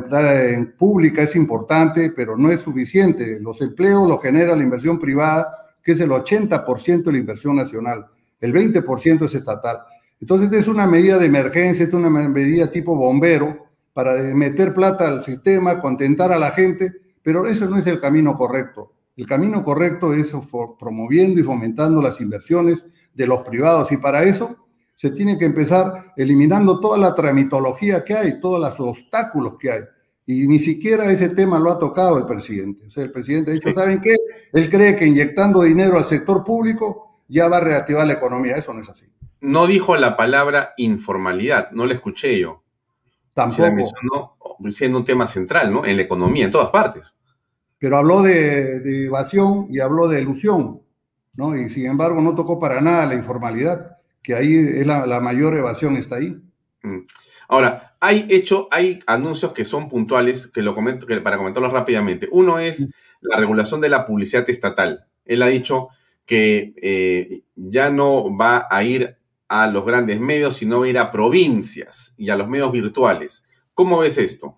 en 0.50 0.78
pública 0.78 1.24
es 1.24 1.36
importante, 1.36 2.14
pero 2.16 2.38
no 2.38 2.52
es 2.52 2.62
suficiente. 2.62 3.40
Los 3.42 3.62
empleos 3.62 4.08
los 4.08 4.22
genera 4.22 4.56
la 4.56 4.64
inversión 4.64 5.00
privada 5.00 5.66
que 5.86 5.92
es 5.92 6.00
el 6.00 6.10
80% 6.10 7.04
de 7.04 7.12
la 7.12 7.18
inversión 7.20 7.56
nacional, 7.56 8.08
el 8.40 8.52
20% 8.52 9.26
es 9.26 9.36
estatal. 9.36 9.78
Entonces 10.20 10.52
es 10.60 10.68
una 10.68 10.88
medida 10.88 11.18
de 11.18 11.26
emergencia, 11.26 11.86
es 11.86 11.94
una 11.94 12.10
medida 12.10 12.72
tipo 12.72 12.96
bombero 12.96 13.68
para 13.94 14.14
meter 14.34 14.74
plata 14.74 15.08
al 15.08 15.24
sistema, 15.24 15.80
contentar 15.82 16.32
a 16.32 16.40
la 16.40 16.52
gente, 16.52 16.94
pero 17.22 17.48
eso 17.48 17.66
no 17.68 17.78
es 17.78 17.88
el 17.88 18.00
camino 18.00 18.38
correcto. 18.38 18.94
El 19.16 19.26
camino 19.26 19.64
correcto 19.64 20.14
es 20.14 20.32
promoviendo 20.78 21.40
y 21.40 21.44
fomentando 21.44 22.02
las 22.02 22.20
inversiones 22.20 22.86
de 23.14 23.28
los 23.28 23.42
privados 23.42 23.92
y 23.92 23.98
para 23.98 24.24
eso 24.24 24.58
se 24.96 25.12
tiene 25.12 25.38
que 25.38 25.46
empezar 25.46 26.14
eliminando 26.16 26.80
toda 26.80 26.98
la 26.98 27.16
tramitología 27.16 28.04
que 28.04 28.14
hay, 28.14 28.40
todos 28.40 28.60
los 28.60 28.80
obstáculos 28.80 29.56
que 29.60 29.72
hay. 29.72 29.82
Y 30.26 30.48
ni 30.48 30.60
siquiera 30.60 31.12
ese 31.12 31.30
tema 31.30 31.60
lo 31.60 31.72
ha 31.72 31.80
tocado 31.80 32.18
el 32.18 32.26
presidente. 32.26 32.88
O 32.88 32.92
sea, 32.92 33.04
el 33.04 33.12
presidente 33.12 33.52
ha 33.52 33.54
dicho, 33.54 33.74
¿saben 33.74 34.02
qué? 34.02 34.16
Él 34.54 34.70
cree 34.70 34.96
que 34.96 35.06
inyectando 35.06 35.62
dinero 35.62 35.98
al 35.98 36.06
sector 36.06 36.44
público 36.44 37.15
ya 37.28 37.48
va 37.48 37.58
a 37.58 37.62
reactivar 37.62 38.06
la 38.06 38.14
economía. 38.14 38.56
Eso 38.56 38.74
no 38.74 38.82
es 38.82 38.90
así. 38.90 39.06
No 39.42 39.68
dijo 39.68 39.96
la 39.96 40.18
palabra 40.18 40.74
informalidad, 40.78 41.72
no 41.72 41.86
la 41.86 41.94
escuché 41.94 42.40
yo. 42.40 42.64
Tampoco. 43.34 44.38
siendo 44.70 44.98
un 44.98 45.04
tema 45.04 45.28
central, 45.28 45.74
¿no? 45.74 45.86
En 45.86 45.98
la 45.98 46.04
economía, 46.04 46.46
en 46.46 46.52
todas 46.52 46.70
partes. 46.70 47.18
Pero 47.78 47.98
habló 47.98 48.22
de, 48.22 49.06
evasión 49.06 49.68
y 49.70 49.80
habló 49.80 50.08
de 50.08 50.22
ilusión, 50.22 50.82
¿no? 51.36 51.56
Y 51.56 51.70
sin 51.70 51.86
embargo 51.86 52.22
no 52.22 52.34
tocó 52.34 52.58
para 52.58 52.80
nada 52.80 53.06
la 53.06 53.16
informalidad, 53.16 53.98
que 54.24 54.36
ahí 54.36 54.56
es 54.56 54.88
la, 54.88 55.20
mayor 55.20 55.56
evasión 55.56 55.98
está 55.98 56.16
ahí. 56.16 56.42
Mm. 56.82 57.00
Ahora, 57.50 57.96
hay 58.00 58.26
hecho, 58.30 58.68
hay 58.72 59.00
anuncios 59.06 59.52
que 59.52 59.66
son 59.66 59.90
puntuales, 59.90 60.48
que 60.48 60.62
lo 60.62 60.74
comento, 60.74 61.06
para 61.22 61.38
comentarlos 61.38 61.74
rápidamente. 61.74 62.30
Uno 62.32 62.60
es 62.60 62.90
la 63.22 63.38
regulación 63.38 63.82
de 63.82 63.90
la 63.90 64.06
publicidad 64.06 64.50
estatal. 64.50 65.06
Él 65.26 65.42
ha 65.44 65.48
dicho 65.48 65.90
que 66.26 66.74
eh, 66.82 67.44
ya 67.56 67.92
no 67.92 68.36
va 68.36 68.68
a 68.70 68.84
ir 68.84 69.18
a 69.48 69.68
los 69.68 69.86
grandes 69.86 70.20
medios, 70.20 70.56
sino 70.58 70.84
a 70.84 70.90
ir 70.90 70.98
a 70.98 71.12
provincias 71.12 72.16
y 72.18 72.30
a 72.30 72.36
los 72.36 72.48
medios 72.48 72.72
virtuales. 72.72 73.46
¿Cómo 73.74 74.00
ves 74.00 74.18
esto? 74.18 74.58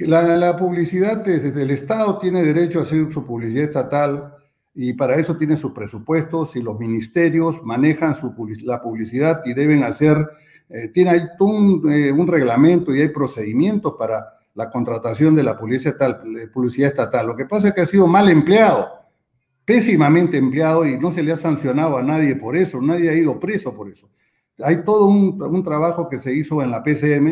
La, 0.00 0.56
publicidad 0.56 1.18
desde 1.24 1.62
el 1.62 1.70
Estado 1.70 2.18
tiene 2.18 2.42
derecho 2.42 2.78
a 2.78 2.82
hacer 2.82 3.12
su 3.12 3.26
publicidad 3.26 3.64
estatal 3.64 4.34
y 4.74 4.94
para 4.94 5.16
eso 5.16 5.36
tiene 5.36 5.56
sus 5.56 5.72
presupuestos 5.72 6.56
y 6.56 6.62
los 6.62 6.78
ministerios 6.78 7.62
manejan 7.62 8.16
la 8.64 8.80
publicidad 8.80 9.42
y 9.44 9.52
deben 9.52 9.84
hacer 9.84 10.26
eh, 10.74 10.88
tiene 10.88 11.10
ahí 11.10 11.20
eh, 11.20 12.12
un, 12.12 12.26
reglamento 12.26 12.94
y 12.94 13.02
hay 13.02 13.08
procedimientos 13.08 13.94
para 13.98 14.38
la 14.54 14.70
contratación 14.70 15.36
de 15.36 15.42
la 15.42 15.58
publicidad 15.58 15.92
estatal, 15.92 16.50
publicidad 16.52 16.88
estatal. 16.88 17.26
Lo 17.26 17.36
que 17.36 17.44
pasa 17.44 17.68
es 17.68 17.74
que 17.74 17.82
ha 17.82 17.86
sido 17.86 18.06
mal 18.06 18.30
empleado, 18.30 18.90
pésimamente 19.64 20.38
empleado 20.38 20.86
y 20.86 20.98
no 20.98 21.12
se 21.12 21.22
le 21.22 21.32
ha 21.32 21.36
sancionado 21.36 21.96
a 21.96 22.02
nadie 22.02 22.36
por 22.36 22.56
eso, 22.56 22.80
nadie 22.80 23.10
ha 23.10 23.14
ido 23.14 23.38
preso 23.38 23.74
por 23.74 23.88
eso. 23.88 24.08
Hay 24.58 24.84
todo 24.84 25.06
un, 25.06 25.64
trabajo 25.64 26.08
que 26.08 26.18
se 26.18 26.34
hizo 26.34 26.62
en 26.62 26.70
la 26.70 26.82
PCM, 26.82 27.26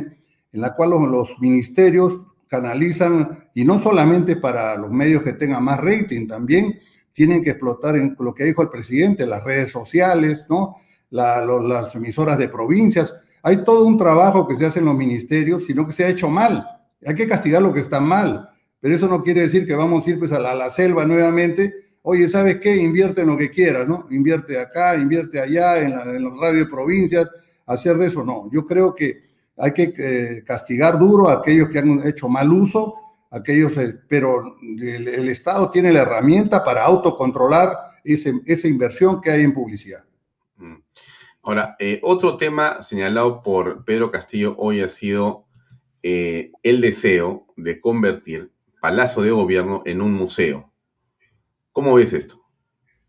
en 0.52 0.60
la 0.60 0.74
cual 0.74 0.90
los, 0.90 1.38
ministerios 1.40 2.20
canalizan, 2.48 3.48
y 3.54 3.64
no 3.64 3.78
solamente 3.78 4.36
para 4.36 4.76
los 4.76 4.90
medios 4.90 5.22
que 5.22 5.34
tengan 5.34 5.62
más 5.62 5.80
rating, 5.80 6.26
también 6.26 6.80
tienen 7.12 7.42
que 7.44 7.50
explotar 7.50 7.96
en 7.96 8.16
lo 8.18 8.34
que 8.34 8.44
dijo 8.44 8.62
el 8.62 8.68
presidente, 8.68 9.26
las 9.26 9.44
redes 9.44 9.70
sociales, 9.70 10.44
¿no? 10.48 10.76
las 11.10 11.94
emisoras 11.94 12.38
de 12.38 12.48
provincias, 12.48 13.14
hay 13.42 13.64
todo 13.64 13.84
un 13.84 13.96
trabajo 13.96 14.46
que 14.46 14.56
se 14.56 14.66
hace 14.66 14.80
en 14.80 14.84
los 14.84 14.96
ministerios, 14.96 15.64
sino 15.64 15.86
que 15.86 15.92
se 15.92 16.04
ha 16.04 16.08
hecho 16.08 16.28
mal. 16.28 16.66
Hay 17.04 17.14
que 17.14 17.28
castigar 17.28 17.62
lo 17.62 17.72
que 17.72 17.80
está 17.80 18.00
mal, 18.00 18.50
pero 18.80 18.94
eso 18.94 19.08
no 19.08 19.22
quiere 19.22 19.42
decir 19.42 19.66
que 19.66 19.74
vamos 19.74 20.06
a 20.06 20.10
ir 20.10 20.18
pues, 20.18 20.32
a, 20.32 20.38
la, 20.38 20.70
selva 20.70 21.06
nuevamente. 21.06 21.72
Oye, 22.02 22.30
¿sabes 22.30 22.60
qué? 22.60 22.74
Invierte 22.76 23.20
en 23.20 23.28
lo 23.28 23.36
que 23.36 23.50
quieras, 23.50 23.86
¿no? 23.86 24.06
Invierte 24.10 24.58
acá, 24.58 24.96
invierte 24.96 25.38
allá, 25.38 25.78
en, 25.78 26.22
los 26.22 26.38
radios 26.38 26.64
de 26.64 26.70
provincias, 26.70 27.28
hacer 27.66 27.96
de 27.98 28.06
eso, 28.06 28.24
no. 28.24 28.48
Yo 28.50 28.66
creo 28.66 28.94
que 28.94 29.30
hay 29.58 29.72
que 29.72 29.92
eh, 29.98 30.44
castigar 30.44 30.98
duro 30.98 31.28
a 31.28 31.34
aquellos 31.34 31.68
que 31.68 31.78
han 31.78 32.06
hecho 32.06 32.28
mal 32.28 32.50
uso, 32.50 32.94
aquellos, 33.30 33.76
eh, 33.76 33.98
pero 34.08 34.56
el, 34.62 35.28
Estado 35.28 35.70
tiene 35.70 35.92
la 35.92 36.00
herramienta 36.00 36.64
para 36.64 36.84
autocontrolar 36.84 37.76
esa 38.02 38.66
inversión 38.66 39.20
que 39.20 39.30
hay 39.30 39.42
en 39.42 39.52
publicidad. 39.52 40.02
Mm. 40.56 40.76
Ahora, 41.42 41.76
eh, 41.78 42.00
otro 42.02 42.38
tema 42.38 42.80
señalado 42.80 43.42
por 43.42 43.84
Pedro 43.84 44.10
Castillo 44.10 44.54
hoy 44.58 44.80
ha 44.80 44.88
sido 44.88 45.44
el 46.02 46.80
deseo 46.80 47.46
de 47.56 47.78
convertir 47.78 48.50
Palacio 48.80 49.20
de 49.20 49.30
Gobierno 49.30 49.82
en 49.84 50.00
un 50.00 50.14
museo. 50.14 50.69
¿Cómo 51.72 51.94
ves 51.94 52.12
esto? 52.12 52.40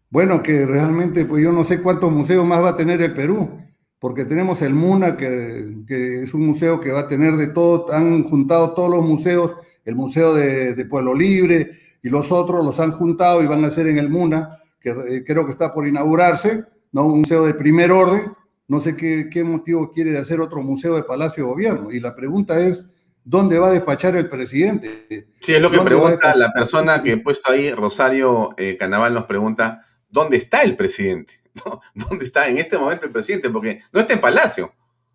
Bueno, 0.09 0.43
que 0.43 0.65
realmente, 0.65 1.25
pues 1.25 1.43
yo 1.43 1.51
no 1.51 1.63
sé 1.63 1.81
cuántos 1.81 2.11
museos 2.11 2.45
más 2.45 2.63
va 2.63 2.69
a 2.69 2.77
tener 2.77 3.01
el 3.01 3.13
Perú 3.13 3.61
porque 4.01 4.25
tenemos 4.25 4.59
el 4.63 4.73
MUNA, 4.73 5.15
que, 5.15 6.23
es 6.23 6.33
un 6.33 6.47
museo 6.47 6.79
que 6.79 6.91
va 6.91 7.01
a 7.01 7.07
tener 7.07 7.37
de 7.37 7.49
todo, 7.49 7.93
han 7.93 8.23
juntado 8.23 8.73
todos 8.73 8.89
los 8.89 9.05
museos, 9.05 9.51
el 9.85 9.95
Museo 9.95 10.33
de, 10.33 10.85
Pueblo 10.85 11.13
Libre 11.13 11.69
y 12.01 12.09
los 12.09 12.31
otros 12.31 12.65
los 12.65 12.79
han 12.79 12.93
juntado 12.93 13.43
y 13.43 13.45
van 13.45 13.63
a 13.63 13.67
hacer 13.67 13.85
en 13.85 13.99
el 13.99 14.09
MUNA, 14.09 14.57
que 14.79 14.89
eh, 14.89 15.23
creo 15.23 15.45
que 15.45 15.51
está 15.51 15.71
por 15.71 15.87
inaugurarse, 15.87 16.63
¿no? 16.91 17.05
un 17.05 17.19
museo 17.19 17.45
de 17.45 17.53
primer 17.53 17.91
orden. 17.91 18.33
No 18.67 18.81
sé 18.81 18.95
qué, 18.95 19.29
qué 19.31 19.43
motivo 19.43 19.91
quiere 19.91 20.13
de 20.13 20.17
hacer 20.17 20.41
otro 20.41 20.63
museo 20.63 20.95
de 20.95 21.03
Palacio 21.03 21.43
de 21.43 21.49
Gobierno. 21.51 21.91
Y 21.91 21.99
la 21.99 22.15
pregunta 22.15 22.59
es, 22.59 22.83
¿dónde 23.23 23.59
va 23.59 23.67
a 23.67 23.71
despachar 23.71 24.15
el 24.15 24.29
presidente? 24.29 25.27
Sí, 25.39 25.53
es 25.53 25.61
lo 25.61 25.71
que 25.71 25.79
pregunta 25.79 26.35
la 26.35 26.51
persona 26.51 27.01
que 27.03 27.13
he 27.13 27.17
puesto 27.17 27.51
ahí, 27.51 27.71
Rosario 27.71 28.51
eh, 28.57 28.77
Canaval 28.77 29.13
nos 29.13 29.25
pregunta, 29.25 29.85
¿dónde 30.09 30.37
está 30.37 30.61
el 30.61 30.75
presidente? 30.75 31.41
¿Dónde 31.93 32.25
está 32.25 32.47
en 32.47 32.57
este 32.57 32.77
momento 32.77 33.05
el 33.05 33.11
presidente? 33.11 33.49
Porque 33.49 33.81
no 33.91 34.01
está 34.01 34.13
en 34.13 34.21
Palacio. 34.21 34.73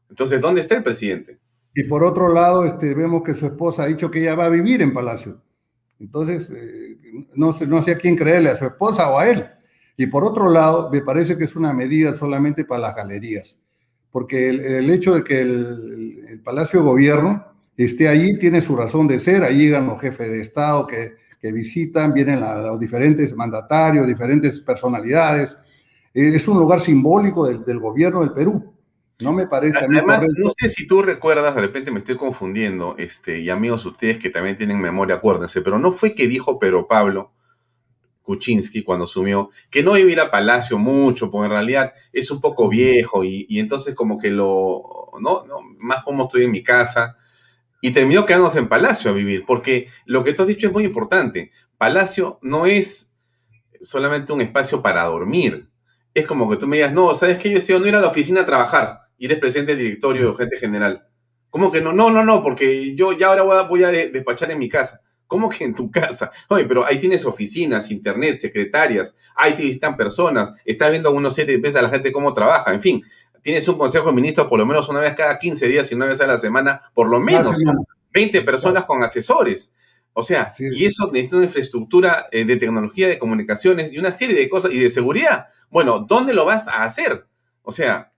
Entonces, 0.08 0.40
¿dónde 0.40 0.60
está 0.60 0.76
el 0.76 0.82
presidente? 0.82 1.38
Y 1.74 1.84
por 1.84 2.04
otro 2.04 2.32
lado, 2.32 2.64
este, 2.64 2.94
vemos 2.94 3.22
que 3.22 3.34
su 3.34 3.46
esposa 3.46 3.82
ha 3.82 3.86
dicho 3.86 4.10
que 4.10 4.20
ella 4.20 4.34
va 4.34 4.46
a 4.46 4.50
vivir 4.50 4.80
en 4.82 4.94
Palacio. 4.94 5.42
Entonces, 5.98 6.48
eh, 6.50 6.96
no, 7.34 7.52
sé, 7.52 7.66
no 7.66 7.82
sé 7.82 7.92
a 7.92 7.98
quién 7.98 8.16
creerle, 8.16 8.50
a 8.50 8.58
su 8.58 8.64
esposa 8.64 9.10
o 9.10 9.18
a 9.18 9.28
él. 9.28 9.46
Y 9.96 10.06
por 10.06 10.24
otro 10.24 10.50
lado, 10.50 10.90
me 10.90 11.00
parece 11.00 11.38
que 11.38 11.44
es 11.44 11.56
una 11.56 11.72
medida 11.72 12.14
solamente 12.16 12.64
para 12.64 12.80
las 12.80 12.94
galerías, 12.94 13.58
porque 14.10 14.50
el, 14.50 14.90
hecho 14.90 15.14
de 15.14 15.24
que 15.24 15.40
el, 15.40 16.40
Palacio 16.44 16.80
de 16.80 16.86
Gobierno 16.86 17.44
esté 17.76 18.08
allí 18.08 18.38
tiene 18.38 18.60
su 18.60 18.76
razón 18.76 19.06
de 19.06 19.18
ser, 19.20 19.42
ahí 19.42 19.56
llegan 19.58 19.86
los 19.86 20.00
jefes 20.00 20.28
de 20.28 20.40
Estado 20.40 20.86
que, 20.86 21.16
que 21.40 21.52
visitan, 21.52 22.12
vienen 22.12 22.40
los 22.40 22.80
diferentes 22.80 23.34
mandatarios, 23.34 24.06
diferentes 24.06 24.60
personalidades, 24.60 25.56
es 26.16 26.48
un 26.48 26.58
lugar 26.58 26.80
simbólico 26.80 27.46
del, 27.46 27.78
gobierno 27.78 28.20
del 28.20 28.32
Perú. 28.32 28.72
No 29.20 29.32
me 29.32 29.46
parece. 29.46 29.78
Además, 29.78 30.26
no 30.36 30.50
sé 30.54 30.68
si 30.68 30.86
tú 30.86 31.02
recuerdas, 31.02 31.54
de 31.54 31.60
repente 31.60 31.90
me 31.90 31.98
estoy 31.98 32.16
confundiendo, 32.16 32.94
este, 32.98 33.40
y 33.40 33.50
amigos 33.50 33.84
ustedes 33.84 34.18
que 34.18 34.30
también 34.30 34.56
tienen 34.56 34.80
memoria, 34.80 35.16
acuérdense, 35.16 35.60
pero 35.60 35.78
no 35.78 35.92
fue 35.92 36.14
que 36.14 36.26
dijo 36.26 36.58
Pedro 36.58 36.86
Pablo 36.86 37.32
Kuczynski 38.22 38.82
cuando 38.82 39.04
asumió 39.04 39.50
que 39.70 39.82
no 39.82 39.96
iba 39.96 40.08
a 40.08 40.12
ir 40.12 40.20
a 40.20 40.30
Palacio 40.30 40.78
mucho, 40.78 41.30
porque 41.30 41.46
en 41.46 41.52
realidad 41.52 41.92
es 42.12 42.30
un 42.30 42.40
poco 42.40 42.68
viejo 42.68 43.22
y, 43.22 43.46
entonces 43.58 43.94
como 43.94 44.18
que 44.18 44.30
lo, 44.30 45.12
¿no? 45.20 45.44
¿no? 45.44 45.60
Más 45.78 46.02
como 46.02 46.24
estoy 46.24 46.44
en 46.44 46.50
mi 46.50 46.62
casa. 46.62 47.16
Y 47.86 47.92
terminó 47.92 48.26
quedándose 48.26 48.58
en 48.58 48.68
Palacio 48.68 49.10
a 49.10 49.14
vivir, 49.14 49.44
porque 49.46 49.88
lo 50.06 50.24
que 50.24 50.32
tú 50.32 50.42
has 50.42 50.48
dicho 50.48 50.66
es 50.66 50.72
muy 50.72 50.84
importante. 50.84 51.52
Palacio 51.78 52.40
no 52.42 52.66
es 52.66 53.14
solamente 53.80 54.32
un 54.32 54.40
espacio 54.40 54.82
para 54.82 55.04
dormir 55.04 55.68
es 56.16 56.24
como 56.24 56.48
que 56.48 56.56
tú 56.56 56.66
me 56.66 56.76
digas, 56.76 56.94
no, 56.94 57.14
¿sabes 57.14 57.36
qué? 57.36 57.50
Yo 57.50 57.56
decido 57.56 57.78
no 57.78 57.86
ir 57.86 57.94
a 57.94 58.00
la 58.00 58.06
oficina 58.06 58.40
a 58.40 58.46
trabajar 58.46 59.00
y 59.18 59.26
eres 59.26 59.38
presidente 59.38 59.74
del 59.74 59.84
directorio 59.84 60.30
o 60.30 60.34
gente 60.34 60.56
general. 60.56 61.06
¿Cómo 61.50 61.70
que 61.70 61.82
no? 61.82 61.92
No, 61.92 62.10
no, 62.10 62.24
no, 62.24 62.42
porque 62.42 62.94
yo 62.94 63.12
ya 63.12 63.26
ahora 63.26 63.42
voy 63.64 63.84
a, 63.84 63.90
despachar 63.90 64.50
en 64.50 64.58
mi 64.58 64.66
casa. 64.66 65.02
¿Cómo 65.26 65.50
que 65.50 65.64
en 65.64 65.74
tu 65.74 65.90
casa? 65.90 66.30
Oye, 66.48 66.64
pero 66.64 66.86
ahí 66.86 66.98
tienes 66.98 67.26
oficinas, 67.26 67.90
internet, 67.90 68.40
secretarias, 68.40 69.14
ahí 69.34 69.54
te 69.54 69.62
visitan 69.62 69.94
personas, 69.94 70.54
estás 70.64 70.90
viendo 70.90 71.10
una 71.10 71.30
serie 71.30 71.56
de 71.56 71.60
veces 71.60 71.80
a 71.80 71.82
la 71.82 71.90
gente 71.90 72.10
cómo 72.10 72.32
trabaja, 72.32 72.72
en 72.72 72.80
fin, 72.80 73.04
tienes 73.46 73.68
un 73.68 73.78
consejo 73.78 74.08
de 74.08 74.12
ministros 74.12 74.48
por 74.48 74.58
lo 74.58 74.66
menos 74.66 74.88
una 74.88 74.98
vez 74.98 75.14
cada 75.14 75.38
15 75.38 75.68
días 75.68 75.92
y 75.92 75.94
una 75.94 76.06
vez 76.06 76.20
a 76.20 76.26
la 76.26 76.36
semana, 76.36 76.80
por 76.92 77.08
lo 77.08 77.20
menos 77.20 77.56
20 78.12 78.42
personas 78.42 78.86
con 78.86 79.04
asesores. 79.04 79.72
O 80.14 80.24
sea, 80.24 80.52
y 80.58 80.84
eso 80.84 81.12
necesita 81.12 81.36
una 81.36 81.44
infraestructura 81.44 82.26
eh, 82.32 82.44
de 82.44 82.56
tecnología, 82.56 83.06
de 83.06 83.20
comunicaciones 83.20 83.92
y 83.92 83.98
una 83.98 84.10
serie 84.10 84.34
de 84.34 84.48
cosas 84.48 84.72
y 84.72 84.80
de 84.80 84.90
seguridad. 84.90 85.46
Bueno, 85.70 86.00
¿dónde 86.00 86.34
lo 86.34 86.44
vas 86.44 86.66
a 86.66 86.82
hacer? 86.82 87.24
O 87.62 87.70
sea... 87.70 88.10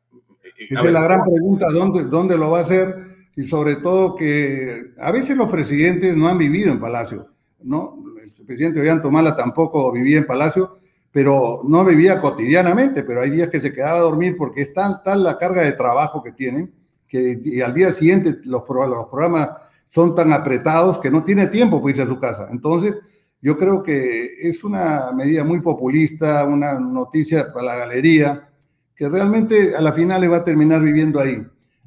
Eh, 0.58 0.68
Esa 0.70 0.86
es 0.86 0.92
la 0.92 1.02
gran 1.02 1.20
pregunta, 1.22 1.66
¿dónde, 1.70 2.04
¿dónde 2.04 2.38
lo 2.38 2.48
va 2.50 2.60
a 2.60 2.62
hacer? 2.62 2.96
Y 3.36 3.44
sobre 3.44 3.76
todo 3.76 4.16
que 4.16 4.94
a 4.98 5.12
veces 5.12 5.36
los 5.36 5.50
presidentes 5.50 6.16
no 6.16 6.26
han 6.26 6.38
vivido 6.38 6.72
en 6.72 6.80
Palacio, 6.80 7.28
¿no? 7.62 8.02
El 8.18 8.46
presidente 8.46 8.80
Ollantomala 8.80 9.36
tampoco 9.36 9.92
vivía 9.92 10.16
en 10.16 10.26
Palacio, 10.26 10.78
pero 11.10 11.62
no 11.64 11.84
vivía 11.84 12.20
cotidianamente, 12.20 13.02
pero 13.02 13.22
hay 13.22 13.30
días 13.30 13.48
que 13.48 13.60
se 13.60 13.72
quedaba 13.72 13.98
a 13.98 14.02
dormir 14.02 14.36
porque 14.36 14.62
es 14.62 14.74
tal, 14.74 15.02
tal 15.02 15.24
la 15.24 15.38
carga 15.38 15.62
de 15.62 15.72
trabajo 15.72 16.22
que 16.22 16.32
tienen, 16.32 16.72
que 17.06 17.40
y 17.42 17.60
al 17.60 17.72
día 17.72 17.92
siguiente 17.92 18.38
los, 18.44 18.62
los 18.68 19.06
programas 19.06 19.50
son 19.88 20.14
tan 20.14 20.32
apretados 20.32 20.98
que 20.98 21.10
no 21.10 21.24
tiene 21.24 21.46
tiempo 21.46 21.80
para 21.80 21.90
irse 21.90 22.02
a 22.02 22.06
su 22.06 22.18
casa. 22.18 22.48
Entonces, 22.50 22.94
yo 23.40 23.56
creo 23.56 23.82
que 23.82 24.36
es 24.40 24.64
una 24.64 25.12
medida 25.12 25.44
muy 25.44 25.60
populista, 25.60 26.44
una 26.44 26.74
noticia 26.78 27.52
para 27.52 27.66
la 27.66 27.76
galería, 27.76 28.48
que 28.94 29.08
realmente 29.08 29.76
a 29.76 29.80
la 29.80 29.92
final 29.92 30.20
le 30.20 30.28
va 30.28 30.38
a 30.38 30.44
terminar 30.44 30.82
viviendo 30.82 31.20
ahí, 31.20 31.40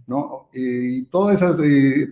¿no? 0.07 0.47
Y 0.53 1.03
todas 1.05 1.35
esas, 1.35 1.57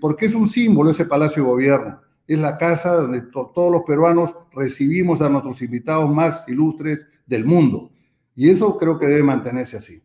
porque 0.01 0.25
es 0.25 0.35
un 0.35 0.47
símbolo 0.47 0.91
ese 0.91 1.05
Palacio 1.05 1.41
de 1.41 1.49
Gobierno, 1.49 2.01
es 2.29 2.39
la 2.39 2.57
casa 2.59 2.93
donde 2.93 3.21
todos 3.21 3.71
los 3.71 3.83
peruanos 3.83 4.31
recibimos 4.53 5.19
a 5.19 5.29
nuestros 5.29 5.59
invitados 5.63 6.07
más 6.13 6.43
ilustres 6.47 7.03
del 7.25 7.43
mundo. 7.43 7.91
Y 8.35 8.51
eso 8.51 8.77
creo 8.77 8.99
que 8.99 9.07
debe 9.07 9.23
mantenerse 9.23 9.77
así. 9.77 10.01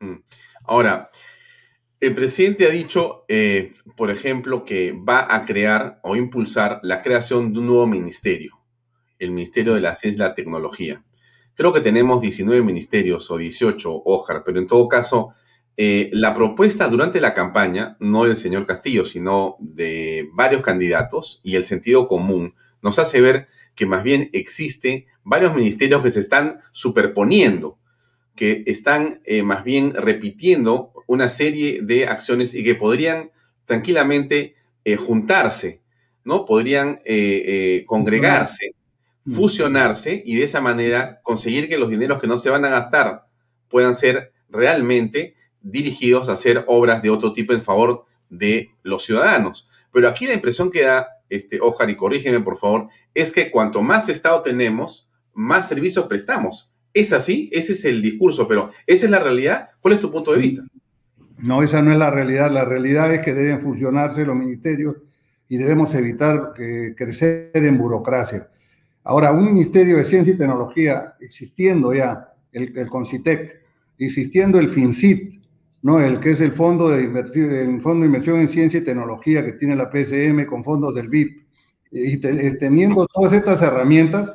Mm. 0.00 0.16
Ahora, 0.64 1.08
el 2.00 2.14
presidente 2.14 2.66
ha 2.66 2.70
dicho, 2.70 3.24
eh, 3.28 3.74
por 3.96 4.10
ejemplo, 4.10 4.64
que 4.64 4.90
va 4.92 5.32
a 5.32 5.44
crear 5.44 6.00
o 6.02 6.16
impulsar 6.16 6.80
la 6.82 7.00
creación 7.00 7.52
de 7.52 7.60
un 7.60 7.66
nuevo 7.66 7.86
ministerio, 7.86 8.58
el 9.20 9.30
Ministerio 9.30 9.74
de 9.74 9.80
la 9.80 9.94
Ciencia 9.94 10.24
y 10.24 10.28
la 10.28 10.34
Tecnología. 10.34 11.04
Creo 11.54 11.72
que 11.72 11.80
tenemos 11.80 12.20
19 12.20 12.60
ministerios 12.62 13.30
o 13.30 13.36
18, 13.36 14.02
Ojar, 14.04 14.42
pero 14.44 14.58
en 14.58 14.66
todo 14.66 14.88
caso, 14.88 15.32
eh, 15.80 16.10
la 16.12 16.34
propuesta 16.34 16.88
durante 16.88 17.20
la 17.20 17.34
campaña, 17.34 17.96
no 18.00 18.24
del 18.24 18.36
señor 18.36 18.66
Castillo, 18.66 19.04
sino 19.04 19.54
de 19.60 20.28
varios 20.32 20.60
candidatos 20.60 21.40
y 21.44 21.54
el 21.54 21.64
sentido 21.64 22.08
común, 22.08 22.56
nos 22.82 22.98
hace 22.98 23.20
ver 23.20 23.46
que 23.76 23.86
más 23.86 24.02
bien 24.02 24.28
existe 24.32 25.06
varios 25.22 25.54
ministerios 25.54 26.02
que 26.02 26.10
se 26.10 26.18
están 26.18 26.58
superponiendo, 26.72 27.78
que 28.34 28.64
están 28.66 29.20
eh, 29.24 29.44
más 29.44 29.62
bien 29.62 29.94
repitiendo 29.94 30.92
una 31.06 31.28
serie 31.28 31.78
de 31.80 32.08
acciones 32.08 32.54
y 32.54 32.64
que 32.64 32.74
podrían 32.74 33.30
tranquilamente 33.64 34.56
eh, 34.84 34.96
juntarse, 34.96 35.80
¿no? 36.24 36.44
Podrían 36.44 37.00
congregarse, 37.86 38.74
fusionarse 39.32 40.24
y 40.26 40.34
de 40.34 40.42
esa 40.42 40.60
manera 40.60 41.20
conseguir 41.22 41.68
que 41.68 41.78
los 41.78 41.88
dineros 41.88 42.20
que 42.20 42.26
no 42.26 42.36
se 42.36 42.50
van 42.50 42.64
a 42.64 42.68
gastar 42.68 43.26
puedan 43.68 43.94
ser 43.94 44.32
realmente 44.50 45.37
dirigidos 45.70 46.28
a 46.28 46.32
hacer 46.32 46.64
obras 46.66 47.02
de 47.02 47.10
otro 47.10 47.32
tipo 47.32 47.52
en 47.52 47.62
favor 47.62 48.04
de 48.30 48.70
los 48.82 49.04
ciudadanos. 49.04 49.68
Pero 49.92 50.08
aquí 50.08 50.26
la 50.26 50.34
impresión 50.34 50.70
que 50.70 50.82
da, 50.82 51.08
este, 51.28 51.60
Ojar, 51.60 51.90
y 51.90 51.96
corrígeme 51.96 52.40
por 52.40 52.58
favor, 52.58 52.88
es 53.14 53.32
que 53.32 53.50
cuanto 53.50 53.82
más 53.82 54.08
Estado 54.08 54.42
tenemos, 54.42 55.10
más 55.34 55.68
servicios 55.68 56.06
prestamos. 56.06 56.72
¿Es 56.94 57.12
así? 57.12 57.48
Ese 57.52 57.74
es 57.74 57.84
el 57.84 58.02
discurso, 58.02 58.48
pero 58.48 58.70
¿esa 58.86 59.06
es 59.06 59.10
la 59.10 59.18
realidad? 59.18 59.70
¿Cuál 59.80 59.94
es 59.94 60.00
tu 60.00 60.10
punto 60.10 60.32
de 60.32 60.38
vista? 60.38 60.62
No, 61.38 61.62
esa 61.62 61.82
no 61.82 61.92
es 61.92 61.98
la 61.98 62.10
realidad. 62.10 62.50
La 62.50 62.64
realidad 62.64 63.12
es 63.12 63.20
que 63.20 63.34
deben 63.34 63.60
fusionarse 63.60 64.24
los 64.24 64.34
ministerios 64.34 64.96
y 65.48 65.56
debemos 65.56 65.94
evitar 65.94 66.52
crecer 66.96 67.50
en 67.54 67.78
burocracia. 67.78 68.50
Ahora, 69.04 69.32
un 69.32 69.44
ministerio 69.44 69.96
de 69.96 70.04
ciencia 70.04 70.34
y 70.34 70.36
tecnología, 70.36 71.14
existiendo 71.20 71.94
ya 71.94 72.32
el, 72.52 72.76
el 72.76 72.88
CONCITEC, 72.88 73.60
existiendo 73.98 74.58
el 74.58 74.68
FINCIT, 74.68 75.37
¿no? 75.82 76.00
el 76.00 76.20
que 76.20 76.32
es 76.32 76.40
el 76.40 76.52
fondo 76.52 76.88
de, 76.88 77.08
fondo 77.80 78.04
inversión 78.04 78.40
en 78.40 78.48
ciencia 78.48 78.80
y 78.80 78.84
tecnología 78.84 79.44
que 79.44 79.52
tiene 79.52 79.76
la 79.76 79.90
PSM 79.90 80.46
con 80.46 80.64
fondos 80.64 80.94
del 80.94 81.08
BIP, 81.08 81.42
y 81.90 82.18
teniendo 82.18 83.06
todas 83.06 83.32
estas 83.32 83.62
herramientas, 83.62 84.32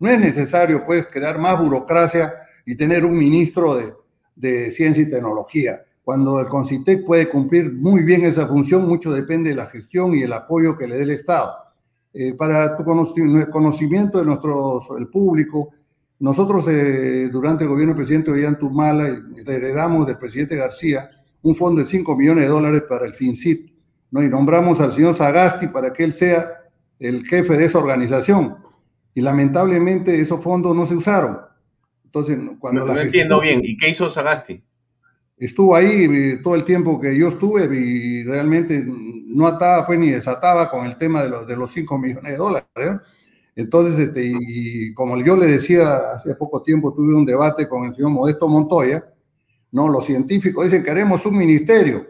no 0.00 0.10
es 0.10 0.18
necesario 0.18 0.84
pues 0.84 1.06
crear 1.06 1.38
más 1.38 1.60
burocracia 1.60 2.34
y 2.64 2.74
tener 2.74 3.04
un 3.04 3.16
ministro 3.16 3.76
de, 3.76 3.94
de 4.34 4.70
ciencia 4.72 5.02
y 5.02 5.10
tecnología. 5.10 5.82
Cuando 6.02 6.38
el 6.40 6.46
CONCITEC 6.46 7.04
puede 7.04 7.28
cumplir 7.28 7.72
muy 7.72 8.04
bien 8.04 8.24
esa 8.24 8.46
función, 8.46 8.86
mucho 8.86 9.12
depende 9.12 9.50
de 9.50 9.56
la 9.56 9.66
gestión 9.66 10.14
y 10.14 10.22
el 10.22 10.32
apoyo 10.32 10.76
que 10.76 10.86
le 10.86 10.96
dé 10.96 11.02
el 11.02 11.10
Estado. 11.10 11.52
Eh, 12.12 12.32
para 12.34 12.76
tu 12.76 12.84
conocimiento 12.84 14.18
de 14.18 14.24
nuestro 14.24 14.96
el 14.96 15.08
público, 15.08 15.70
nosotros 16.18 16.64
eh, 16.68 17.28
durante 17.30 17.64
el 17.64 17.70
gobierno 17.70 17.92
del 17.92 18.02
presidente 18.04 18.30
Ollantumala 18.30 19.06
heredamos 19.46 20.06
del 20.06 20.16
presidente 20.16 20.56
García 20.56 21.10
un 21.42 21.54
fondo 21.54 21.80
de 21.80 21.86
5 21.86 22.16
millones 22.16 22.44
de 22.44 22.50
dólares 22.50 22.82
para 22.88 23.06
el 23.06 23.14
FINCIT, 23.14 23.70
¿no? 24.10 24.22
Y 24.22 24.28
nombramos 24.28 24.80
al 24.80 24.92
señor 24.92 25.14
Sagasti 25.14 25.68
para 25.68 25.92
que 25.92 26.02
él 26.04 26.14
sea 26.14 26.52
el 26.98 27.24
jefe 27.24 27.56
de 27.56 27.66
esa 27.66 27.78
organización. 27.78 28.56
Y 29.14 29.20
lamentablemente 29.20 30.20
esos 30.20 30.42
fondos 30.42 30.74
no 30.74 30.86
se 30.86 30.94
usaron. 30.94 31.38
Entonces, 32.04 32.38
cuando 32.58 32.86
no, 32.86 32.98
entiendo 32.98 33.40
bien. 33.40 33.60
¿Y 33.62 33.76
qué 33.76 33.90
hizo 33.90 34.10
Sagasti? 34.10 34.62
Estuvo 35.36 35.76
ahí 35.76 36.08
eh, 36.10 36.40
todo 36.42 36.54
el 36.54 36.64
tiempo 36.64 36.98
que 36.98 37.16
yo 37.16 37.28
estuve 37.28 37.64
y 37.76 38.24
realmente 38.24 38.84
no 38.84 39.46
ataba 39.46 39.86
pues, 39.86 39.98
ni 39.98 40.10
desataba 40.10 40.68
con 40.70 40.86
el 40.86 40.96
tema 40.96 41.22
de 41.22 41.28
los, 41.28 41.46
de 41.46 41.56
los 41.56 41.70
5 41.72 41.98
millones 41.98 42.32
de 42.32 42.38
dólares. 42.38 42.68
¿eh? 42.76 42.98
Entonces, 43.56 43.98
este, 44.08 44.20
y 44.22 44.92
como 44.92 45.16
yo 45.16 45.34
le 45.34 45.46
decía 45.46 46.12
hace 46.14 46.34
poco 46.34 46.62
tiempo, 46.62 46.92
tuve 46.92 47.14
un 47.14 47.24
debate 47.24 47.66
con 47.66 47.86
el 47.86 47.94
señor 47.94 48.10
Modesto 48.10 48.48
Montoya, 48.48 49.02
¿no? 49.72 49.88
Los 49.88 50.04
científicos 50.04 50.66
dicen 50.66 50.82
que 50.82 50.90
queremos 50.90 51.24
un 51.24 51.38
ministerio, 51.38 52.06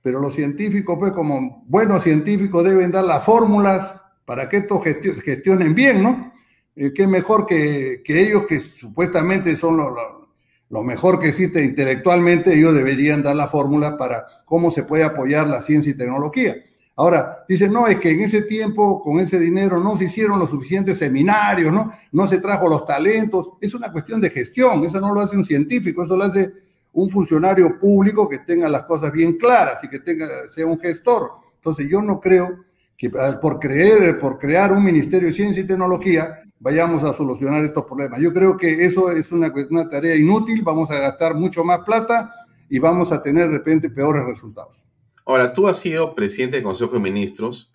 pero 0.00 0.20
los 0.20 0.32
científicos, 0.32 0.96
pues 0.96 1.10
como 1.10 1.64
buenos 1.66 2.04
científicos, 2.04 2.62
deben 2.62 2.92
dar 2.92 3.04
las 3.04 3.24
fórmulas 3.24 3.94
para 4.24 4.48
que 4.48 4.58
estos 4.58 4.84
gestionen 4.84 5.74
bien, 5.74 6.04
¿no? 6.04 6.32
Eh, 6.76 6.92
qué 6.94 7.08
mejor 7.08 7.46
que, 7.46 8.02
que, 8.04 8.22
ellos, 8.22 8.46
que 8.46 8.60
supuestamente 8.60 9.56
son 9.56 9.78
lo, 9.78 10.28
lo, 10.68 10.82
mejor 10.84 11.18
que 11.18 11.30
existe 11.30 11.64
intelectualmente, 11.64 12.54
ellos 12.54 12.74
deberían 12.74 13.24
dar 13.24 13.34
la 13.34 13.48
fórmula 13.48 13.98
para 13.98 14.24
cómo 14.44 14.70
se 14.70 14.84
puede 14.84 15.02
apoyar 15.02 15.48
la 15.48 15.62
ciencia 15.62 15.90
y 15.90 15.96
tecnología. 15.96 16.54
Ahora, 16.98 17.44
dicen, 17.46 17.72
no, 17.74 17.86
es 17.86 18.00
que 18.00 18.10
en 18.10 18.22
ese 18.22 18.42
tiempo, 18.42 19.02
con 19.02 19.20
ese 19.20 19.38
dinero, 19.38 19.78
no 19.78 19.98
se 19.98 20.04
hicieron 20.04 20.38
los 20.38 20.48
suficientes 20.48 20.96
seminarios, 20.96 21.70
¿no? 21.70 21.92
No 22.10 22.26
se 22.26 22.38
trajo 22.38 22.68
los 22.68 22.86
talentos. 22.86 23.48
Es 23.60 23.74
una 23.74 23.92
cuestión 23.92 24.18
de 24.18 24.30
gestión, 24.30 24.82
eso 24.82 24.98
no 24.98 25.12
lo 25.12 25.20
hace 25.20 25.36
un 25.36 25.44
científico, 25.44 26.04
eso 26.04 26.16
lo 26.16 26.24
hace 26.24 26.54
un 26.94 27.10
funcionario 27.10 27.78
público 27.78 28.26
que 28.26 28.38
tenga 28.38 28.66
las 28.70 28.84
cosas 28.84 29.12
bien 29.12 29.36
claras 29.36 29.84
y 29.84 29.88
que 29.88 30.00
tenga, 30.00 30.26
sea 30.48 30.66
un 30.66 30.80
gestor. 30.80 31.32
Entonces, 31.56 31.86
yo 31.86 32.00
no 32.00 32.18
creo 32.18 32.64
que 32.96 33.10
por 33.10 33.60
creer, 33.60 34.18
por 34.18 34.38
crear 34.38 34.72
un 34.72 34.82
Ministerio 34.82 35.28
de 35.28 35.34
Ciencia 35.34 35.62
y 35.62 35.66
Tecnología, 35.66 36.44
vayamos 36.60 37.04
a 37.04 37.12
solucionar 37.12 37.62
estos 37.62 37.84
problemas. 37.84 38.20
Yo 38.20 38.32
creo 38.32 38.56
que 38.56 38.86
eso 38.86 39.10
es 39.10 39.30
una, 39.32 39.52
una 39.68 39.90
tarea 39.90 40.16
inútil, 40.16 40.62
vamos 40.62 40.90
a 40.90 40.98
gastar 40.98 41.34
mucho 41.34 41.62
más 41.62 41.80
plata 41.80 42.32
y 42.70 42.78
vamos 42.78 43.12
a 43.12 43.22
tener 43.22 43.50
de 43.50 43.58
repente 43.58 43.90
peores 43.90 44.24
resultados. 44.24 44.85
Ahora, 45.26 45.52
tú 45.52 45.66
has 45.66 45.80
sido 45.80 46.14
presidente 46.14 46.56
del 46.56 46.64
Consejo 46.64 46.92
de 46.92 47.00
Ministros 47.00 47.72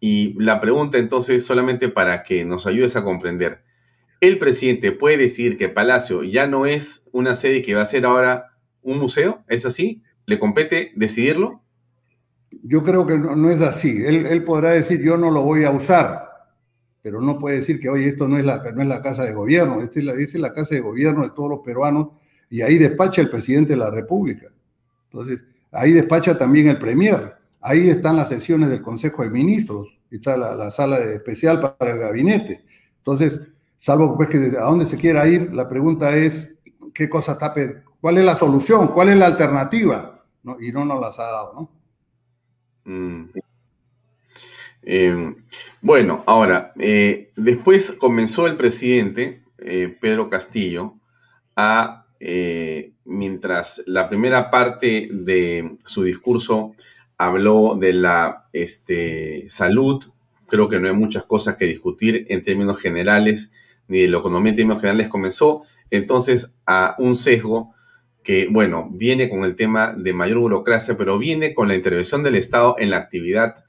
y 0.00 0.34
la 0.42 0.60
pregunta 0.60 0.98
entonces 0.98 1.46
solamente 1.46 1.88
para 1.88 2.24
que 2.24 2.44
nos 2.44 2.66
ayudes 2.66 2.96
a 2.96 3.04
comprender. 3.04 3.62
¿El 4.20 4.38
presidente 4.38 4.90
puede 4.90 5.16
decir 5.16 5.56
que 5.56 5.68
Palacio 5.68 6.24
ya 6.24 6.48
no 6.48 6.66
es 6.66 7.08
una 7.12 7.36
sede 7.36 7.62
que 7.62 7.74
va 7.74 7.82
a 7.82 7.86
ser 7.86 8.04
ahora 8.04 8.56
un 8.82 8.98
museo? 8.98 9.44
¿Es 9.46 9.64
así? 9.64 10.02
¿Le 10.26 10.40
compete 10.40 10.92
decidirlo? 10.96 11.62
Yo 12.64 12.82
creo 12.82 13.06
que 13.06 13.16
no, 13.16 13.50
es 13.50 13.62
así. 13.62 14.02
Él, 14.04 14.42
podrá 14.42 14.70
decir 14.70 15.00
yo 15.00 15.16
no 15.16 15.30
lo 15.30 15.42
voy 15.42 15.64
a 15.64 15.70
usar, 15.70 16.28
pero 17.02 17.20
no 17.20 17.38
puede 17.38 17.60
decir 17.60 17.78
que 17.78 17.88
hoy 17.88 18.04
esto 18.04 18.26
no 18.26 18.36
es 18.36 18.44
la, 18.44 18.58
no 18.72 18.82
es 18.82 18.88
la 18.88 19.00
casa 19.00 19.22
de 19.24 19.32
gobierno, 19.32 19.80
esta 19.80 20.00
es 20.00 20.04
la, 20.04 20.12
es 20.14 20.34
la 20.34 20.52
casa 20.52 20.74
de 20.74 20.80
gobierno 20.80 21.22
de 21.22 21.30
todos 21.30 21.50
los 21.50 21.60
peruanos 21.60 22.08
y 22.50 22.62
ahí 22.62 22.78
despacha 22.78 23.20
el 23.20 23.30
presidente 23.30 23.74
de 23.74 23.78
la 23.78 23.90
República. 23.90 24.48
Entonces, 25.04 25.40
Ahí 25.72 25.92
despacha 25.92 26.36
también 26.36 26.68
el 26.68 26.78
Premier. 26.78 27.34
Ahí 27.60 27.90
están 27.90 28.16
las 28.16 28.28
sesiones 28.28 28.70
del 28.70 28.82
Consejo 28.82 29.22
de 29.22 29.30
Ministros. 29.30 29.98
Está 30.10 30.36
la, 30.36 30.70
sala 30.70 30.98
especial 30.98 31.60
para 31.60 31.92
el 31.92 31.98
gabinete. 31.98 32.64
Entonces, 32.98 33.38
salvo 33.78 34.16
pues, 34.16 34.28
que 34.28 34.38
a 34.58 34.64
dónde 34.64 34.86
se 34.86 34.96
quiera 34.96 35.26
ir, 35.26 35.52
la 35.52 35.68
pregunta 35.68 36.16
es 36.16 36.50
qué 36.92 37.08
cosa 37.08 37.38
tape, 37.38 37.82
cuál 38.00 38.18
es 38.18 38.24
la 38.24 38.36
solución, 38.36 38.88
cuál 38.88 39.10
es 39.10 39.16
la 39.16 39.26
alternativa, 39.26 40.24
y 40.60 40.72
no 40.72 40.84
nos 40.84 41.00
las 41.00 41.18
ha 41.18 41.24
dado, 41.24 41.52
¿no? 41.54 42.92
Mm. 42.92 43.30
Eh, 44.82 45.34
bueno, 45.82 46.24
ahora, 46.26 46.72
eh, 46.78 47.30
después 47.36 47.92
comenzó 47.92 48.46
el 48.46 48.56
presidente 48.56 49.44
eh, 49.58 49.96
Pedro 50.00 50.30
Castillo 50.30 50.94
a 51.54 52.06
eh, 52.20 52.92
mientras 53.06 53.82
la 53.86 54.08
primera 54.08 54.50
parte 54.50 55.08
de 55.10 55.78
su 55.86 56.04
discurso 56.04 56.74
habló 57.16 57.76
de 57.80 57.94
la 57.94 58.48
este, 58.52 59.46
salud, 59.48 60.04
creo 60.46 60.68
que 60.68 60.78
no 60.78 60.88
hay 60.88 60.94
muchas 60.94 61.24
cosas 61.24 61.56
que 61.56 61.64
discutir 61.64 62.26
en 62.28 62.42
términos 62.42 62.78
generales, 62.78 63.52
ni 63.88 64.02
de 64.02 64.08
la 64.08 64.18
economía 64.18 64.50
en 64.50 64.56
términos 64.56 64.82
generales, 64.82 65.08
comenzó 65.08 65.62
entonces 65.90 66.56
a 66.66 66.94
un 66.98 67.16
sesgo 67.16 67.74
que, 68.22 68.48
bueno, 68.50 68.88
viene 68.92 69.30
con 69.30 69.44
el 69.44 69.56
tema 69.56 69.94
de 69.96 70.12
mayor 70.12 70.38
burocracia, 70.38 70.96
pero 70.98 71.18
viene 71.18 71.54
con 71.54 71.68
la 71.68 71.74
intervención 71.74 72.22
del 72.22 72.36
Estado 72.36 72.76
en 72.78 72.90
la 72.90 72.98
actividad 72.98 73.64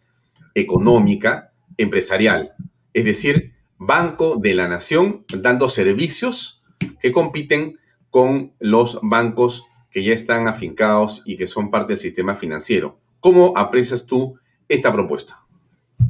económica, 0.54 1.54
empresarial, 1.78 2.52
es 2.94 3.06
decir, 3.06 3.54
Banco 3.78 4.38
de 4.38 4.54
la 4.54 4.68
Nación 4.68 5.26
dando 5.36 5.70
servicios 5.70 6.62
que 7.00 7.12
compiten 7.12 7.80
con 8.12 8.52
los 8.60 9.00
bancos 9.02 9.66
que 9.90 10.04
ya 10.04 10.14
están 10.14 10.48
afincados 10.48 11.24
y 11.26 11.36
que 11.38 11.48
son 11.48 11.72
parte 11.72 11.94
del 11.94 11.98
sistema 11.98 12.36
financiero. 12.36 13.00
¿Cómo 13.20 13.58
aprecias 13.58 14.06
tú 14.06 14.38
esta 14.70 14.94
propuesta? 14.94 15.40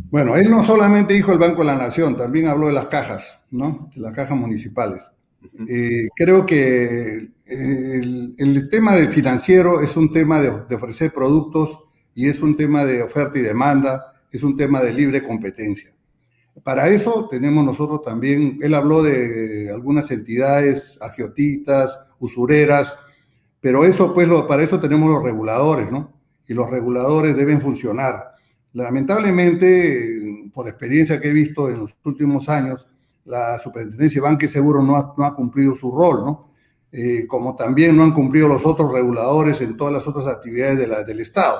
Bueno, 0.09 0.35
él 0.35 0.49
no 0.51 0.65
solamente 0.65 1.13
dijo 1.13 1.31
el 1.31 1.39
Banco 1.39 1.61
de 1.61 1.67
la 1.67 1.77
Nación, 1.77 2.17
también 2.17 2.47
habló 2.47 2.67
de 2.67 2.73
las 2.73 2.87
cajas, 2.87 3.39
¿no? 3.49 3.89
De 3.95 4.01
las 4.01 4.13
cajas 4.13 4.37
municipales. 4.37 5.03
Eh, 5.67 6.09
creo 6.15 6.45
que 6.45 7.29
eh, 7.45 8.01
el, 8.37 8.69
tema 8.69 8.93
del 8.93 9.09
financiero 9.09 9.81
es 9.81 9.97
un 9.97 10.11
tema 10.11 10.41
de, 10.41 10.51
de, 10.69 10.75
ofrecer 10.75 11.11
productos 11.11 11.79
y 12.13 12.29
es 12.29 12.41
un 12.41 12.55
tema 12.55 12.85
de 12.85 13.01
oferta 13.01 13.39
y 13.39 13.41
demanda, 13.41 14.13
es 14.31 14.43
un 14.43 14.55
tema 14.55 14.81
de 14.81 14.93
libre 14.93 15.23
competencia. 15.23 15.91
Para 16.63 16.89
eso 16.89 17.27
tenemos 17.29 17.63
nosotros 17.63 18.03
también, 18.03 18.59
él 18.61 18.73
habló 18.73 19.01
de 19.01 19.71
algunas 19.73 20.11
entidades 20.11 20.97
agiotistas, 21.01 21.97
usureras, 22.19 22.93
pero 23.59 23.85
eso, 23.85 24.13
pues, 24.13 24.27
para 24.47 24.63
eso 24.63 24.79
tenemos 24.79 25.09
los 25.09 25.23
reguladores, 25.23 25.91
¿no? 25.91 26.13
Y 26.47 26.53
los 26.53 26.69
reguladores 26.69 27.35
deben 27.35 27.61
funcionar. 27.61 28.31
Lamentablemente, 28.73 30.49
por 30.53 30.67
experiencia 30.67 31.19
que 31.19 31.29
he 31.29 31.33
visto 31.33 31.69
en 31.69 31.79
los 31.79 31.95
últimos 32.03 32.47
años, 32.49 32.87
la 33.25 33.57
Superintendencia 33.59 34.21
de 34.21 34.27
Banca 34.27 34.45
y 34.45 34.49
Seguro 34.49 34.83
no 34.83 34.97
ha, 34.97 35.35
cumplido 35.35 35.75
su 35.75 35.91
rol, 35.91 36.25
¿no? 36.25 36.51
Eh, 36.91 37.25
como 37.27 37.55
también 37.55 37.95
no 37.95 38.03
han 38.03 38.13
cumplido 38.13 38.49
los 38.49 38.65
otros 38.65 38.91
reguladores 38.91 39.61
en 39.61 39.77
todas 39.77 39.93
las 39.93 40.07
otras 40.07 40.27
actividades 40.27 41.07
del 41.07 41.19
Estado 41.21 41.57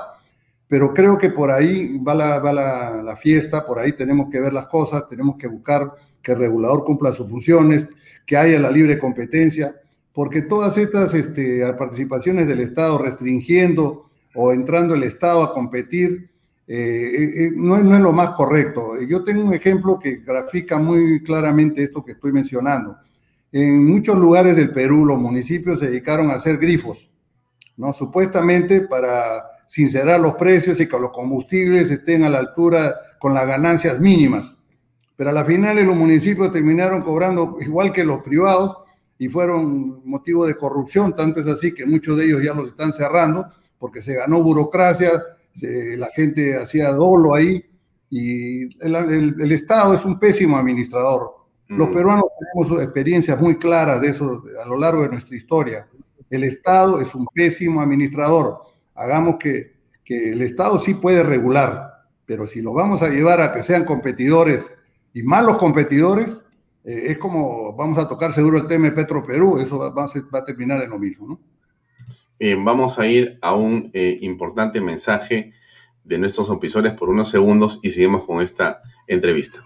pero 0.72 0.93
creo 0.93 1.17
que 1.17 1.30
por 1.30 1.51
ahí 1.51 1.97
va, 1.97 2.15
la, 2.15 2.39
va 2.39 2.53
la, 2.53 3.17
fiesta, 3.17 3.65
por 3.65 3.78
ahí 3.78 3.91
tenemos 3.91 4.30
que 4.30 4.39
ver 4.39 4.53
las 4.53 4.67
cosas, 4.67 5.03
tenemos 5.09 5.36
que 5.36 5.47
buscar 5.47 5.91
que 6.22 6.32
el 6.32 6.39
regulador 6.39 6.86
cumpla 6.86 7.11
sus 7.11 7.30
funciones, 7.30 7.89
que 8.26 8.38
haya 8.38 8.57
la 8.57 8.72
libre 8.72 8.97
competencia, 8.97 9.76
porque 10.13 10.43
todas 10.43 10.78
estas 10.78 11.13
este, 11.13 11.61
participaciones 11.74 12.47
del 12.47 12.61
Estado 12.61 12.97
restringiendo 12.99 14.05
o 14.34 14.53
entrando 14.53 14.95
el 14.95 15.03
Estado 15.03 15.43
a 15.43 15.53
competir, 15.53 16.30
eh, 16.65 16.76
eh, 16.78 17.47
eh, 17.47 17.51
no, 17.53 17.76
es, 17.76 17.84
no, 17.84 17.97
es, 17.97 18.01
lo 18.01 18.13
más 18.13 18.30
correcto. 18.30 18.93
Yo 19.01 19.26
tengo 19.26 19.43
un 19.43 19.53
ejemplo 19.53 19.99
que 19.99 20.22
grafica 20.26 20.78
muy 20.78 21.22
claramente 21.22 21.84
esto 21.84 22.01
que 22.01 22.13
estoy 22.13 22.32
mencionando. 22.32 22.95
En 23.51 23.86
muchos 23.86 24.17
lugares 24.17 24.55
del 24.55 24.72
Perú 24.72 25.05
los 25.05 25.19
municipios 25.19 25.80
se 25.80 25.88
dedicaron 25.88 26.32
a 26.32 26.36
hacer 26.36 26.57
grifos, 26.59 27.11
¿no? 27.76 27.91
Supuestamente 27.91 28.80
para 28.80 29.50
sincerar 29.72 30.19
los 30.19 30.36
precios 30.36 30.82
y 30.82 30.88
que 30.89 30.99
los 30.99 31.11
combustibles 31.11 31.89
estén 31.89 32.26
a 32.26 32.30
la 32.30 32.39
altura 32.39 32.93
con 33.17 33.34
las 33.34 33.47
ganancias 33.47 34.01
mínimas. 34.01 34.53
Pero 35.15 35.30
a 35.30 35.34
la 35.34 35.45
final 35.45 35.82
los 35.86 35.95
municipios 35.95 36.51
terminaron 36.51 37.01
cobrando 37.03 37.55
igual 37.61 37.93
que 37.93 38.03
los 38.03 38.22
privados 38.22 38.80
y 39.17 39.30
fueron 39.30 40.01
motivo 40.03 40.45
de 40.45 40.57
corrupción, 40.57 41.15
tanto 41.15 41.39
es 41.39 41.47
así 41.47 41.74
que 41.74 41.86
muchos 41.86 42.17
de 42.17 42.26
ellos 42.26 42.43
ya 42.43 42.53
los 42.53 42.67
están 42.67 42.91
cerrando 42.91 43.45
porque 43.80 44.01
se 44.01 44.13
ganó 44.15 44.43
burocracia, 44.43 45.24
la 45.61 46.09
gente 46.13 46.57
hacía 46.57 46.91
dolo 46.91 47.34
ahí 47.34 47.63
y 48.09 48.63
el, 48.84 49.51
Estado 49.53 49.93
es 49.93 50.03
un 50.03 50.19
pésimo 50.19 50.57
administrador. 50.57 51.32
Los 51.69 51.88
mm. 51.88 51.93
peruanos 51.93 52.26
tenemos 52.38 52.84
experiencias 52.84 53.39
muy 53.39 53.57
claras 53.57 54.01
de 54.01 54.09
eso 54.09 54.43
a 54.61 54.67
lo 54.67 54.78
largo 54.78 55.03
de 55.03 55.09
nuestra 55.09 55.38
historia. 55.38 55.88
El 56.30 56.43
Estado 56.43 56.99
es 56.99 57.15
un 57.15 57.26
pésimo 57.34 57.80
administrador 57.80 58.70
hagamos 58.95 59.37
que, 59.37 59.79
el 60.05 60.41
Estado 60.41 60.77
sí 60.77 60.95
puede 60.95 61.23
regular, 61.23 62.03
pero 62.25 62.45
si 62.45 62.61
lo 62.61 62.73
vamos 62.73 63.01
a 63.01 63.07
llevar 63.07 63.39
a 63.39 63.53
que 63.53 63.63
sean 63.63 63.85
competidores 63.85 64.65
y 65.13 65.23
malos 65.23 65.55
competidores, 65.55 66.41
eh, 66.83 67.03
es 67.05 67.17
como 67.17 67.73
vamos 67.77 67.97
a 67.97 68.09
tocar 68.09 68.33
seguro 68.33 68.57
el 68.57 68.67
tema 68.67 68.87
de 68.87 68.91
Petro 68.91 69.25
Perú, 69.25 69.57
eso 69.59 69.77
va, 69.77 70.03
a, 70.03 70.43
terminar 70.43 70.81
en 70.81 70.89
lo 70.89 70.99
mismo, 70.99 71.27
¿no? 71.29 71.39
Bien, 72.37 72.65
vamos 72.65 72.99
a 72.99 73.07
ir 73.07 73.39
a 73.41 73.55
un 73.55 73.89
eh, 73.93 74.17
importante 74.19 74.81
mensaje 74.81 75.53
de 76.03 76.17
nuestros 76.17 76.49
opisores 76.49 76.91
por 76.91 77.07
unos 77.07 77.29
segundos 77.29 77.79
y 77.81 77.91
seguimos 77.91 78.25
con 78.25 78.41
esta 78.41 78.81
entrevista. 79.07 79.63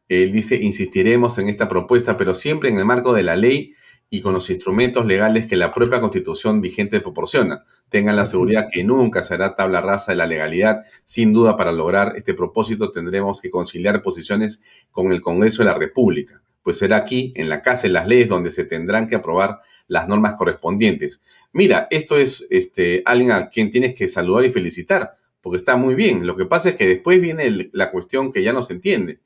Él 0.09 0.31
dice, 0.31 0.57
insistiremos 0.57 1.39
en 1.39 1.49
esta 1.49 1.67
propuesta, 1.67 2.17
pero 2.17 2.35
siempre 2.35 2.69
en 2.69 2.77
el 2.77 2.85
marco 2.85 3.13
de 3.13 3.23
la 3.23 3.35
ley 3.35 3.73
y 4.13 4.19
con 4.19 4.33
los 4.33 4.49
instrumentos 4.49 5.05
legales 5.05 5.47
que 5.47 5.55
la 5.55 5.73
propia 5.73 6.01
constitución 6.01 6.59
vigente 6.59 6.99
proporciona. 6.99 7.63
Tengan 7.87 8.17
la 8.17 8.25
seguridad 8.25 8.67
que 8.69 8.83
nunca 8.83 9.23
será 9.23 9.55
tabla 9.55 9.79
rasa 9.79 10.11
de 10.11 10.17
la 10.17 10.25
legalidad. 10.25 10.83
Sin 11.05 11.31
duda, 11.31 11.55
para 11.55 11.71
lograr 11.71 12.15
este 12.17 12.33
propósito 12.33 12.91
tendremos 12.91 13.41
que 13.41 13.49
conciliar 13.49 14.03
posiciones 14.03 14.63
con 14.91 15.13
el 15.13 15.21
Congreso 15.21 15.63
de 15.63 15.69
la 15.69 15.77
República, 15.77 16.43
pues 16.61 16.77
será 16.77 16.97
aquí, 16.97 17.31
en 17.37 17.47
la 17.47 17.61
Casa 17.61 17.83
de 17.83 17.93
las 17.93 18.05
Leyes, 18.05 18.27
donde 18.27 18.51
se 18.51 18.65
tendrán 18.65 19.07
que 19.07 19.15
aprobar 19.15 19.61
las 19.87 20.09
normas 20.09 20.35
correspondientes. 20.37 21.23
Mira, 21.53 21.87
esto 21.89 22.17
es 22.17 22.45
este, 22.49 23.03
alguien 23.05 23.31
a 23.31 23.49
quien 23.49 23.71
tienes 23.71 23.95
que 23.95 24.09
saludar 24.09 24.43
y 24.43 24.51
felicitar, 24.51 25.15
porque 25.39 25.57
está 25.57 25.77
muy 25.77 25.95
bien. 25.95 26.27
Lo 26.27 26.35
que 26.35 26.45
pasa 26.45 26.69
es 26.69 26.75
que 26.75 26.85
después 26.85 27.21
viene 27.21 27.69
la 27.71 27.91
cuestión 27.91 28.33
que 28.33 28.43
ya 28.43 28.51
no 28.51 28.61
se 28.61 28.73
entiende. 28.73 29.21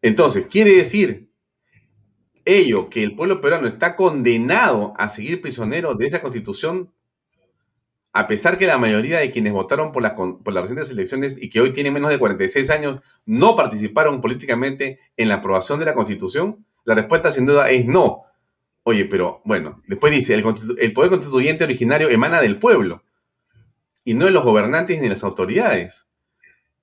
Entonces, 0.00 0.46
quiere 0.46 0.72
decir 0.74 1.28
ello, 2.44 2.88
que 2.88 3.02
el 3.02 3.14
pueblo 3.14 3.40
peruano 3.40 3.66
está 3.66 3.96
condenado 3.96 4.94
a 4.98 5.08
seguir 5.08 5.40
prisionero 5.40 5.94
de 5.94 6.06
esa 6.06 6.20
constitución, 6.20 6.92
a 8.12 8.26
pesar 8.26 8.58
que 8.58 8.66
la 8.66 8.78
mayoría 8.78 9.18
de 9.18 9.30
quienes 9.30 9.52
votaron 9.52 9.92
por, 9.92 10.02
por 10.42 10.52
las 10.52 10.62
recientes 10.62 10.90
elecciones 10.90 11.38
y 11.40 11.48
que 11.48 11.60
hoy 11.60 11.72
tienen 11.72 11.94
menos 11.94 12.10
de 12.10 12.18
46 12.18 12.68
años 12.70 13.00
no 13.24 13.56
participaron 13.56 14.20
políticamente 14.20 15.00
en 15.16 15.28
la 15.28 15.36
aprobación 15.36 15.78
de 15.78 15.86
la 15.86 15.94
constitución, 15.94 16.66
la 16.84 16.94
respuesta 16.94 17.30
sin 17.30 17.46
duda 17.46 17.70
es 17.70 17.86
no. 17.86 18.24
Oye, 18.82 19.04
pero 19.04 19.40
bueno, 19.44 19.80
después 19.86 20.12
dice, 20.12 20.34
el, 20.34 20.44
el 20.78 20.92
poder 20.92 21.10
constituyente 21.10 21.64
originario 21.64 22.10
emana 22.10 22.40
del 22.40 22.58
pueblo 22.58 23.02
y 24.04 24.14
no 24.14 24.26
de 24.26 24.32
los 24.32 24.44
gobernantes 24.44 24.96
ni 24.96 25.04
de 25.04 25.10
las 25.10 25.24
autoridades. 25.24 26.08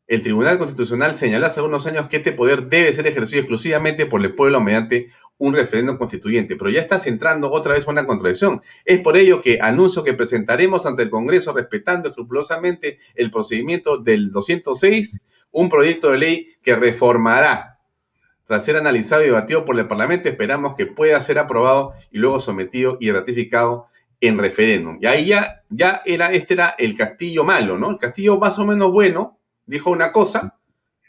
El 0.07 0.23
Tribunal 0.23 0.57
Constitucional 0.57 1.15
señaló 1.15 1.45
hace 1.45 1.61
unos 1.61 1.85
años 1.85 2.07
que 2.07 2.17
este 2.17 2.31
poder 2.31 2.63
debe 2.63 2.91
ser 2.93 3.05
ejercido 3.05 3.41
exclusivamente 3.41 4.07
por 4.07 4.21
el 4.21 4.33
pueblo 4.33 4.59
mediante 4.59 5.11
un 5.39 5.53
referéndum 5.53 5.97
constituyente, 5.97 6.55
pero 6.55 6.69
ya 6.69 6.81
estás 6.81 7.07
entrando 7.07 7.49
otra 7.49 7.73
vez 7.73 7.87
una 7.87 8.05
contradicción. 8.05 8.61
Es 8.85 8.99
por 8.99 9.17
ello 9.17 9.41
que 9.41 9.59
anuncio 9.61 10.03
que 10.03 10.13
presentaremos 10.13 10.85
ante 10.85 11.01
el 11.01 11.09
Congreso, 11.09 11.53
respetando 11.53 12.09
escrupulosamente 12.09 12.99
el 13.15 13.31
procedimiento 13.31 13.97
del 13.97 14.31
206, 14.31 15.25
un 15.51 15.69
proyecto 15.69 16.11
de 16.11 16.17
ley 16.17 16.47
que 16.61 16.75
reformará. 16.75 17.79
Tras 18.43 18.65
ser 18.65 18.77
analizado 18.77 19.23
y 19.23 19.27
debatido 19.27 19.63
por 19.63 19.79
el 19.79 19.87
Parlamento, 19.87 20.27
esperamos 20.27 20.75
que 20.75 20.85
pueda 20.85 21.19
ser 21.21 21.39
aprobado 21.39 21.93
y 22.11 22.17
luego 22.17 22.39
sometido 22.39 22.97
y 22.99 23.11
ratificado 23.11 23.87
en 24.19 24.37
referéndum. 24.37 24.97
Y 25.01 25.05
ahí 25.05 25.27
ya, 25.27 25.63
ya 25.69 26.01
era, 26.05 26.33
este 26.33 26.55
era 26.55 26.75
el 26.77 26.97
castillo 26.97 27.45
malo, 27.45 27.77
¿no? 27.77 27.91
El 27.91 27.97
castillo 27.97 28.37
más 28.37 28.59
o 28.59 28.65
menos 28.65 28.91
bueno 28.91 29.39
dijo 29.65 29.91
una 29.91 30.11
cosa 30.11 30.59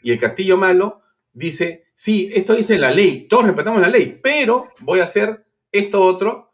y 0.01 0.11
el 0.11 0.19
castillo 0.19 0.55
malo 0.55 1.01
dice 1.33 1.85
sí, 2.01 2.31
esto 2.33 2.55
dice 2.55 2.79
la 2.79 2.89
ley, 2.89 3.27
todos 3.27 3.45
respetamos 3.45 3.79
la 3.79 3.87
ley, 3.87 4.19
pero 4.23 4.69
voy 4.79 5.01
a 5.01 5.03
hacer 5.03 5.45
esto 5.71 6.01
otro 6.01 6.51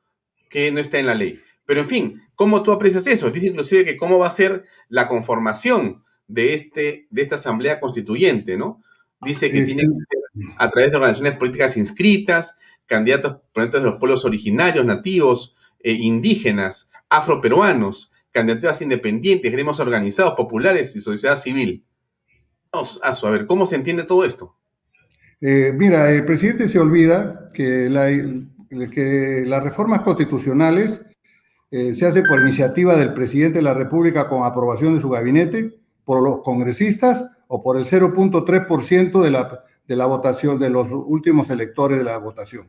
que 0.50 0.74
no 0.74 0.82
está 0.82 1.00
en 1.00 1.06
la 1.06 1.16
ley. 1.16 1.39
Pero 1.66 1.80
en 1.80 1.88
fin, 1.88 2.22
¿cómo 2.36 2.64
tú 2.64 2.74
aprecias 2.74 3.08
eso? 3.08 3.32
Dice 3.32 3.48
inclusive 3.48 3.86
que 3.86 3.95
cómo 3.95 4.20
va 4.20 4.28
a 4.28 4.32
ser 4.32 4.66
la 4.89 5.08
conformación 5.08 6.04
de, 6.28 6.54
este, 6.54 7.08
de 7.12 7.22
esta 7.22 7.36
asamblea 7.36 7.80
constituyente, 7.80 8.58
¿no? 8.58 8.84
Dice 9.22 9.50
que 9.50 9.62
tiene 9.62 9.84
que 9.84 9.88
ser 9.88 10.54
a 10.58 10.70
través 10.70 10.91
de 10.91 10.98
organizaciones 10.98 11.39
políticas 11.39 11.78
inscritas, 11.78 12.58
candidatos 12.86 13.38
de 13.54 13.80
los 13.80 14.00
pueblos 14.00 14.26
originarios, 14.26 14.86
nativos, 14.86 15.56
eh, 15.80 15.93
indígenas, 15.93 16.91
afroperuanos, 17.08 18.12
candidaturas 18.34 18.82
independientes, 18.82 19.50
gremios 19.50 19.80
organizados, 19.80 20.36
populares 20.36 20.93
y 20.98 21.00
sociedad 21.00 21.38
civil. 21.38 21.86
A 22.74 23.30
ver, 23.30 23.48
¿cómo 23.48 23.66
se 23.66 23.78
entiende 23.78 24.04
todo 24.04 24.26
esto? 24.26 24.57
Eh, 25.39 25.71
mira, 25.75 26.09
el 26.11 26.25
presidente 26.25 26.67
se 26.67 26.79
olvida 26.79 27.49
que, 27.53 27.89
las 27.89 29.63
reformas 29.63 30.01
constitucionales 30.01 31.01
eh, 31.69 31.93
se 31.95 32.05
hacen 32.05 32.23
por 32.23 32.41
iniciativa 32.41 32.95
del 32.95 33.13
presidente 33.13 33.59
de 33.59 33.63
la 33.63 33.73
República 33.73 34.27
con 34.27 34.43
aprobación 34.43 34.95
de 34.95 35.01
su 35.01 35.09
gabinete, 35.09 35.77
por 36.03 36.23
los 36.23 36.41
congresistas 36.41 37.29
o 37.47 37.61
por 37.61 37.77
el 37.77 37.85
0.3% 37.85 39.21
de 39.21 39.95
la, 39.95 40.05
votación 40.05 40.57
de 40.57 40.69
los 40.69 40.88
últimos 40.89 41.49
electores 41.49 41.97
de 41.97 42.03
la 42.03 42.17
votación, 42.17 42.67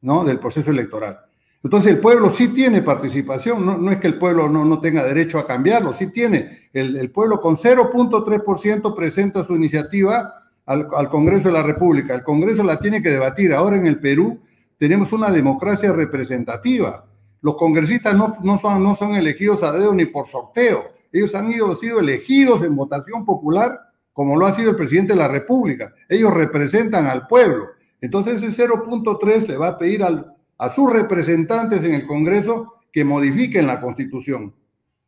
¿no? 0.00 0.24
Del 0.24 0.38
proceso 0.38 0.70
electoral. 0.70 1.20
Entonces 1.62 1.92
el 1.92 2.00
pueblo 2.00 2.30
sí 2.30 2.48
tiene 2.48 2.82
participación, 2.82 3.84
no, 3.84 3.90
es 3.90 3.98
que 3.98 4.06
el 4.06 4.18
pueblo 4.18 4.48
no, 4.48 4.64
no, 4.64 4.80
tenga 4.80 5.04
derecho 5.04 5.38
a 5.38 5.46
cambiarlo, 5.46 5.92
sí 5.92 6.08
tiene. 6.08 6.70
El, 6.72 6.96
el 6.96 7.10
pueblo 7.10 7.40
con 7.40 7.56
0.3% 7.56 8.94
presenta 8.94 9.44
su 9.44 9.54
iniciativa 9.54 10.47
al, 10.68 11.08
Congreso 11.08 11.48
de 11.48 11.54
la 11.54 11.62
República. 11.62 12.14
El 12.14 12.22
Congreso 12.22 12.62
la 12.62 12.78
tiene 12.78 13.02
que 13.02 13.10
debatir. 13.10 13.54
Ahora 13.54 13.76
en 13.76 13.86
el 13.86 13.98
Perú 13.98 14.38
tenemos 14.76 15.12
una 15.12 15.30
democracia 15.30 15.92
representativa. 15.92 17.06
Los 17.40 17.56
congresistas 17.56 18.14
no, 18.14 18.36
no, 18.42 18.58
son, 18.58 18.82
no 18.82 18.94
son 18.94 19.16
elegidos 19.16 19.62
a 19.62 19.72
dedo 19.72 19.94
ni 19.94 20.04
por 20.04 20.28
sorteo. 20.28 20.84
Ellos 21.10 21.34
han 21.34 21.50
ido, 21.50 21.74
sido 21.74 22.00
elegidos 22.00 22.62
en 22.62 22.76
votación 22.76 23.24
popular, 23.24 23.78
como 24.12 24.36
lo 24.36 24.46
ha 24.46 24.52
sido 24.52 24.70
el 24.70 24.76
presidente 24.76 25.14
de 25.14 25.18
la 25.18 25.28
República. 25.28 25.94
Ellos 26.08 26.34
representan 26.34 27.06
al 27.06 27.26
pueblo. 27.26 27.68
Entonces 28.00 28.42
ese 28.42 28.68
0.3 28.68 29.46
le 29.46 29.56
va 29.56 29.68
a 29.68 29.78
pedir 29.78 30.04
al, 30.04 30.34
a 30.58 30.74
sus 30.74 30.92
representantes 30.92 31.82
en 31.82 31.94
el 31.94 32.06
Congreso 32.06 32.74
que 32.92 33.04
modifiquen 33.04 33.66
la 33.66 33.80
Constitución. 33.80 34.54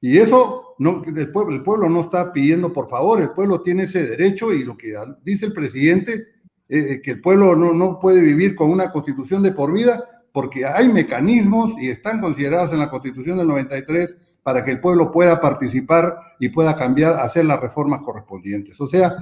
Y 0.00 0.16
eso 0.16 0.69
no, 0.80 1.02
el, 1.04 1.30
pueblo, 1.30 1.54
el 1.54 1.62
pueblo 1.62 1.90
no 1.90 2.00
está 2.00 2.32
pidiendo 2.32 2.72
por 2.72 2.88
favor, 2.88 3.20
el 3.20 3.32
pueblo 3.32 3.60
tiene 3.60 3.82
ese 3.82 4.02
derecho 4.02 4.50
y 4.50 4.64
lo 4.64 4.78
que 4.78 4.94
dice 5.22 5.44
el 5.44 5.52
presidente, 5.52 6.28
eh, 6.70 7.02
que 7.04 7.10
el 7.10 7.20
pueblo 7.20 7.54
no, 7.54 7.74
no 7.74 8.00
puede 8.00 8.22
vivir 8.22 8.56
con 8.56 8.70
una 8.70 8.90
constitución 8.90 9.42
de 9.42 9.52
por 9.52 9.74
vida, 9.74 10.02
porque 10.32 10.64
hay 10.64 10.88
mecanismos 10.88 11.74
y 11.78 11.90
están 11.90 12.22
considerados 12.22 12.72
en 12.72 12.78
la 12.78 12.88
constitución 12.88 13.36
del 13.36 13.48
93 13.48 14.16
para 14.42 14.64
que 14.64 14.70
el 14.70 14.80
pueblo 14.80 15.12
pueda 15.12 15.38
participar 15.38 16.16
y 16.38 16.48
pueda 16.48 16.74
cambiar, 16.74 17.16
hacer 17.16 17.44
las 17.44 17.60
reformas 17.60 18.00
correspondientes. 18.02 18.80
O 18.80 18.86
sea, 18.86 19.12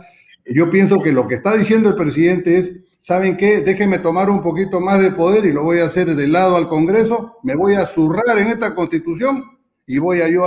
Yo 0.47 0.71
pienso 0.71 1.03
que 1.03 1.11
lo 1.11 1.27
que 1.27 1.35
está 1.35 1.57
diciendo 1.57 1.89
el 1.89 1.97
presidente 1.97 2.57
es, 2.57 2.77
¿saben 3.01 3.37
qué? 3.37 3.63
Déjenme 3.63 3.99
tomar 3.99 4.31
un 4.31 4.43
poquito 4.45 4.81
más 4.81 5.01
de 5.01 5.11
poder 5.11 5.45
y 5.45 5.53
lo 5.53 5.65
voy 5.65 5.81
a 5.81 5.87
hacer 5.87 6.15
del 6.15 6.31
lado 6.33 6.57
al 6.57 6.69
Congreso, 6.69 7.39
me 7.43 7.57
voy 7.57 7.75
a 7.75 7.85
zurrar 7.85 8.39
en 8.39 8.47
esta 8.47 8.77
constitución 8.77 9.58
y 9.89 9.99
voy 9.99 10.21
a 10.21 10.29
yo 10.29 10.45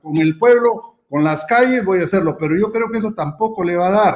con 0.00 0.16
el 0.18 0.38
pueblo, 0.38 1.00
con 1.10 1.24
las 1.24 1.44
calles, 1.44 1.84
voy 1.84 2.00
a 2.00 2.04
hacerlo, 2.04 2.36
pero 2.38 2.56
yo 2.56 2.70
creo 2.70 2.90
que 2.90 2.98
eso 2.98 3.12
tampoco 3.12 3.64
le 3.64 3.76
va 3.76 3.88
a 3.88 3.90
dar, 3.90 4.14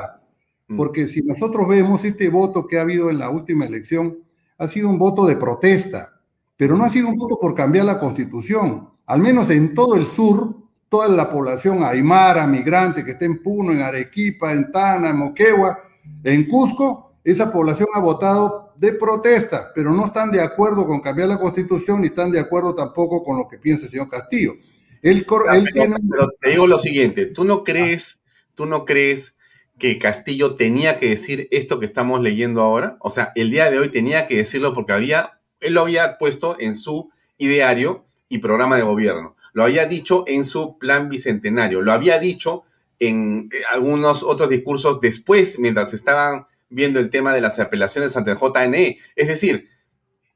mm. 0.69 0.77
porque 0.77 1.09
si 1.09 1.21
nosotros 1.21 1.69
vemos 1.69 2.05
este 2.05 2.29
voto 2.29 2.67
que 2.67 2.79
ha 2.79 2.83
habido 2.83 3.11
en 3.11 3.19
la 3.19 3.29
última 3.29 3.67
elección, 3.67 4.19
ha 4.57 4.69
sido 4.69 4.89
un 4.89 5.01
voto 5.01 5.27
de 5.27 5.35
protesta, 5.35 6.13
pero 6.57 6.77
no 6.77 6.85
ha 6.85 6.91
sido 6.91 7.09
un 7.09 7.17
voto 7.17 7.41
por 7.41 7.57
cambiar 7.57 7.87
la 7.87 7.99
constitución, 7.99 8.89
al 9.07 9.21
menos 9.21 9.51
en 9.51 9.75
todo 9.75 9.97
el 9.97 10.07
sur, 10.07 10.55
toda 10.89 11.09
la 11.09 11.29
población 11.29 11.83
aymara, 11.83 12.47
migrante 12.47 13.05
que 13.05 13.13
está 13.13 13.25
en 13.25 13.43
Puno, 13.43 13.73
en 13.73 13.83
Arequipa, 13.83 14.53
en 14.53 14.71
Tana, 14.71 15.11
en 15.11 15.17
Moquegua, 15.17 15.77
en 16.23 16.49
Cusco, 16.49 17.12
esa 17.25 17.53
población 17.53 17.89
ha 17.95 18.01
votado 18.01 18.73
de 18.77 18.93
protesta, 18.93 19.73
pero 19.75 19.93
no 19.93 20.07
están 20.07 20.31
de 20.31 20.41
acuerdo 20.41 20.87
con 20.87 21.01
cambiar 21.01 21.29
la 21.29 21.39
constitución 21.39 22.01
ni 22.01 22.09
están 22.09 22.31
de 22.31 22.41
acuerdo 22.41 22.75
tampoco 22.75 23.23
con 23.23 23.39
lo 23.39 23.49
que 23.49 23.59
piensa 23.59 23.85
el 23.85 23.91
señor 23.91 24.09
Castillo. 24.09 24.55
Él, 25.03 25.27
pero, 25.29 26.31
te 26.41 26.51
digo 26.51 26.67
lo 26.67 26.79
siguiente, 26.79 27.27
¿tú 27.27 27.45
no 27.45 27.65
crees, 27.65 28.21
tú 28.55 28.67
no 28.67 28.85
crees 28.85 29.39
que 29.79 29.99
Castillo 29.99 30.55
tenía 30.55 30.99
que 30.99 31.09
decir 31.09 31.49
esto 31.51 31.81
que 31.81 31.87
estamos 31.87 32.21
leyendo 32.21 32.61
ahora? 32.61 32.97
O 33.01 33.11
sea, 33.11 33.33
el 33.35 33.51
día 33.51 33.71
de 33.71 33.79
hoy 33.79 33.89
tenía 33.91 34.27
que 34.27 34.37
decirlo 34.37 34.75
porque 34.75 34.93
había, 34.93 35.41
él 35.61 35.75
lo 35.75 35.83
había 35.83 36.19
puesto 36.19 36.57
en 36.59 36.77
su 36.77 37.11
ideario 37.39 38.05
y 38.29 38.39
programa 38.39 38.77
de 38.77 38.83
gobierno 38.83 39.37
lo 39.53 39.65
había 39.65 39.87
dicho 39.87 40.25
en 40.27 40.45
su 40.45 40.79
plan 40.79 41.09
bicentenario, 41.09 41.83
lo 41.83 41.93
había 41.93 42.19
dicho 42.19 42.65
en 42.99 43.49
eh, 43.53 43.63
algunos 43.71 44.23
otros 44.23 44.49
discursos 44.49 45.01
después, 45.01 45.59
mientras 45.59 45.95
estaban 45.95 46.47
viendo 46.73 46.99
el 46.99 47.11
tema 47.11 47.35
de 47.35 47.41
las 47.41 47.59
apelaciones 47.59 48.17
ante 48.17 48.33
el 48.33 48.39
JNE. 48.39 48.99
Es 49.15 49.29
decir, 49.29 49.69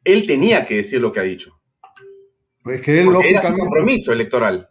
él 0.05 0.27
tenía 0.27 0.67
que 0.67 0.77
decir 0.77 1.01
lo 1.01 1.13
que 1.13 1.21
ha 1.21 1.25
dicho. 1.25 1.59
Pues 2.63 2.81
que 2.81 3.01
él 3.01 3.09
era 3.25 3.43
su 3.43 3.57
compromiso 3.57 4.13
electoral. 4.13 4.69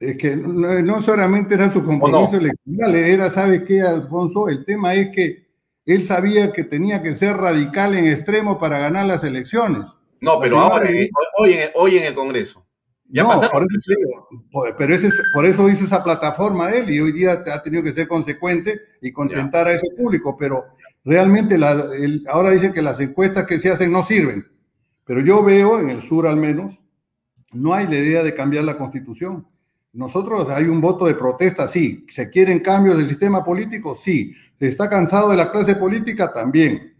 Es 0.00 0.18
que 0.18 0.36
no, 0.36 1.02
solamente 1.02 1.54
era 1.54 1.72
su 1.72 1.84
compromiso 1.84 2.36
electoral, 2.36 2.94
era, 2.94 3.30
¿sabe 3.30 3.64
qué, 3.64 3.80
Alfonso? 3.80 4.48
El 4.48 4.64
tema 4.64 4.94
es 4.94 5.10
que 5.10 5.44
él 5.86 6.04
sabía 6.04 6.52
que 6.52 6.64
tenía 6.64 7.02
que 7.02 7.14
ser 7.14 7.36
radical 7.36 7.94
en 7.94 8.06
extremo 8.06 8.58
para 8.58 8.78
ganar 8.78 9.06
las 9.06 9.24
elecciones. 9.24 9.90
No, 10.20 10.40
pero 10.40 10.58
ahora, 10.58 10.88
hoy, 11.38 11.60
hoy 11.74 11.96
en 11.98 12.04
el 12.04 12.14
Congreso. 12.14 12.64
Ya 13.06 13.26
pero 14.78 14.94
ese, 14.94 15.08
por 15.34 15.44
eso 15.44 15.68
hizo 15.68 15.84
esa 15.84 16.02
plataforma 16.02 16.70
él 16.72 16.90
y 16.90 17.00
hoy 17.00 17.12
día 17.12 17.44
ha 17.52 17.62
tenido 17.62 17.82
que 17.82 17.92
ser 17.92 18.08
consecuente 18.08 18.80
y 19.02 19.12
contentar 19.12 19.68
a 19.68 19.72
ese 19.72 19.86
público, 19.96 20.36
pero 20.36 20.64
realmente 21.04 21.58
ahora 22.28 22.50
dice 22.50 22.72
que 22.72 22.82
las 22.82 22.98
encuestas 23.00 23.46
que 23.46 23.58
se 23.58 23.70
hacen 23.70 23.92
no 23.92 24.04
sirven, 24.04 24.46
pero 25.04 25.20
yo 25.20 25.42
veo, 25.42 25.78
en 25.78 25.90
el 25.90 26.02
sur 26.02 26.26
al 26.26 26.36
menos, 26.36 26.78
no 27.52 27.74
hay 27.74 27.86
la 27.86 27.96
idea 27.96 28.22
de 28.22 28.34
cambiar 28.34 28.64
la 28.64 28.76
constitución. 28.76 29.46
Nosotros 29.92 30.48
hay 30.50 30.64
un 30.64 30.80
voto 30.80 31.06
de 31.06 31.14
protesta, 31.14 31.68
sí. 31.68 32.04
¿Se 32.10 32.28
quieren 32.28 32.60
cambios 32.60 32.96
del 32.96 33.08
sistema 33.08 33.44
político? 33.44 33.96
Sí. 33.96 34.34
¿Se 34.58 34.66
está 34.66 34.90
cansado 34.90 35.30
de 35.30 35.36
la 35.36 35.52
clase 35.52 35.76
política? 35.76 36.32
También. 36.32 36.94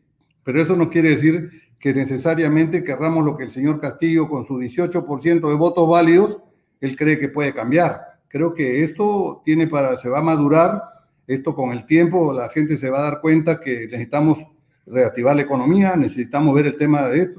Pero 0.44 0.62
eso 0.62 0.76
no 0.76 0.88
quiere 0.88 1.10
decir 1.10 1.50
que 1.80 1.92
necesariamente 1.92 2.84
querramos 2.84 3.24
lo 3.24 3.36
que 3.36 3.44
el 3.44 3.50
señor 3.50 3.80
Castillo, 3.80 4.28
con 4.28 4.46
su 4.46 4.58
18% 4.58 5.48
de 5.48 5.54
votos 5.56 5.88
válidos, 5.88 6.38
él 6.80 6.96
cree 6.96 7.18
que 7.18 7.28
puede 7.28 7.52
cambiar. 7.52 8.00
Creo 8.28 8.54
que 8.54 8.84
esto 8.84 9.42
tiene 9.44 9.66
para, 9.66 9.96
se 9.96 10.08
va 10.08 10.20
a 10.20 10.22
madurar, 10.22 10.82
esto 11.26 11.54
con 11.54 11.72
el 11.72 11.86
tiempo 11.86 12.32
la 12.32 12.48
gente 12.48 12.76
se 12.76 12.90
va 12.90 13.00
a 13.00 13.10
dar 13.10 13.20
cuenta 13.20 13.60
que 13.60 13.86
necesitamos 13.86 14.38
reactivar 14.86 15.36
la 15.36 15.42
economía, 15.42 15.96
necesitamos 15.96 16.54
ver 16.54 16.66
el 16.66 16.76
tema, 16.76 17.08
de, 17.08 17.30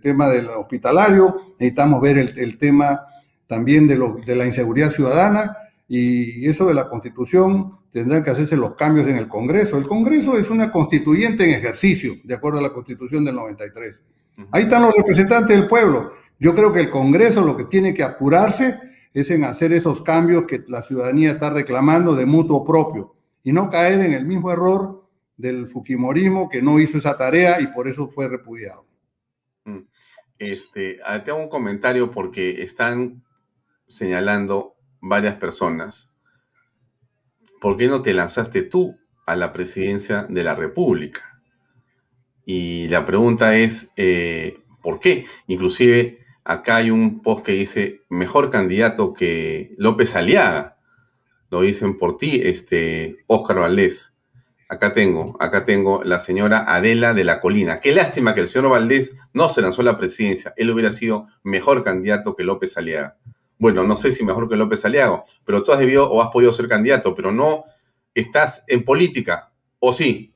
tema 0.00 0.28
del 0.28 0.48
hospitalario, 0.48 1.54
necesitamos 1.58 2.00
ver 2.00 2.18
el, 2.18 2.58
tema 2.58 3.00
también 3.46 3.88
de, 3.88 3.96
lo, 3.96 4.18
de 4.24 4.36
la 4.36 4.46
inseguridad 4.46 4.90
ciudadana 4.90 5.56
y 5.88 6.48
eso 6.48 6.66
de 6.66 6.74
la 6.74 6.88
constitución 6.88 7.78
tendrán 7.92 8.24
que 8.24 8.30
hacerse 8.30 8.56
los 8.56 8.74
cambios 8.74 9.06
en 9.06 9.16
el 9.16 9.28
Congreso. 9.28 9.76
El 9.76 9.86
Congreso 9.86 10.38
es 10.38 10.48
una 10.48 10.70
constituyente 10.70 11.44
en 11.44 11.50
ejercicio, 11.50 12.14
de 12.24 12.34
acuerdo 12.34 12.58
a 12.58 12.62
la 12.62 12.72
Constitución 12.72 13.24
del 13.24 13.34
93. 13.34 14.00
Ahí 14.50 14.62
están 14.62 14.82
los 14.82 14.94
representantes 14.96 15.54
del 15.54 15.68
pueblo. 15.68 16.12
Yo 16.38 16.54
creo 16.54 16.72
que 16.72 16.80
el 16.80 16.90
Congreso 16.90 17.42
lo 17.42 17.56
que 17.56 17.64
tiene 17.64 17.92
que 17.92 18.02
apurarse 18.02 18.78
es 19.14 19.30
en 19.30 19.44
hacer 19.44 19.72
esos 19.72 20.02
cambios 20.02 20.44
que 20.44 20.64
la 20.68 20.82
ciudadanía 20.82 21.32
está 21.32 21.50
reclamando 21.50 22.14
de 22.14 22.26
mutuo 22.26 22.64
propio 22.64 23.14
y 23.42 23.52
no 23.52 23.68
caer 23.68 24.00
en 24.00 24.12
el 24.12 24.24
mismo 24.24 24.50
error 24.50 25.08
del 25.36 25.66
Fujimorismo 25.66 26.48
que 26.48 26.62
no 26.62 26.78
hizo 26.80 26.98
esa 26.98 27.16
tarea 27.16 27.60
y 27.60 27.66
por 27.68 27.88
eso 27.88 28.08
fue 28.08 28.28
repudiado. 28.28 28.86
Mm. 29.64 29.80
Este, 30.38 30.98
ah, 31.04 31.22
tengo 31.22 31.38
un 31.38 31.48
comentario 31.48 32.10
porque 32.10 32.62
están 32.62 33.22
señalando 33.86 34.74
varias 35.00 35.36
personas 35.36 36.12
¿por 37.62 37.76
qué 37.76 37.86
no 37.86 38.02
te 38.02 38.12
lanzaste 38.12 38.62
tú 38.62 38.98
a 39.24 39.36
la 39.36 39.52
presidencia 39.52 40.24
de 40.28 40.42
la 40.42 40.56
República? 40.56 41.40
Y 42.44 42.88
la 42.88 43.04
pregunta 43.04 43.56
es, 43.56 43.92
eh, 43.96 44.58
¿por 44.82 44.98
qué? 44.98 45.26
Inclusive 45.46 46.21
acá 46.44 46.76
hay 46.76 46.90
un 46.90 47.22
post 47.22 47.44
que 47.44 47.52
dice, 47.52 48.02
mejor 48.08 48.50
candidato 48.50 49.12
que 49.12 49.74
López 49.78 50.16
Aliaga. 50.16 50.76
Lo 51.50 51.60
dicen 51.60 51.98
por 51.98 52.16
ti, 52.16 52.40
este, 52.44 53.24
Óscar 53.26 53.58
Valdés. 53.58 54.16
Acá 54.68 54.92
tengo, 54.92 55.36
acá 55.38 55.64
tengo 55.64 56.02
la 56.02 56.18
señora 56.18 56.64
Adela 56.66 57.12
de 57.12 57.24
la 57.24 57.40
Colina. 57.40 57.80
Qué 57.80 57.92
lástima 57.92 58.34
que 58.34 58.40
el 58.40 58.48
señor 58.48 58.70
Valdés 58.70 59.16
no 59.34 59.50
se 59.50 59.60
lanzó 59.60 59.82
a 59.82 59.84
la 59.84 59.98
presidencia. 59.98 60.54
Él 60.56 60.70
hubiera 60.70 60.92
sido 60.92 61.26
mejor 61.42 61.84
candidato 61.84 62.34
que 62.34 62.44
López 62.44 62.76
Aliaga 62.78 63.18
bueno, 63.62 63.84
no 63.84 63.94
sé 63.94 64.10
si 64.10 64.24
mejor 64.24 64.48
que 64.48 64.56
López 64.56 64.84
Aliago, 64.84 65.22
pero 65.44 65.62
tú 65.62 65.70
has 65.70 65.78
debido 65.78 66.10
o 66.10 66.20
has 66.20 66.30
podido 66.30 66.52
ser 66.52 66.66
candidato, 66.66 67.14
pero 67.14 67.30
no 67.30 67.62
estás 68.12 68.64
en 68.66 68.84
política, 68.84 69.52
¿o 69.78 69.92
sí? 69.92 70.34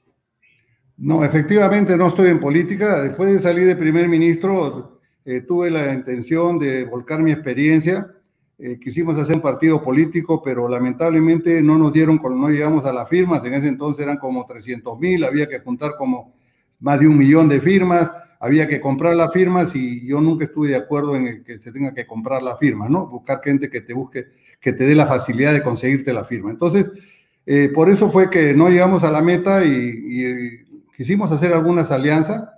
No, 0.96 1.24
efectivamente 1.24 1.96
no 1.96 2.06
estoy 2.06 2.28
en 2.28 2.38
política. 2.38 3.02
Después 3.02 3.32
de 3.32 3.40
salir 3.40 3.66
de 3.66 3.74
primer 3.74 4.06
ministro, 4.08 4.95
eh, 5.26 5.42
tuve 5.42 5.70
la 5.70 5.92
intención 5.92 6.58
de 6.58 6.84
volcar 6.84 7.20
mi 7.20 7.32
experiencia. 7.32 8.10
Eh, 8.58 8.78
quisimos 8.80 9.18
hacer 9.18 9.36
un 9.36 9.42
partido 9.42 9.82
político, 9.82 10.42
pero 10.42 10.66
lamentablemente 10.68 11.62
no 11.62 11.76
nos 11.76 11.92
dieron, 11.92 12.18
no 12.22 12.48
llegamos 12.48 12.86
a 12.86 12.92
las 12.92 13.08
firmas. 13.08 13.44
En 13.44 13.52
ese 13.52 13.68
entonces 13.68 14.02
eran 14.02 14.16
como 14.16 14.46
300 14.46 14.98
mil, 14.98 15.24
había 15.24 15.46
que 15.46 15.60
juntar 15.60 15.96
como 15.98 16.34
más 16.80 16.98
de 16.98 17.08
un 17.08 17.18
millón 17.18 17.48
de 17.48 17.60
firmas 17.60 18.10
había 18.40 18.68
que 18.68 18.80
comprar 18.80 19.16
las 19.16 19.32
firmas 19.32 19.74
y 19.74 20.06
yo 20.06 20.20
nunca 20.20 20.44
estuve 20.44 20.68
de 20.68 20.76
acuerdo 20.76 21.16
en 21.16 21.42
que 21.44 21.58
se 21.58 21.72
tenga 21.72 21.94
que 21.94 22.06
comprar 22.06 22.42
la 22.42 22.56
firma, 22.56 22.88
¿no? 22.88 23.06
Buscar 23.06 23.40
gente 23.42 23.70
que 23.70 23.80
te 23.80 23.94
busque, 23.94 24.26
que 24.60 24.72
te 24.72 24.86
dé 24.86 24.94
la 24.94 25.06
facilidad 25.06 25.52
de 25.52 25.62
conseguirte 25.62 26.12
la 26.12 26.24
firma. 26.24 26.50
Entonces, 26.50 26.90
eh, 27.46 27.70
por 27.74 27.88
eso 27.88 28.10
fue 28.10 28.28
que 28.28 28.54
no 28.54 28.68
llegamos 28.68 29.04
a 29.04 29.10
la 29.10 29.22
meta 29.22 29.64
y, 29.64 30.64
quisimos 30.96 31.30
hacer 31.30 31.52
algunas 31.52 31.90
alianzas, 31.90 32.48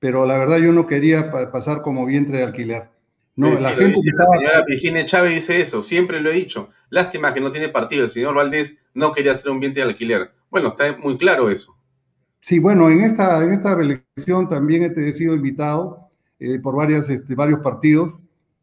pero 0.00 0.26
la 0.26 0.38
verdad 0.38 0.56
yo 0.56 0.72
no 0.72 0.86
quería 0.86 1.30
pasar 1.52 1.82
como 1.82 2.06
vientre 2.06 2.38
de 2.38 2.44
alquiler. 2.44 2.88
No, 3.36 3.50
la, 3.50 3.58
señora 3.58 4.64
Virginia 4.66 5.06
Chávez 5.06 5.34
dice 5.34 5.60
eso, 5.60 5.82
siempre 5.82 6.20
lo 6.20 6.30
he 6.30 6.34
dicho. 6.34 6.70
Lástima 6.88 7.32
que 7.32 7.40
no 7.40 7.52
tiene 7.52 7.68
partido. 7.68 8.04
El 8.04 8.10
señor 8.10 8.34
Valdés 8.34 8.78
no 8.92 9.12
quería 9.12 9.32
hacer 9.32 9.50
un 9.50 9.60
vientre 9.60 9.82
de 9.82 9.90
alquiler. 9.90 10.32
Bueno, 10.50 10.68
está 10.68 10.96
muy 10.98 11.16
claro 11.16 11.48
eso. 11.48 11.76
Sí, 12.40 12.58
bueno, 12.58 12.90
en 12.90 13.02
esta, 13.02 13.42
en 13.44 13.52
esta 13.52 13.72
elección 13.72 14.48
también 14.48 14.92
he 14.96 15.12
sido 15.12 15.34
invitado 15.34 16.10
eh, 16.38 16.58
por 16.58 16.74
varias, 16.74 17.08
este, 17.08 17.34
varios 17.34 17.60
partidos, 17.60 18.14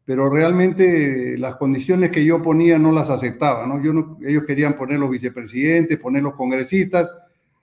pero 0.04 0.28
realmente 0.28 1.38
las 1.38 1.56
condiciones 1.56 2.10
que 2.10 2.24
yo 2.24 2.42
ponía 2.42 2.78
no 2.78 2.90
las 2.90 3.08
aceptaba, 3.08 3.66
¿no? 3.66 3.82
Yo 3.82 3.92
no, 3.92 4.18
ellos 4.20 4.42
querían 4.44 4.76
poner 4.76 4.98
los 4.98 5.10
vicepresidentes, 5.10 5.98
poner 5.98 6.24
los 6.24 6.34
congresistas, 6.34 7.08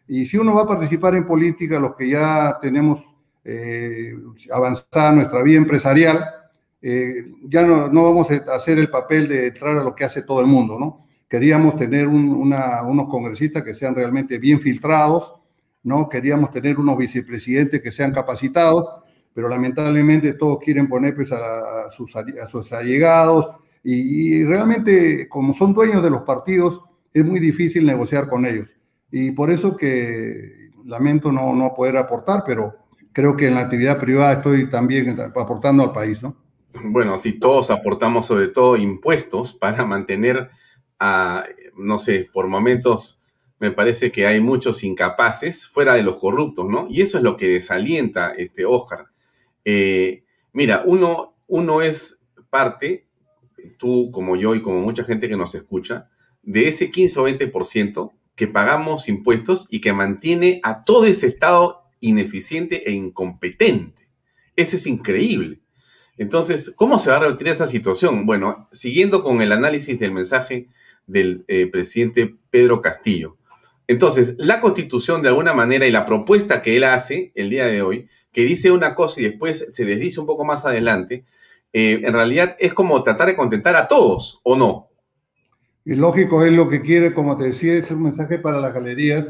y 0.07 0.25
si 0.25 0.37
uno 0.37 0.53
va 0.53 0.61
a 0.61 0.67
participar 0.67 1.15
en 1.15 1.25
política, 1.25 1.79
los 1.79 1.95
que 1.95 2.09
ya 2.09 2.57
tenemos 2.61 3.03
eh, 3.45 4.15
avanzada 4.51 5.11
nuestra 5.11 5.43
vida 5.43 5.57
empresarial, 5.57 6.25
eh, 6.81 7.31
ya 7.43 7.61
no, 7.61 7.87
no, 7.89 8.03
vamos 8.03 8.27
a 8.31 8.55
hacer 8.55 8.79
el 8.79 8.89
papel 8.89 9.27
de 9.27 9.47
entrar 9.47 9.77
a 9.77 9.83
lo 9.83 9.95
que 9.95 10.03
hace 10.03 10.23
todo 10.23 10.41
el 10.41 10.47
mundo, 10.47 10.79
¿no? 10.79 11.05
Queríamos 11.29 11.75
tener 11.75 12.07
unos 12.07 13.09
congresistas 13.09 13.63
que 13.63 13.73
sean 13.73 13.95
realmente 13.95 14.37
bien 14.39 14.59
filtrados, 14.59 15.33
¿no? 15.83 16.09
Queríamos 16.09 16.51
tener 16.51 16.79
unos 16.79 16.97
vicepresidentes 16.97 17.81
que 17.81 17.91
sean 17.91 18.11
capacitados, 18.11 19.03
pero 19.33 19.47
lamentablemente 19.47 20.33
todos 20.33 20.59
quieren 20.59 20.87
poner 20.87 21.15
pues, 21.15 21.31
a, 21.31 21.89
sus, 21.91 22.15
a 22.15 22.47
sus, 22.47 22.71
allegados 22.73 23.49
y, 23.83 24.43
realmente 24.43 25.27
como 25.27 25.53
son 25.53 25.73
dueños 25.73 26.01
de 26.01 26.09
los 26.09 26.21
partidos 26.21 26.81
es 27.13 27.23
muy 27.23 27.39
difícil 27.39 27.85
negociar 27.85 28.27
con 28.27 28.45
ellos. 28.45 28.69
Y 29.11 29.31
por 29.31 29.51
eso 29.51 29.75
que 29.75 30.69
lamento 30.85 31.31
no, 31.31 31.53
no 31.53 31.73
poder 31.73 31.97
aportar, 31.97 32.43
pero 32.45 32.84
creo 33.15 33.37
que 33.37 33.47
en 33.47 33.55
la 33.55 33.61
actividad 33.61 33.97
privada 33.97 34.33
estoy 34.33 34.69
también 34.69 35.17
aportando 35.21 35.83
al 35.83 35.93
país, 35.93 36.21
¿no? 36.21 36.35
Bueno, 36.83 37.17
si 37.17 37.39
todos 37.39 37.71
aportamos 37.71 38.25
sobre 38.25 38.49
todo 38.49 38.75
impuestos 38.75 39.53
para 39.53 39.85
mantener 39.85 40.49
a, 40.99 41.45
no 41.77 41.97
sé, 41.97 42.29
por 42.33 42.47
momentos 42.47 43.23
me 43.57 43.71
parece 43.71 44.11
que 44.11 44.27
hay 44.27 44.41
muchos 44.41 44.83
incapaces 44.83 45.65
fuera 45.65 45.93
de 45.93 46.03
los 46.03 46.17
corruptos, 46.17 46.67
¿no? 46.67 46.87
Y 46.89 47.01
eso 47.01 47.17
es 47.17 47.23
lo 47.23 47.37
que 47.37 47.47
desalienta 47.47 48.33
este 48.33 48.65
Oscar. 48.65 49.05
Eh, 49.63 50.25
mira, 50.51 50.83
uno, 50.85 51.37
uno 51.47 51.81
es 51.81 52.21
parte, 52.49 53.07
tú 53.77 54.11
como 54.11 54.35
yo 54.35 54.55
y 54.55 54.61
como 54.61 54.81
mucha 54.81 55.05
gente 55.05 55.29
que 55.29 55.37
nos 55.37 55.55
escucha, 55.55 56.09
de 56.43 56.67
ese 56.67 56.91
15 56.91 57.19
o 57.21 57.29
20% 57.29 58.11
que 58.35 58.47
pagamos 58.49 59.07
impuestos 59.07 59.67
y 59.71 59.79
que 59.79 59.93
mantiene 59.93 60.59
a 60.63 60.83
todo 60.83 61.05
ese 61.05 61.27
Estado 61.27 61.84
ineficiente 61.99 62.89
e 62.89 62.93
incompetente. 62.93 64.07
Eso 64.55 64.75
es 64.75 64.87
increíble. 64.87 65.59
Entonces, 66.17 66.73
¿cómo 66.75 66.97
se 66.97 67.09
va 67.09 67.17
a 67.17 67.19
revertir 67.19 67.47
esa 67.49 67.67
situación? 67.67 68.25
Bueno, 68.25 68.69
siguiendo 68.71 69.23
con 69.23 69.41
el 69.41 69.51
análisis 69.51 69.99
del 69.99 70.11
mensaje 70.11 70.69
del 71.07 71.43
eh, 71.47 71.67
presidente 71.67 72.35
Pedro 72.49 72.81
Castillo. 72.81 73.37
Entonces, 73.87 74.35
la 74.37 74.61
constitución 74.61 75.21
de 75.21 75.29
alguna 75.29 75.53
manera 75.53 75.85
y 75.85 75.91
la 75.91 76.05
propuesta 76.05 76.61
que 76.61 76.77
él 76.77 76.85
hace 76.85 77.31
el 77.35 77.49
día 77.49 77.65
de 77.65 77.81
hoy, 77.81 78.07
que 78.31 78.41
dice 78.41 78.71
una 78.71 78.95
cosa 78.95 79.21
y 79.21 79.25
después 79.25 79.67
se 79.71 79.85
desdice 79.85 80.19
un 80.19 80.25
poco 80.25 80.43
más 80.43 80.65
adelante, 80.65 81.25
eh, 81.73 82.01
en 82.03 82.13
realidad 82.13 82.55
es 82.59 82.73
como 82.73 83.03
tratar 83.03 83.27
de 83.27 83.35
contentar 83.35 83.75
a 83.75 83.87
todos, 83.87 84.39
¿o 84.43 84.55
no? 84.55 84.89
Y 85.83 85.95
lógico, 85.95 86.43
es 86.43 86.51
lo 86.51 86.67
que 86.67 86.81
quiere, 86.81 87.13
como 87.13 87.37
te 87.37 87.45
decía, 87.45 87.73
es 87.73 87.91
un 87.91 88.03
mensaje 88.03 88.39
para 88.39 88.59
las 88.59 88.73
galerías. 88.73 89.25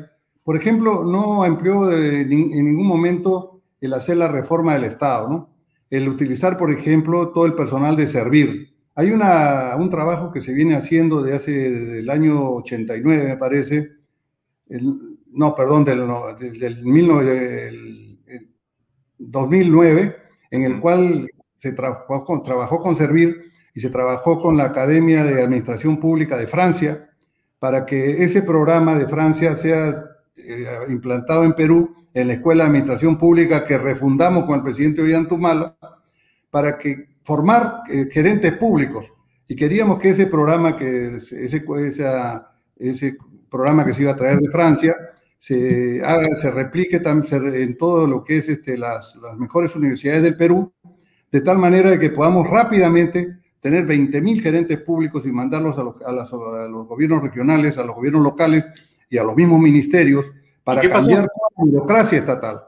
Por 0.45 0.55
ejemplo, 0.55 1.03
no 1.03 1.43
empleó 1.43 1.91
en 1.91 2.29
ningún 2.29 2.85
momento 2.85 3.63
el 3.81 3.93
hacer 3.95 4.17
la 4.17 4.27
reforma 4.27 4.75
del 4.75 4.83
Estado, 4.83 5.27
¿no? 5.27 5.49
El 5.89 6.07
utilizar, 6.07 6.55
por 6.55 6.69
ejemplo, 6.69 7.29
todo 7.29 7.47
el 7.47 7.55
personal 7.55 7.95
de 7.95 8.07
servir. 8.07 8.75
Hay 8.93 9.09
una, 9.09 9.75
un 9.75 9.89
trabajo 9.89 10.31
que 10.31 10.41
se 10.41 10.53
viene 10.53 10.75
haciendo 10.75 11.23
de 11.23 11.33
hace 11.33 11.97
el 11.97 12.07
año 12.11 12.47
89, 12.57 13.25
me 13.25 13.37
parece, 13.37 13.89
no, 15.31 15.55
perdón, 15.55 15.83
del, 15.83 16.07
del, 16.59 18.19
2009, 19.17 20.15
en 20.51 20.61
el 20.61 20.79
cual 20.79 21.27
se 21.57 21.71
trabajó 21.71 22.23
con, 22.23 22.43
trabajó 22.43 22.83
con 22.83 22.95
Servir 22.95 23.51
y 23.73 23.81
se 23.81 23.89
trabajó 23.89 24.37
con 24.39 24.57
la 24.57 24.65
Academia 24.65 25.23
de 25.23 25.41
Administración 25.41 25.99
Pública 25.99 26.37
de 26.37 26.45
Francia 26.45 27.09
para 27.57 27.83
que 27.83 28.23
ese 28.23 28.43
programa 28.43 28.95
de 28.95 29.07
Francia 29.07 29.55
sea 29.55 30.03
eh, 30.47 30.67
implantado 30.89 31.43
en 31.43 31.53
Perú 31.53 31.95
en 32.13 32.27
la 32.27 32.33
Escuela 32.33 32.63
de 32.63 32.69
Administración 32.69 33.17
Pública 33.17 33.65
que 33.65 33.77
refundamos 33.77 34.45
con 34.45 34.55
el 34.55 34.63
presidente 34.63 35.01
Ollantumala 35.01 35.75
para 36.49 36.77
que 36.77 37.15
formar 37.23 37.81
eh, 37.89 38.07
gerentes 38.11 38.53
públicos. 38.53 39.11
Y 39.47 39.55
queríamos 39.55 39.99
que 39.99 40.09
ese 40.09 40.27
programa, 40.27 40.77
que 40.77 41.17
ese, 41.17 41.61
ese 42.77 43.17
programa 43.49 43.85
que 43.85 43.93
se 43.93 44.01
iba 44.01 44.11
a 44.11 44.15
traer 44.15 44.39
de 44.39 44.49
Francia, 44.49 44.95
se, 45.37 46.01
haga, 46.03 46.35
se 46.37 46.49
replique 46.49 47.01
en 47.03 47.77
todo 47.77 48.07
lo 48.07 48.23
que 48.23 48.37
es 48.37 48.49
este, 48.49 48.77
las, 48.77 49.15
las 49.17 49.37
mejores 49.37 49.75
universidades 49.75 50.23
del 50.23 50.37
Perú, 50.37 50.73
de 51.31 51.41
tal 51.41 51.57
manera 51.59 51.99
que 51.99 52.09
podamos 52.09 52.49
rápidamente 52.49 53.39
tener 53.59 53.85
20.000 53.85 54.41
gerentes 54.41 54.79
públicos 54.79 55.25
y 55.25 55.31
mandarlos 55.31 55.77
a 55.77 55.83
los, 55.83 56.01
a, 56.01 56.11
los, 56.11 56.87
gobiernos 56.87 57.21
regionales, 57.23 57.77
a 57.77 57.83
los 57.83 57.95
gobiernos 57.95 58.23
locales 58.23 58.63
y 59.10 59.18
a 59.18 59.24
los 59.24 59.36
mismos 59.36 59.60
ministerios 59.60 60.26
para 60.64 60.82
cambiar 60.82 61.24
la 61.24 61.30
burocracia 61.56 62.18
estatal. 62.18 62.62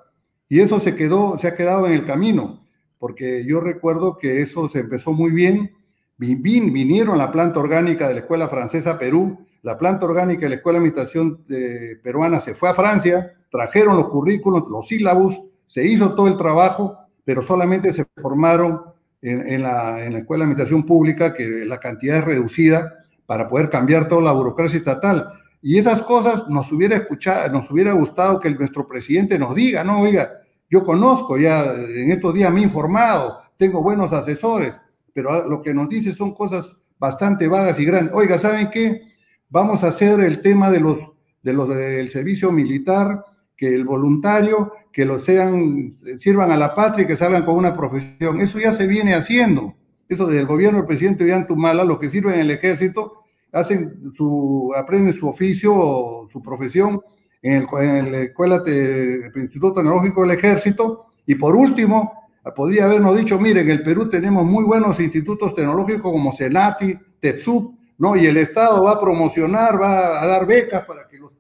Y 0.49 0.59
eso 0.61 0.79
se 0.79 0.95
quedó, 0.95 1.37
se 1.39 1.47
ha 1.47 1.55
quedado 1.55 1.87
en 1.87 1.93
el 1.93 2.05
camino, 2.05 2.63
porque 2.99 3.43
yo 3.45 3.59
recuerdo 3.59 4.17
que 4.17 4.41
eso 4.41 4.69
se 4.69 4.79
empezó 4.79 5.11
muy 5.11 5.31
bien. 5.31 5.71
Vin, 6.17 6.71
vinieron 6.73 7.17
la 7.17 7.31
planta 7.31 7.59
orgánica 7.59 8.07
de 8.07 8.15
la 8.15 8.19
Escuela 8.21 8.47
Francesa 8.47 8.97
Perú, 8.97 9.45
la 9.61 9.77
planta 9.77 10.05
orgánica 10.05 10.41
de 10.41 10.49
la 10.49 10.55
Escuela 10.55 10.79
de 10.79 10.87
Administración 10.87 11.43
eh, 11.49 11.99
Peruana 12.01 12.39
se 12.39 12.55
fue 12.55 12.69
a 12.69 12.73
Francia, 12.73 13.33
trajeron 13.51 13.95
los 13.95 14.09
currículos, 14.09 14.63
los 14.69 14.87
sílabos, 14.87 15.41
se 15.65 15.85
hizo 15.85 16.15
todo 16.15 16.27
el 16.27 16.37
trabajo, 16.37 16.97
pero 17.25 17.43
solamente 17.43 17.91
se 17.91 18.05
formaron 18.15 18.81
en, 19.21 19.61
la, 19.61 20.05
en 20.05 20.13
la 20.13 20.19
Escuela 20.19 20.41
de 20.41 20.51
Administración 20.51 20.85
Pública, 20.85 21.33
que 21.33 21.65
la 21.65 21.79
cantidad 21.79 22.19
es 22.19 22.25
reducida 22.25 22.93
para 23.25 23.47
poder 23.47 23.69
cambiar 23.69 24.07
toda 24.07 24.21
la 24.21 24.31
burocracia 24.31 24.77
estatal. 24.77 25.27
Y 25.61 25.77
esas 25.77 26.01
cosas 26.01 26.47
nos 26.49 26.71
hubiera 26.71 26.95
escuchado, 26.95 27.51
nos 27.51 27.69
hubiera 27.71 27.91
gustado 27.93 28.39
que 28.39 28.49
nuestro 28.51 28.87
presidente 28.87 29.39
nos 29.39 29.55
diga, 29.55 29.83
no, 29.83 30.01
oiga, 30.01 30.31
yo 30.69 30.83
conozco 30.83 31.37
ya, 31.37 31.63
en 31.73 32.11
estos 32.11 32.33
días 32.33 32.51
me 32.53 32.59
he 32.59 32.63
informado, 32.63 33.39
tengo 33.57 33.81
buenos 33.81 34.13
asesores, 34.13 34.73
pero 35.13 35.47
lo 35.47 35.61
que 35.61 35.73
nos 35.73 35.89
dice 35.89 36.13
son 36.13 36.33
cosas 36.33 36.75
bastante 36.99 37.47
vagas 37.47 37.79
y 37.79 37.85
grandes. 37.85 38.13
Oiga, 38.13 38.37
¿saben 38.37 38.69
qué? 38.69 39.01
Vamos 39.49 39.83
a 39.83 39.87
hacer 39.87 40.19
el 40.19 40.41
tema 40.41 40.69
de 40.69 40.79
los, 40.79 40.97
de 41.41 41.53
los 41.53 41.69
del 41.69 42.11
servicio 42.11 42.51
militar, 42.51 43.23
que 43.55 43.73
el 43.73 43.85
voluntario, 43.85 44.73
que 44.91 45.05
lo 45.05 45.19
sean, 45.19 45.95
sirvan 46.17 46.51
a 46.51 46.57
la 46.57 46.75
patria 46.75 47.03
y 47.03 47.07
que 47.07 47.15
salgan 47.15 47.43
con 47.43 47.55
una 47.55 47.73
profesión. 47.73 48.39
Eso 48.39 48.59
ya 48.59 48.71
se 48.71 48.85
viene 48.85 49.15
haciendo. 49.15 49.75
Eso 50.07 50.27
desde 50.27 50.41
el 50.41 50.47
gobierno 50.47 50.77
del 50.77 50.87
presidente 50.87 51.23
Ollantumala, 51.23 51.83
los 51.83 51.99
que 51.99 52.09
sirven 52.09 52.35
en 52.35 52.41
el 52.41 52.51
ejército, 52.51 53.16
hacen 53.51 54.11
su, 54.15 54.73
aprenden 54.75 55.13
su 55.13 55.27
oficio 55.27 55.73
o 55.73 56.29
su 56.29 56.41
profesión 56.41 57.01
en, 57.41 57.53
el, 57.53 57.67
en 57.81 58.11
la 58.11 58.19
escuela, 58.19 58.63
el 58.65 59.31
Instituto 59.35 59.75
Tecnológico 59.75 60.21
del 60.21 60.37
Ejército. 60.37 61.07
Y 61.25 61.35
por 61.35 61.55
último, 61.55 62.27
podría 62.55 62.85
habernos 62.85 63.17
dicho, 63.17 63.39
miren, 63.39 63.65
en 63.65 63.71
el 63.71 63.83
Perú 63.83 64.09
tenemos 64.09 64.45
muy 64.45 64.63
buenos 64.63 64.99
institutos 64.99 65.53
tecnológicos 65.53 66.11
como 66.11 66.31
Senati, 66.31 66.97
TEPSUP, 67.19 67.75
¿no? 67.97 68.15
Y 68.15 68.25
el 68.25 68.37
Estado 68.37 68.83
va 68.83 68.91
a 68.91 68.99
promocionar, 68.99 69.81
va 69.81 70.21
a 70.21 70.25
dar 70.25 70.45
becas 70.45 70.85
para 70.85 71.07
que 71.07 71.17
los... 71.17 71.31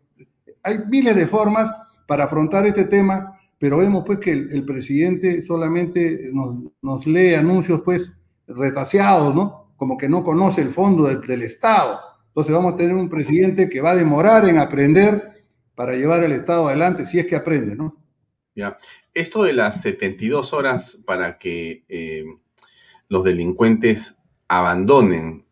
Hay 0.63 0.79
miles 0.89 1.15
de 1.15 1.27
formas 1.27 1.71
para 2.07 2.25
afrontar 2.25 2.65
este 2.65 2.85
tema, 2.85 3.39
pero 3.59 3.77
vemos 3.77 4.03
pues 4.05 4.19
que 4.19 4.31
el, 4.31 4.65
presidente 4.65 5.41
solamente 5.41 6.29
nos, 6.81 7.05
lee 7.05 7.35
anuncios 7.35 7.81
pues 7.83 8.11
retaseados, 8.47 9.33
¿no? 9.33 9.66
Como 9.77 9.97
que 9.97 10.09
no 10.09 10.23
conoce 10.23 10.61
el 10.61 10.71
fondo 10.71 11.05
del, 11.05 11.41
Estado. 11.43 11.99
Entonces 12.27 12.53
vamos 12.53 12.73
a 12.73 12.77
tener 12.77 12.95
un 12.95 13.09
presidente 13.09 13.69
que 13.69 13.79
va 13.79 13.91
a 13.91 13.95
demorar 13.95 14.45
en 14.49 14.57
aprender 14.57 15.43
para 15.73 15.93
llevar 15.93 16.23
el 16.25 16.33
Estado 16.33 16.67
adelante, 16.67 17.05
si 17.05 17.19
es 17.19 17.27
que 17.27 17.37
aprende, 17.37 17.75
¿no? 17.75 17.95
Ya. 18.53 18.77
Esto 19.13 19.43
de 19.43 19.53
las 19.53 19.81
72 19.81 20.51
horas 20.51 21.01
para 21.05 21.37
que 21.37 21.85
eh, 21.87 22.25
los 23.07 23.23
delincuentes 23.23 24.19
abandonen 24.47 25.45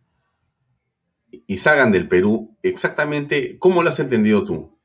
y 1.48 1.58
salgan 1.58 1.92
del 1.92 2.08
Perú, 2.08 2.56
exactamente, 2.64 3.58
¿cómo 3.60 3.84
lo 3.84 3.90
has 3.90 4.00
entendido 4.00 4.44
tú? 4.44 4.76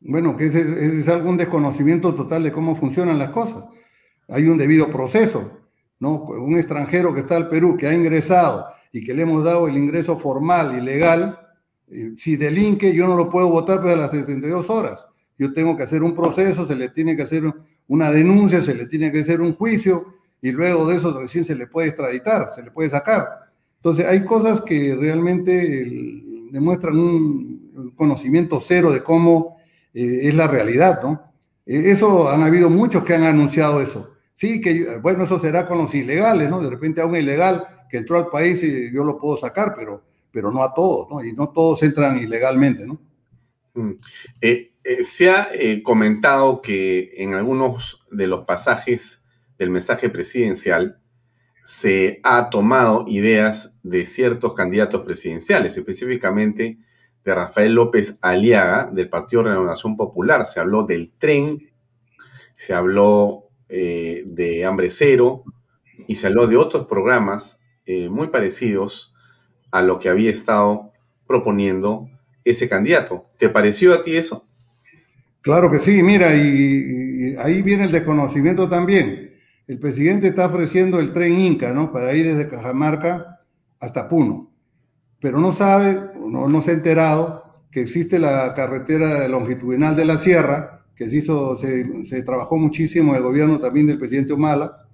Bueno, 0.00 0.36
que 0.36 0.46
es, 0.46 1.08
algún 1.08 1.36
desconocimiento 1.36 2.14
total 2.14 2.42
de 2.42 2.52
cómo 2.52 2.74
funcionan 2.74 3.18
las 3.18 3.30
cosas. 3.30 3.64
Hay 4.28 4.46
un 4.46 4.56
debido 4.56 4.90
proceso, 4.90 5.59
¿no? 6.00 6.24
Un 6.24 6.56
extranjero 6.56 7.14
que 7.14 7.20
está 7.20 7.36
al 7.36 7.48
Perú, 7.48 7.76
que 7.76 7.86
ha 7.86 7.94
ingresado 7.94 8.66
y 8.92 9.04
que 9.04 9.14
le 9.14 9.22
hemos 9.22 9.44
dado 9.44 9.68
el 9.68 9.76
ingreso 9.76 10.16
formal 10.16 10.76
y 10.76 10.80
legal, 10.80 11.38
eh, 11.88 12.14
si 12.16 12.36
delinque, 12.36 12.92
yo 12.92 13.06
no 13.06 13.16
lo 13.16 13.28
puedo 13.28 13.48
votar 13.48 13.80
para 13.80 13.94
las 13.94 14.10
72 14.10 14.68
horas. 14.68 15.06
Yo 15.38 15.52
tengo 15.52 15.76
que 15.76 15.84
hacer 15.84 16.02
un 16.02 16.14
proceso, 16.14 16.66
se 16.66 16.74
le 16.74 16.88
tiene 16.88 17.14
que 17.14 17.22
hacer 17.22 17.44
una 17.86 18.10
denuncia, 18.10 18.62
se 18.62 18.74
le 18.74 18.86
tiene 18.86 19.12
que 19.12 19.20
hacer 19.20 19.40
un 19.40 19.54
juicio 19.54 20.14
y 20.42 20.50
luego 20.50 20.86
de 20.86 20.96
eso 20.96 21.18
recién 21.18 21.44
se 21.44 21.54
le 21.54 21.66
puede 21.66 21.88
extraditar, 21.88 22.50
se 22.54 22.62
le 22.62 22.70
puede 22.70 22.90
sacar. 22.90 23.28
Entonces, 23.76 24.06
hay 24.06 24.24
cosas 24.24 24.60
que 24.62 24.94
realmente 24.94 26.22
demuestran 26.50 26.98
un 26.98 27.92
conocimiento 27.96 28.60
cero 28.62 28.90
de 28.90 29.02
cómo 29.02 29.56
eh, 29.94 30.20
es 30.22 30.34
la 30.34 30.46
realidad, 30.46 31.02
¿no? 31.02 31.32
Eh, 31.66 31.90
eso 31.90 32.28
han 32.28 32.42
habido 32.42 32.70
muchos 32.70 33.04
que 33.04 33.14
han 33.14 33.24
anunciado 33.24 33.80
eso. 33.80 34.10
Sí, 34.40 34.58
que 34.58 34.96
bueno, 35.02 35.24
eso 35.24 35.38
será 35.38 35.66
con 35.66 35.76
los 35.76 35.94
ilegales, 35.94 36.48
¿no? 36.48 36.62
De 36.62 36.70
repente 36.70 37.02
a 37.02 37.04
un 37.04 37.14
ilegal 37.14 37.84
que 37.90 37.98
entró 37.98 38.16
al 38.16 38.28
país 38.28 38.62
y 38.62 38.90
yo 38.90 39.04
lo 39.04 39.18
puedo 39.18 39.36
sacar, 39.36 39.74
pero, 39.76 40.02
pero 40.32 40.50
no 40.50 40.62
a 40.62 40.72
todos, 40.72 41.10
¿no? 41.10 41.22
Y 41.22 41.34
no 41.34 41.50
todos 41.50 41.82
entran 41.82 42.16
ilegalmente, 42.16 42.86
¿no? 42.86 42.98
Mm. 43.74 43.90
Eh, 44.40 44.72
se 45.02 45.28
ha 45.28 45.50
comentado 45.82 46.62
que 46.62 47.12
en 47.18 47.34
algunos 47.34 48.06
de 48.10 48.28
los 48.28 48.46
pasajes 48.46 49.26
del 49.58 49.68
mensaje 49.68 50.08
presidencial 50.08 50.98
se 51.62 52.18
ha 52.22 52.48
tomado 52.48 53.04
ideas 53.08 53.78
de 53.82 54.06
ciertos 54.06 54.54
candidatos 54.54 55.02
presidenciales, 55.02 55.76
específicamente 55.76 56.78
de 57.26 57.34
Rafael 57.34 57.74
López 57.74 58.18
Aliaga 58.22 58.88
del 58.90 59.10
Partido 59.10 59.42
Renovación 59.42 59.98
Popular. 59.98 60.46
Se 60.46 60.60
habló 60.60 60.84
del 60.84 61.12
tren, 61.18 61.70
se 62.54 62.72
habló 62.72 63.49
eh, 63.70 64.24
de 64.26 64.64
Hambre 64.64 64.90
Cero 64.90 65.44
y 66.06 66.16
se 66.16 66.26
habló 66.26 66.46
de 66.46 66.56
otros 66.56 66.86
programas 66.86 67.62
eh, 67.86 68.08
muy 68.08 68.28
parecidos 68.28 69.14
a 69.70 69.82
lo 69.82 69.98
que 69.98 70.08
había 70.08 70.30
estado 70.30 70.92
proponiendo 71.26 72.08
ese 72.44 72.68
candidato. 72.68 73.26
¿Te 73.38 73.48
pareció 73.48 73.94
a 73.94 74.02
ti 74.02 74.16
eso? 74.16 74.46
Claro 75.40 75.70
que 75.70 75.78
sí, 75.78 76.02
mira, 76.02 76.34
y 76.34 77.36
ahí 77.38 77.62
viene 77.62 77.84
el 77.84 77.92
desconocimiento 77.92 78.68
también 78.68 79.30
el 79.70 79.78
presidente 79.78 80.26
está 80.26 80.46
ofreciendo 80.46 80.98
el 80.98 81.12
tren 81.12 81.38
Inca, 81.38 81.72
¿no? 81.72 81.92
Para 81.92 82.12
ir 82.12 82.26
desde 82.26 82.48
Cajamarca 82.48 83.38
hasta 83.78 84.08
Puno. 84.08 84.50
Pero 85.20 85.38
no 85.38 85.52
sabe, 85.52 86.10
no, 86.18 86.48
no 86.48 86.60
se 86.60 86.72
ha 86.72 86.74
enterado 86.74 87.44
que 87.70 87.82
existe 87.82 88.18
la 88.18 88.52
carretera 88.54 89.28
longitudinal 89.28 89.94
de 89.94 90.04
la 90.04 90.18
Sierra, 90.18 90.79
que 91.00 91.08
se, 91.08 91.16
hizo, 91.16 91.56
se, 91.56 92.22
trabajó 92.24 92.58
muchísimo 92.58 93.16
el 93.16 93.22
gobierno 93.22 93.58
también 93.58 93.86
del 93.86 93.98
presidente 93.98 94.34
Humala, 94.34 94.84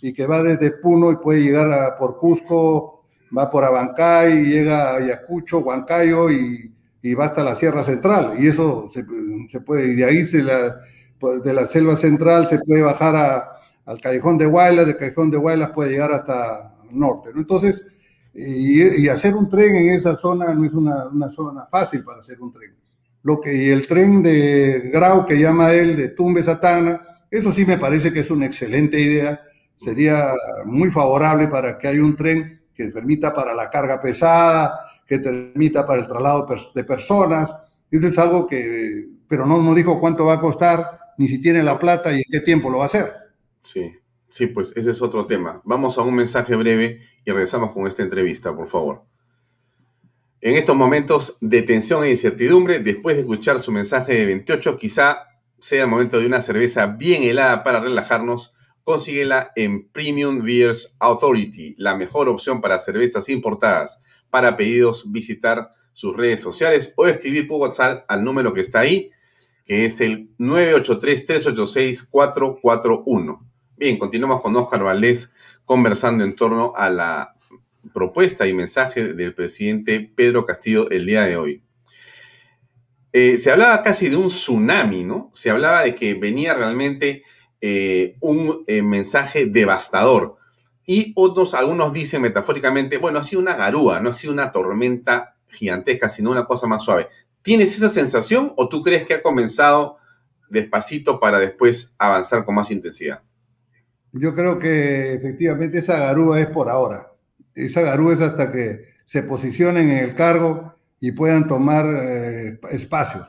y 0.00 0.12
que 0.12 0.26
va 0.26 0.42
desde 0.42 0.72
Puno 0.72 1.12
y 1.12 1.16
puede 1.18 1.40
llegar 1.40 1.72
a, 1.72 1.96
por 1.96 2.18
Cusco, 2.18 3.04
va 3.36 3.48
por 3.48 3.62
Abancay, 3.62 4.42
llega 4.44 4.90
a 4.90 4.96
Ayacucho, 4.96 5.60
Huancayo 5.60 6.32
y, 6.32 6.74
y, 7.00 7.14
va 7.14 7.26
hasta 7.26 7.44
la 7.44 7.54
Sierra 7.54 7.84
Central. 7.84 8.34
Y 8.40 8.48
eso 8.48 8.88
se, 8.92 9.06
se 9.52 9.60
puede, 9.60 9.94
de 9.94 10.04
ahí 10.04 10.26
se 10.26 10.42
la, 10.42 10.80
de 11.44 11.54
la 11.54 11.66
selva 11.66 11.94
central 11.94 12.48
se 12.48 12.58
puede 12.58 12.82
bajar 12.82 13.14
a, 13.14 13.52
al 13.86 14.00
Callejón 14.00 14.38
de 14.38 14.46
Guaylas, 14.46 14.86
del 14.86 14.96
Callejón 14.96 15.30
de 15.30 15.36
Guaylas 15.36 15.70
puede 15.70 15.90
llegar 15.90 16.10
hasta 16.10 16.74
el 16.90 16.98
norte. 16.98 17.30
¿no? 17.32 17.38
Entonces, 17.38 17.86
y, 18.34 19.04
y, 19.04 19.08
hacer 19.08 19.36
un 19.36 19.48
tren 19.48 19.76
en 19.76 19.90
esa 19.90 20.16
zona 20.16 20.52
no 20.54 20.64
es 20.64 20.72
una, 20.72 21.06
una, 21.06 21.30
zona 21.30 21.66
fácil 21.66 22.02
para 22.02 22.18
hacer 22.18 22.40
un 22.40 22.50
tren. 22.50 22.81
Lo 23.22 23.40
que, 23.40 23.54
y 23.54 23.70
el 23.70 23.86
tren 23.86 24.22
de 24.22 24.90
Grau, 24.92 25.24
que 25.24 25.38
llama 25.38 25.72
él, 25.72 25.96
de 25.96 26.08
Tumbes 26.08 26.48
a 26.48 26.60
Tacna, 26.60 27.00
eso 27.30 27.52
sí 27.52 27.64
me 27.64 27.78
parece 27.78 28.12
que 28.12 28.20
es 28.20 28.30
una 28.30 28.46
excelente 28.46 29.00
idea. 29.00 29.40
Sería 29.76 30.32
muy 30.64 30.90
favorable 30.90 31.48
para 31.48 31.78
que 31.78 31.88
haya 31.88 32.02
un 32.02 32.16
tren 32.16 32.62
que 32.74 32.88
permita 32.88 33.34
para 33.34 33.54
la 33.54 33.70
carga 33.70 34.00
pesada, 34.00 34.78
que 35.06 35.18
permita 35.18 35.86
para 35.86 36.00
el 36.00 36.08
traslado 36.08 36.46
de 36.74 36.84
personas. 36.84 37.54
Eso 37.90 38.06
es 38.06 38.18
algo 38.18 38.46
que, 38.46 39.08
pero 39.28 39.46
no, 39.46 39.62
no 39.62 39.74
dijo 39.74 40.00
cuánto 40.00 40.26
va 40.26 40.34
a 40.34 40.40
costar, 40.40 40.98
ni 41.18 41.28
si 41.28 41.40
tiene 41.40 41.62
la 41.62 41.78
plata 41.78 42.12
y 42.12 42.16
en 42.16 42.24
qué 42.30 42.40
tiempo 42.40 42.70
lo 42.70 42.78
va 42.78 42.84
a 42.84 42.86
hacer. 42.86 43.12
Sí, 43.60 43.92
sí, 44.28 44.46
pues 44.46 44.76
ese 44.76 44.90
es 44.90 45.02
otro 45.02 45.26
tema. 45.26 45.60
Vamos 45.64 45.98
a 45.98 46.02
un 46.02 46.14
mensaje 46.14 46.56
breve 46.56 47.00
y 47.24 47.30
regresamos 47.30 47.72
con 47.72 47.86
esta 47.86 48.02
entrevista, 48.02 48.54
por 48.54 48.68
favor. 48.68 49.04
En 50.44 50.56
estos 50.56 50.74
momentos 50.74 51.38
de 51.40 51.62
tensión 51.62 52.02
e 52.02 52.10
incertidumbre, 52.10 52.80
después 52.80 53.14
de 53.14 53.22
escuchar 53.22 53.60
su 53.60 53.70
mensaje 53.70 54.14
de 54.14 54.26
28, 54.26 54.76
quizá 54.76 55.28
sea 55.60 55.84
el 55.84 55.88
momento 55.88 56.18
de 56.18 56.26
una 56.26 56.40
cerveza 56.40 56.86
bien 56.86 57.22
helada 57.22 57.62
para 57.62 57.78
relajarnos. 57.78 58.52
Consíguela 58.82 59.52
en 59.54 59.88
Premium 59.90 60.42
Beers 60.42 60.96
Authority, 60.98 61.76
la 61.78 61.96
mejor 61.96 62.28
opción 62.28 62.60
para 62.60 62.80
cervezas 62.80 63.28
importadas. 63.28 64.02
Para 64.30 64.56
pedidos, 64.56 65.12
visitar 65.12 65.70
sus 65.92 66.16
redes 66.16 66.40
sociales 66.40 66.92
o 66.96 67.06
escribir 67.06 67.46
por 67.46 67.60
WhatsApp 67.60 68.04
al 68.08 68.24
número 68.24 68.52
que 68.52 68.62
está 68.62 68.80
ahí, 68.80 69.12
que 69.64 69.84
es 69.84 70.00
el 70.00 70.36
983-386-441. 70.38 73.38
Bien, 73.76 73.96
continuamos 73.96 74.40
con 74.40 74.56
Oscar 74.56 74.82
Valdés 74.82 75.32
conversando 75.64 76.24
en 76.24 76.34
torno 76.34 76.72
a 76.74 76.90
la 76.90 77.36
propuesta 77.92 78.46
y 78.46 78.54
mensaje 78.54 79.14
del 79.14 79.34
presidente 79.34 80.00
Pedro 80.14 80.46
Castillo 80.46 80.90
el 80.90 81.06
día 81.06 81.22
de 81.22 81.36
hoy. 81.36 81.62
Eh, 83.12 83.36
se 83.36 83.50
hablaba 83.50 83.82
casi 83.82 84.08
de 84.08 84.16
un 84.16 84.28
tsunami, 84.28 85.04
¿no? 85.04 85.30
Se 85.34 85.50
hablaba 85.50 85.82
de 85.82 85.94
que 85.94 86.14
venía 86.14 86.54
realmente 86.54 87.24
eh, 87.60 88.16
un 88.20 88.64
eh, 88.66 88.82
mensaje 88.82 89.46
devastador. 89.46 90.36
Y 90.86 91.12
otros, 91.14 91.54
algunos 91.54 91.92
dicen 91.92 92.22
metafóricamente, 92.22 92.96
bueno, 92.96 93.18
ha 93.18 93.24
sido 93.24 93.42
una 93.42 93.54
garúa, 93.54 94.00
no 94.00 94.10
ha 94.10 94.14
sido 94.14 94.32
una 94.32 94.50
tormenta 94.50 95.36
gigantesca, 95.48 96.08
sino 96.08 96.30
una 96.30 96.46
cosa 96.46 96.66
más 96.66 96.82
suave. 96.82 97.08
¿Tienes 97.42 97.76
esa 97.76 97.88
sensación 97.88 98.52
o 98.56 98.68
tú 98.68 98.82
crees 98.82 99.04
que 99.04 99.14
ha 99.14 99.22
comenzado 99.22 99.98
despacito 100.48 101.20
para 101.20 101.38
después 101.38 101.94
avanzar 101.98 102.44
con 102.44 102.54
más 102.54 102.70
intensidad? 102.70 103.22
Yo 104.12 104.34
creo 104.34 104.58
que 104.58 105.14
efectivamente 105.14 105.78
esa 105.78 105.98
garúa 105.98 106.40
es 106.40 106.48
por 106.48 106.68
ahora. 106.68 107.11
Esa 107.54 107.82
garúa 107.82 108.14
es 108.14 108.20
hasta 108.20 108.50
que 108.50 108.92
se 109.04 109.22
posicionen 109.22 109.90
en 109.90 109.98
el 109.98 110.14
cargo 110.14 110.74
y 111.00 111.12
puedan 111.12 111.48
tomar 111.48 111.84
eh, 111.86 112.58
espacios. 112.70 113.26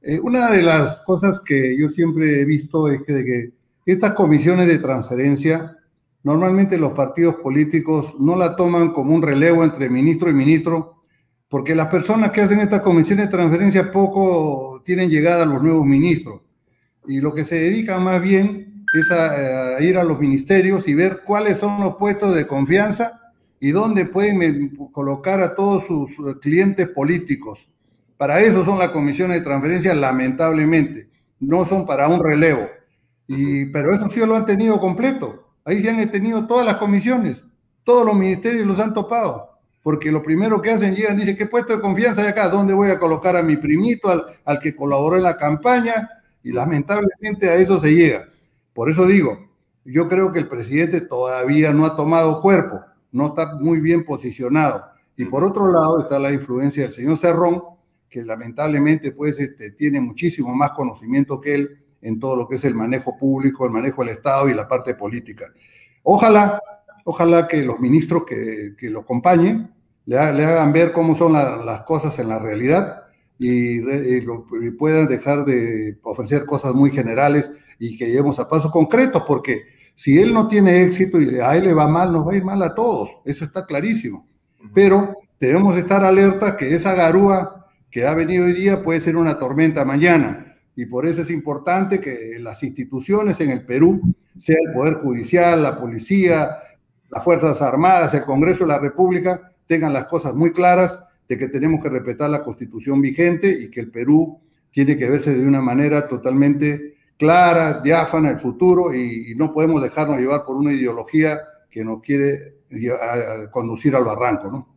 Eh, 0.00 0.20
una 0.20 0.50
de 0.50 0.62
las 0.62 0.98
cosas 0.98 1.40
que 1.44 1.76
yo 1.76 1.88
siempre 1.88 2.40
he 2.40 2.44
visto 2.44 2.88
es 2.88 3.02
que, 3.02 3.12
de 3.12 3.24
que 3.24 3.52
estas 3.84 4.12
comisiones 4.12 4.68
de 4.68 4.78
transferencia, 4.78 5.76
normalmente 6.22 6.78
los 6.78 6.92
partidos 6.92 7.36
políticos 7.36 8.14
no 8.18 8.36
la 8.36 8.56
toman 8.56 8.92
como 8.92 9.14
un 9.14 9.22
relevo 9.22 9.64
entre 9.64 9.90
ministro 9.90 10.30
y 10.30 10.34
ministro, 10.34 11.02
porque 11.48 11.74
las 11.74 11.88
personas 11.88 12.30
que 12.30 12.40
hacen 12.40 12.60
estas 12.60 12.82
comisiones 12.82 13.26
de 13.26 13.32
transferencia 13.32 13.92
poco 13.92 14.82
tienen 14.84 15.10
llegada 15.10 15.42
a 15.42 15.46
los 15.46 15.62
nuevos 15.62 15.84
ministros. 15.84 16.42
Y 17.06 17.20
lo 17.20 17.34
que 17.34 17.44
se 17.44 17.56
dedican 17.56 18.02
más 18.02 18.20
bien 18.20 18.84
es 18.94 19.10
a, 19.10 19.80
ir 19.80 19.98
a 19.98 20.04
los 20.04 20.18
ministerios 20.18 20.86
y 20.88 20.94
ver 20.94 21.22
cuáles 21.24 21.58
son 21.58 21.80
los 21.80 21.96
puestos 21.96 22.34
de 22.34 22.46
confianza 22.46 23.25
y 23.60 23.70
dónde 23.70 24.06
pueden 24.06 24.76
colocar 24.92 25.40
a 25.40 25.54
todos 25.54 25.86
sus 25.86 26.10
clientes 26.40 26.88
políticos. 26.88 27.70
Para 28.16 28.40
eso 28.40 28.64
son 28.64 28.78
las 28.78 28.90
comisiones 28.90 29.38
de 29.38 29.44
transferencia, 29.44 29.94
lamentablemente. 29.94 31.08
No 31.40 31.66
son 31.66 31.86
para 31.86 32.08
un 32.08 32.22
relevo. 32.22 32.66
Y, 33.26 33.66
pero 33.66 33.92
eso 33.92 34.08
sí 34.08 34.20
lo 34.20 34.36
han 34.36 34.46
tenido 34.46 34.80
completo. 34.80 35.48
Ahí 35.64 35.82
se 35.82 35.90
han 35.90 36.10
tenido 36.10 36.46
todas 36.46 36.64
las 36.64 36.76
comisiones. 36.76 37.44
Todos 37.84 38.06
los 38.06 38.14
ministerios 38.14 38.66
los 38.66 38.78
han 38.78 38.94
topado. 38.94 39.50
Porque 39.82 40.10
lo 40.10 40.22
primero 40.22 40.60
que 40.60 40.70
hacen, 40.70 40.94
llegan, 40.94 41.16
dicen, 41.16 41.36
¿qué 41.36 41.46
puesto 41.46 41.74
de 41.74 41.82
confianza 41.82 42.22
hay 42.22 42.28
acá? 42.28 42.48
¿Dónde 42.48 42.74
voy 42.74 42.90
a 42.90 42.98
colocar 42.98 43.36
a 43.36 43.42
mi 43.42 43.56
primito, 43.56 44.10
al, 44.10 44.24
al 44.44 44.60
que 44.60 44.74
colaboró 44.74 45.16
en 45.16 45.22
la 45.22 45.36
campaña? 45.36 46.08
Y 46.42 46.52
lamentablemente 46.52 47.48
a 47.48 47.54
eso 47.54 47.80
se 47.80 47.94
llega. 47.94 48.28
Por 48.72 48.90
eso 48.90 49.06
digo, 49.06 49.46
yo 49.84 50.08
creo 50.08 50.32
que 50.32 50.38
el 50.38 50.48
presidente 50.48 51.00
todavía 51.00 51.72
no 51.72 51.86
ha 51.86 51.96
tomado 51.96 52.40
cuerpo, 52.40 52.80
no 53.16 53.28
está 53.28 53.56
muy 53.56 53.80
bien 53.80 54.04
posicionado. 54.04 54.84
Y 55.16 55.24
por 55.24 55.42
otro 55.42 55.72
lado 55.72 56.02
está 56.02 56.18
la 56.18 56.30
influencia 56.30 56.82
del 56.82 56.92
señor 56.92 57.18
Cerrón, 57.18 57.62
que 58.08 58.22
lamentablemente 58.22 59.12
pues 59.12 59.38
este, 59.40 59.70
tiene 59.72 60.00
muchísimo 60.00 60.54
más 60.54 60.72
conocimiento 60.72 61.40
que 61.40 61.54
él 61.54 61.78
en 62.02 62.20
todo 62.20 62.36
lo 62.36 62.46
que 62.46 62.56
es 62.56 62.64
el 62.64 62.74
manejo 62.74 63.16
público, 63.18 63.64
el 63.64 63.72
manejo 63.72 64.02
del 64.04 64.12
Estado 64.12 64.48
y 64.48 64.54
la 64.54 64.68
parte 64.68 64.94
política. 64.94 65.46
Ojalá, 66.02 66.60
ojalá 67.04 67.48
que 67.48 67.62
los 67.62 67.80
ministros 67.80 68.24
que, 68.26 68.74
que 68.78 68.90
lo 68.90 69.00
acompañen 69.00 69.72
le, 70.04 70.32
le, 70.34 70.44
hagan 70.44 70.72
ver 70.72 70.92
cómo 70.92 71.16
son 71.16 71.32
la, 71.32 71.56
las 71.56 71.82
cosas 71.82 72.18
en 72.18 72.28
la 72.28 72.38
realidad 72.38 73.04
y, 73.38 73.80
y, 73.80 74.20
lo, 74.20 74.46
y 74.60 74.70
puedan 74.70 75.08
dejar 75.08 75.44
de 75.44 75.98
ofrecer 76.02 76.44
cosas 76.44 76.74
muy 76.74 76.90
generales 76.90 77.50
y 77.78 77.96
que 77.96 78.06
lleguemos 78.06 78.38
a 78.38 78.48
pasos 78.48 78.70
concretos, 78.70 79.24
porque 79.26 79.75
si 79.96 80.20
él 80.20 80.32
no 80.32 80.46
tiene 80.46 80.82
éxito 80.82 81.20
y 81.20 81.40
a 81.40 81.56
él 81.56 81.64
le 81.64 81.72
va 81.72 81.88
mal, 81.88 82.12
nos 82.12 82.26
va 82.26 82.32
a 82.32 82.36
ir 82.36 82.44
mal 82.44 82.62
a 82.62 82.74
todos, 82.74 83.10
eso 83.24 83.46
está 83.46 83.64
clarísimo. 83.64 84.28
Pero 84.74 85.16
debemos 85.40 85.76
estar 85.76 86.04
alerta 86.04 86.56
que 86.56 86.74
esa 86.74 86.94
garúa 86.94 87.66
que 87.90 88.06
ha 88.06 88.14
venido 88.14 88.44
hoy 88.44 88.52
día 88.52 88.82
puede 88.84 89.00
ser 89.00 89.16
una 89.16 89.38
tormenta 89.38 89.84
mañana, 89.86 90.54
y 90.76 90.84
por 90.84 91.06
eso 91.06 91.22
es 91.22 91.30
importante 91.30 91.98
que 91.98 92.36
las 92.38 92.62
instituciones 92.62 93.40
en 93.40 93.50
el 93.50 93.64
Perú, 93.64 94.02
sea 94.36 94.58
el 94.66 94.74
Poder 94.74 94.94
Judicial, 94.96 95.62
la 95.62 95.80
Policía, 95.80 96.58
las 97.08 97.24
Fuerzas 97.24 97.62
Armadas, 97.62 98.12
el 98.12 98.24
Congreso 98.24 98.64
de 98.64 98.68
la 98.68 98.78
República, 98.78 99.52
tengan 99.66 99.94
las 99.94 100.04
cosas 100.04 100.34
muy 100.34 100.52
claras 100.52 101.00
de 101.26 101.38
que 101.38 101.48
tenemos 101.48 101.82
que 101.82 101.88
respetar 101.88 102.28
la 102.28 102.44
constitución 102.44 103.00
vigente 103.00 103.48
y 103.48 103.70
que 103.70 103.80
el 103.80 103.90
Perú 103.90 104.38
tiene 104.70 104.98
que 104.98 105.08
verse 105.08 105.32
de 105.32 105.48
una 105.48 105.62
manera 105.62 106.06
totalmente 106.06 106.95
clara, 107.18 107.80
diáfana 107.80 108.30
el 108.30 108.38
futuro 108.38 108.94
y, 108.94 109.32
y, 109.32 109.34
no 109.34 109.52
podemos 109.52 109.82
dejarnos 109.82 110.18
llevar 110.18 110.44
por 110.44 110.56
una 110.56 110.72
ideología 110.72 111.40
que 111.70 111.84
nos 111.84 112.02
quiere 112.02 112.56
a 113.00 113.50
conducir 113.50 113.94
al 113.94 114.04
barranco, 114.04 114.50
¿no? 114.50 114.76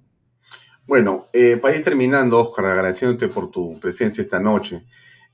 Bueno, 0.85 1.27
eh, 1.33 1.57
para 1.57 1.75
ir 1.75 1.83
terminando, 1.83 2.39
Oscar, 2.39 2.65
agradeciéndote 2.65 3.27
por 3.27 3.51
tu 3.51 3.79
presencia 3.79 4.23
esta 4.23 4.39
noche. 4.39 4.83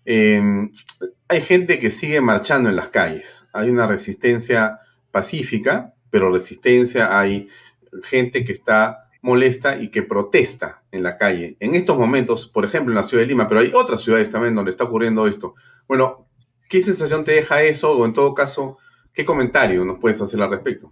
Eh, 0.03 0.69
hay 1.29 1.41
gente 1.41 1.79
que 1.79 1.89
sigue 1.89 2.19
marchando 2.19 2.69
en 2.69 2.75
las 2.75 2.89
calles. 2.89 3.47
Hay 3.53 3.69
una 3.69 3.87
resistencia 3.87 4.79
pacífica, 5.11 5.93
pero 6.09 6.29
resistencia, 6.29 7.17
hay 7.17 7.47
gente 8.03 8.43
que 8.43 8.51
está 8.51 9.07
molesta 9.21 9.77
y 9.77 9.89
que 9.89 10.03
protesta 10.03 10.83
en 10.91 11.03
la 11.03 11.17
calle. 11.17 11.55
En 11.61 11.73
estos 11.73 11.97
momentos, 11.97 12.47
por 12.47 12.65
ejemplo, 12.65 12.91
en 12.91 12.95
la 12.95 13.03
ciudad 13.03 13.23
de 13.23 13.27
Lima, 13.27 13.47
pero 13.47 13.61
hay 13.61 13.71
otras 13.73 14.01
ciudades 14.01 14.29
también 14.29 14.55
donde 14.55 14.71
está 14.71 14.83
ocurriendo 14.83 15.25
esto. 15.25 15.55
Bueno, 15.87 16.27
¿Qué 16.67 16.81
sensación 16.81 17.23
te 17.23 17.33
deja 17.33 17.61
eso? 17.63 17.97
O 17.97 18.05
en 18.05 18.13
todo 18.13 18.33
caso, 18.33 18.77
¿qué 19.13 19.23
comentario 19.23 19.85
nos 19.85 19.99
puedes 19.99 20.21
hacer 20.21 20.41
al 20.41 20.49
respecto? 20.49 20.91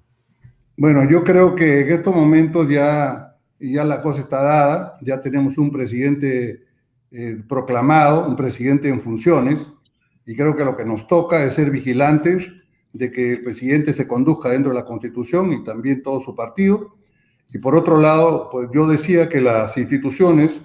Bueno, 0.78 1.07
yo 1.07 1.24
creo 1.24 1.55
que 1.55 1.82
en 1.82 1.91
estos 1.91 2.15
momentos 2.15 2.67
ya, 2.69 3.36
ya 3.59 3.84
la 3.84 4.01
cosa 4.01 4.21
está 4.21 4.41
dada, 4.41 4.93
ya 5.01 5.21
tenemos 5.21 5.57
un 5.57 5.71
presidente 5.71 6.65
eh, 7.11 7.43
proclamado, 7.47 8.28
un 8.28 8.36
presidente 8.36 8.89
en 8.89 9.01
funciones, 9.01 9.67
y 10.26 10.36
creo 10.36 10.55
que 10.55 10.65
lo 10.65 10.76
que 10.76 10.86
nos 10.86 11.07
toca 11.07 11.43
es 11.43 11.53
ser 11.53 11.69
vigilantes 11.69 12.51
de 12.93 13.11
que 13.11 13.34
el 13.34 13.43
presidente 13.43 13.93
se 13.93 14.07
conduzca 14.07 14.49
dentro 14.49 14.71
de 14.71 14.80
la 14.80 14.86
Constitución 14.86 15.51
y 15.51 15.63
también 15.63 16.01
todo 16.01 16.21
su 16.21 16.36
partido. 16.36 16.95
Y 17.51 17.57
por 17.57 17.76
otro 17.76 17.97
lado, 17.97 18.49
pues 18.51 18.69
yo 18.74 18.88
decía 18.88 19.28
que 19.30 19.41
las 19.41 19.78
instituciones 19.78 20.61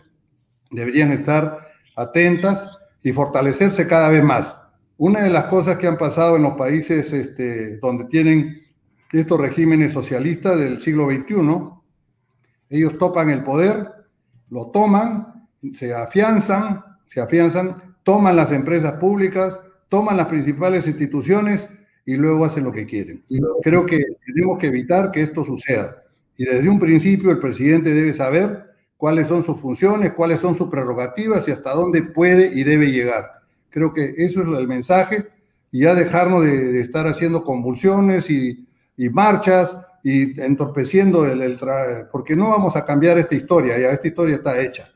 deberían 0.71 1.13
estar 1.13 1.67
atentas 1.97 2.79
y 3.03 3.13
fortalecerse 3.13 3.87
cada 3.87 4.09
vez 4.11 4.23
más. 4.23 4.58
Una 4.99 5.23
de 5.23 5.31
las 5.31 5.45
cosas 5.45 5.79
que 5.79 5.87
han 5.87 5.97
pasado 5.97 6.37
en 6.37 6.43
los 6.43 6.55
países 6.55 7.13
este, 7.13 7.79
donde 7.79 8.05
tienen 8.05 8.61
estos 9.13 9.41
regímenes 9.41 9.93
socialistas 9.93 10.59
del 10.59 10.81
siglo 10.81 11.09
XXI, 11.09 11.71
ellos 12.69 12.99
topan 12.99 13.31
el 13.31 13.43
poder, 13.43 13.89
lo 14.51 14.67
toman 14.67 15.39
se 15.75 15.95
afianzan, 15.95 16.85
se 17.07 17.21
afianzan, 17.21 17.75
toman 18.03 18.37
las 18.37 18.53
empresas 18.53 18.95
públicas, 18.95 19.59
toman 19.89 20.17
las 20.17 20.27
principales 20.27 20.87
instituciones 20.87 21.69
y 22.05 22.17
luego 22.17 22.45
hacen 22.45 22.65
lo 22.65 22.73
que 22.73 22.87
quieren. 22.87 23.25
Creo 23.63 23.85
que 23.85 24.03
tenemos 24.25 24.59
que 24.59 24.69
evitar 24.69 25.11
que 25.11 25.23
esto 25.23 25.45
suceda. 25.45 26.03
Y 26.37 26.45
desde 26.45 26.69
un 26.69 26.79
principio 26.79 27.31
el 27.31 27.39
presidente 27.39 27.93
debe 27.93 28.15
saber 28.15 28.65
cuáles 28.97 29.29
son 29.29 29.45
sus 29.45 29.61
funciones, 29.61 30.13
cuáles 30.13 30.41
son 30.41 30.57
sus 30.57 30.69
prerrogativas 30.69 31.47
y 31.49 31.51
hasta 31.51 31.75
dónde 31.75 32.03
puede 32.03 32.53
y 32.55 32.63
debe 32.63 32.91
llegar. 32.91 33.38
Creo 33.71 33.93
que 33.93 34.15
eso 34.17 34.43
es 34.43 34.59
el 34.59 34.69
mensaje 34.69 35.27
y 35.71 35.81
ya 35.81 35.95
dejarnos 35.95 36.45
de, 36.45 36.81
estar 36.81 37.07
haciendo 37.07 37.45
convulsiones 37.45 38.31
y, 38.31 38.65
marchas 39.13 39.77
y 40.03 40.41
entorpeciendo 40.41 41.25
el, 41.25 41.41
el 41.41 41.59
porque 42.11 42.35
no 42.35 42.49
vamos 42.49 42.75
a 42.77 42.85
cambiar 42.85 43.19
esta 43.19 43.35
historia, 43.35 43.79
ya 43.79 43.91
esta 43.91 44.09
historia 44.09 44.37
está 44.37 44.61
hecha. 44.61 44.91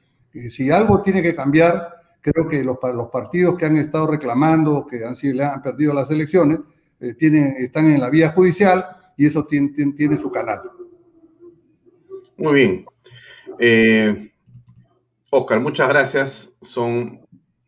Si 0.51 0.71
algo 0.71 1.03
tiene 1.03 1.23
que 1.23 1.35
cambiar, 1.35 2.03
creo 2.21 2.49
que 2.49 2.65
los, 2.65 2.79
los 2.95 3.09
partidos 3.09 3.59
que 3.59 3.67
han 3.67 3.77
estado 3.77 4.07
reclamando, 4.07 4.87
que 4.87 5.05
han, 5.05 5.15
sido, 5.15 5.45
han 5.45 5.63
perdido 5.63 5.93
las 5.93 6.11
elecciones, 6.11 6.61
eh, 7.01 7.15
tienen, 7.15 7.57
están 7.59 7.91
en 7.91 8.01
la 8.01 8.09
vía 8.09 8.31
judicial 8.31 8.87
y 9.17 9.27
eso 9.27 9.45
tiene, 9.45 9.93
tiene, 9.97 10.17
su 10.17 10.31
canal. 10.31 10.61
Muy 12.37 12.55
bien. 12.55 12.85
Eh, 13.59 14.33
Oscar, 15.31 15.61
muchas 15.61 15.89
gracias. 15.89 16.57
Son 16.63 17.22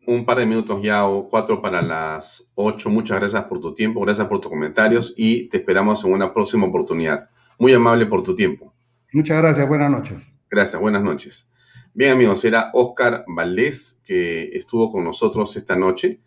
un 0.07 0.25
par 0.25 0.39
de 0.39 0.47
minutos 0.47 0.81
ya 0.83 1.07
o 1.07 1.29
cuatro 1.29 1.61
para 1.61 1.83
las 1.83 2.51
ocho. 2.55 2.91
Muchas 2.91 3.19
gracias 3.19 3.45
por 3.45 3.61
tu 3.61 3.75
tiempo, 3.75 4.01
gracias 4.01 4.27
por 4.27 4.41
tus 4.41 4.51
comentarios 4.51 5.15
y 5.17 5.49
te 5.49 5.59
esperamos 5.59 6.05
en 6.05 6.13
una 6.13 6.33
próxima 6.33 6.67
oportunidad. 6.67 7.29
Muy 7.59 7.73
amable 7.73 8.07
por 8.07 8.23
tu 8.23 8.35
tiempo. 8.35 8.73
Muchas 9.13 9.39
gracias, 9.39 9.69
buenas 9.69 9.91
noches. 9.91 10.23
Gracias, 10.51 10.81
buenas 10.81 11.03
noches. 11.03 11.51
Bien 11.95 12.11
amigos, 12.11 12.45
era 12.45 12.71
Oscar 12.73 13.25
Valdés 13.29 14.01
que 14.05 14.51
estuvo 14.57 14.91
con 14.91 15.05
nosotros 15.05 15.57
esta 15.57 15.77
noche. 15.77 16.19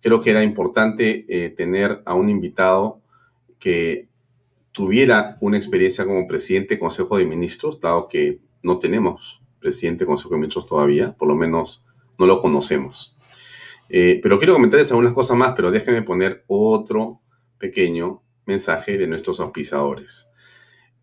Creo 0.00 0.20
que 0.20 0.30
era 0.30 0.44
importante 0.44 1.26
eh, 1.28 1.50
tener 1.50 2.02
a 2.04 2.14
un 2.14 2.30
invitado 2.30 3.00
que 3.58 4.08
tuviera 4.70 5.36
una 5.40 5.56
experiencia 5.56 6.04
como 6.04 6.28
presidente 6.28 6.74
del 6.74 6.78
Consejo 6.78 7.18
de 7.18 7.24
Ministros, 7.24 7.80
dado 7.80 8.06
que 8.06 8.38
no 8.62 8.78
tenemos 8.78 9.42
presidente 9.58 10.00
del 10.00 10.08
Consejo 10.08 10.34
de 10.34 10.36
Ministros 10.36 10.66
todavía, 10.66 11.16
por 11.18 11.26
lo 11.26 11.34
menos 11.34 11.84
no 12.16 12.26
lo 12.26 12.40
conocemos. 12.40 13.17
Eh, 13.88 14.20
pero 14.22 14.38
quiero 14.38 14.54
comentarles 14.54 14.90
algunas 14.90 15.12
cosas 15.12 15.36
más, 15.36 15.54
pero 15.56 15.70
déjenme 15.70 16.02
poner 16.02 16.44
otro 16.46 17.22
pequeño 17.58 18.22
mensaje 18.46 18.98
de 18.98 19.06
nuestros 19.06 19.40
auspiciadores. 19.40 20.30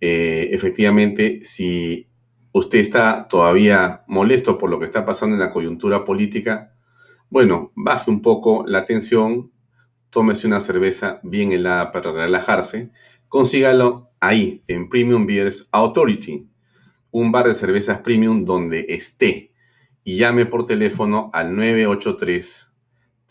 Eh, 0.01 0.49
efectivamente, 0.51 1.39
si 1.43 2.09
usted 2.51 2.79
está 2.79 3.27
todavía 3.27 4.03
molesto 4.07 4.57
por 4.57 4.69
lo 4.69 4.79
que 4.79 4.85
está 4.85 5.05
pasando 5.05 5.35
en 5.35 5.41
la 5.41 5.51
coyuntura 5.51 6.05
política, 6.05 6.73
bueno, 7.29 7.71
baje 7.75 8.11
un 8.11 8.21
poco 8.21 8.65
la 8.67 8.85
tensión, 8.85 9.51
tómese 10.09 10.47
una 10.47 10.59
cerveza 10.59 11.19
bien 11.23 11.51
helada 11.51 11.91
para 11.91 12.11
relajarse, 12.11 12.91
consígalo 13.27 14.11
ahí, 14.19 14.63
en 14.67 14.89
Premium 14.89 15.25
Beers 15.25 15.67
Authority, 15.71 16.47
un 17.11 17.31
bar 17.31 17.47
de 17.47 17.53
cervezas 17.53 17.99
premium 17.99 18.45
donde 18.45 18.85
esté, 18.89 19.51
y 20.03 20.17
llame 20.17 20.45
por 20.45 20.65
teléfono 20.65 21.31
al 21.33 21.55
983 21.55 22.74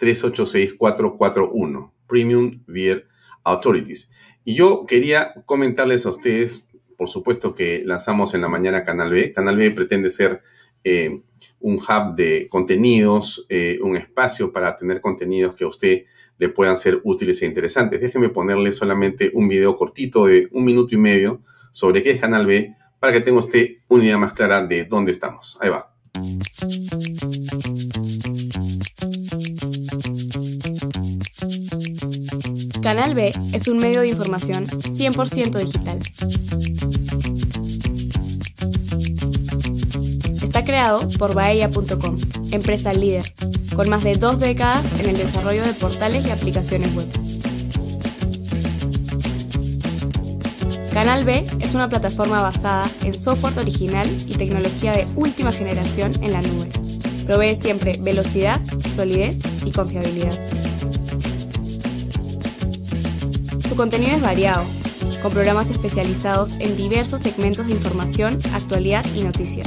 386-441, 0.05 1.93
Premium 2.07 2.63
Beer 2.67 3.07
Authorities. 3.45 4.11
Y 4.45 4.55
yo 4.55 4.85
quería 4.87 5.35
comentarles 5.47 6.05
a 6.07 6.11
ustedes, 6.11 6.69
por 6.97 7.09
supuesto 7.09 7.55
que 7.55 7.83
lanzamos 7.85 8.35
en 8.35 8.43
la 8.43 8.49
mañana 8.49 8.85
Canal 8.85 9.11
B. 9.11 9.33
Canal 9.33 9.57
B 9.57 9.71
pretende 9.71 10.11
ser 10.11 10.43
eh, 10.85 11.23
un 11.61 11.77
hub 11.77 12.15
de 12.15 12.47
contenidos, 12.51 13.47
eh, 13.49 13.79
un 13.83 13.97
espacio 13.97 14.53
para 14.53 14.77
tener 14.77 15.01
contenidos 15.01 15.55
que 15.55 15.65
a 15.65 15.69
usted 15.69 16.05
le 16.39 16.49
puedan 16.51 16.77
ser 16.77 17.01
útiles 17.05 17.41
e 17.43 17.47
interesantes. 17.47 18.01
Déjenme 18.01 18.29
ponerle 18.29 18.73
solamente 18.73 19.31
un 19.35 19.49
video 19.49 19.77
cortito 19.77 20.27
de 20.27 20.49
un 20.53 20.65
minuto 20.65 20.95
y 20.95 20.99
medio 20.99 21.41
sobre 21.73 22.03
qué 22.03 22.11
es 22.11 22.21
Canal 22.21 22.47
B 22.47 22.75
para 23.01 23.13
que 23.13 23.21
tenga 23.21 23.39
usted 23.39 23.79
una 23.89 24.05
idea 24.05 24.19
más 24.19 24.33
clara 24.33 24.67
de 24.67 24.85
dónde 24.85 25.13
estamos. 25.13 25.59
Ahí 25.61 25.71
va. 25.71 25.95
Canal 32.85 33.15
B 33.15 33.33
es 33.55 33.67
un 33.67 33.79
medio 33.79 34.03
de 34.03 34.09
información 34.09 34.67
100% 34.67 35.59
digital. 35.59 36.01
Está 40.43 40.65
creado 40.65 41.09
por 41.19 41.33
Baella.com, 41.33 42.19
empresa 42.51 42.93
líder, 42.93 43.33
con 43.75 43.89
más 43.89 44.05
de 44.05 44.17
dos 44.17 44.39
décadas 44.39 44.85
en 45.01 45.09
el 45.09 45.17
desarrollo 45.17 45.65
de 45.65 45.73
portales 45.73 46.27
y 46.27 46.31
aplicaciones 46.31 46.95
web. 46.95 47.09
Canal 50.93 51.25
B 51.25 51.47
es 51.61 51.73
una 51.73 51.89
plataforma 51.89 52.43
basada 52.43 52.91
en 53.03 53.15
software 53.15 53.59
original 53.61 54.07
y 54.27 54.35
tecnología 54.35 54.93
de 54.93 55.07
última 55.17 55.53
generación 55.53 56.13
en 56.23 56.33
la 56.33 56.43
nube. 56.43 56.69
Provee 57.25 57.57
siempre 57.57 57.97
velocidad, 57.99 58.61
solidez 58.95 59.39
y 59.65 59.71
confiabilidad. 59.71 60.64
Su 63.75 63.79
contenido 63.79 64.15
es 64.15 64.23
variado, 64.23 64.65
con 65.21 65.33
programas 65.33 65.69
especializados 65.69 66.53
en 66.61 66.77
diversos 66.77 67.23
segmentos 67.23 67.67
de 67.67 67.73
información, 67.73 68.39
actualidad 68.53 69.05
y 69.17 69.25
noticias. 69.25 69.67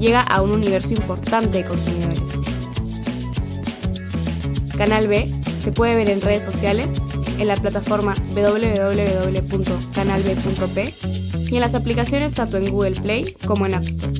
Llega 0.00 0.22
a 0.22 0.40
un 0.40 0.52
universo 0.52 0.94
importante 0.94 1.58
de 1.58 1.64
consumidores. 1.64 2.22
Canal 4.78 5.08
B 5.08 5.30
se 5.62 5.72
puede 5.72 5.94
ver 5.94 6.08
en 6.08 6.22
redes 6.22 6.44
sociales, 6.44 6.88
en 7.38 7.48
la 7.48 7.56
plataforma 7.56 8.14
www.canalb.p 8.34 10.94
y 11.50 11.54
en 11.54 11.60
las 11.60 11.74
aplicaciones 11.74 12.32
tanto 12.32 12.56
en 12.56 12.70
Google 12.70 12.98
Play 12.98 13.34
como 13.44 13.66
en 13.66 13.74
App 13.74 13.84
Store. 13.84 14.15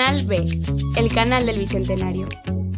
Canal 0.00 0.24
B, 0.24 0.48
el 0.96 1.12
canal 1.12 1.44
del 1.44 1.58
Bicentenario, 1.58 2.26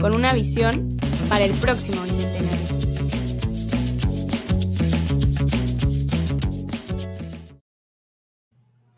con 0.01 0.13
una 0.13 0.35
visión 0.35 0.97
para 1.29 1.45
el 1.45 1.53
próximo 1.53 2.03
Bicentenario. 2.03 2.67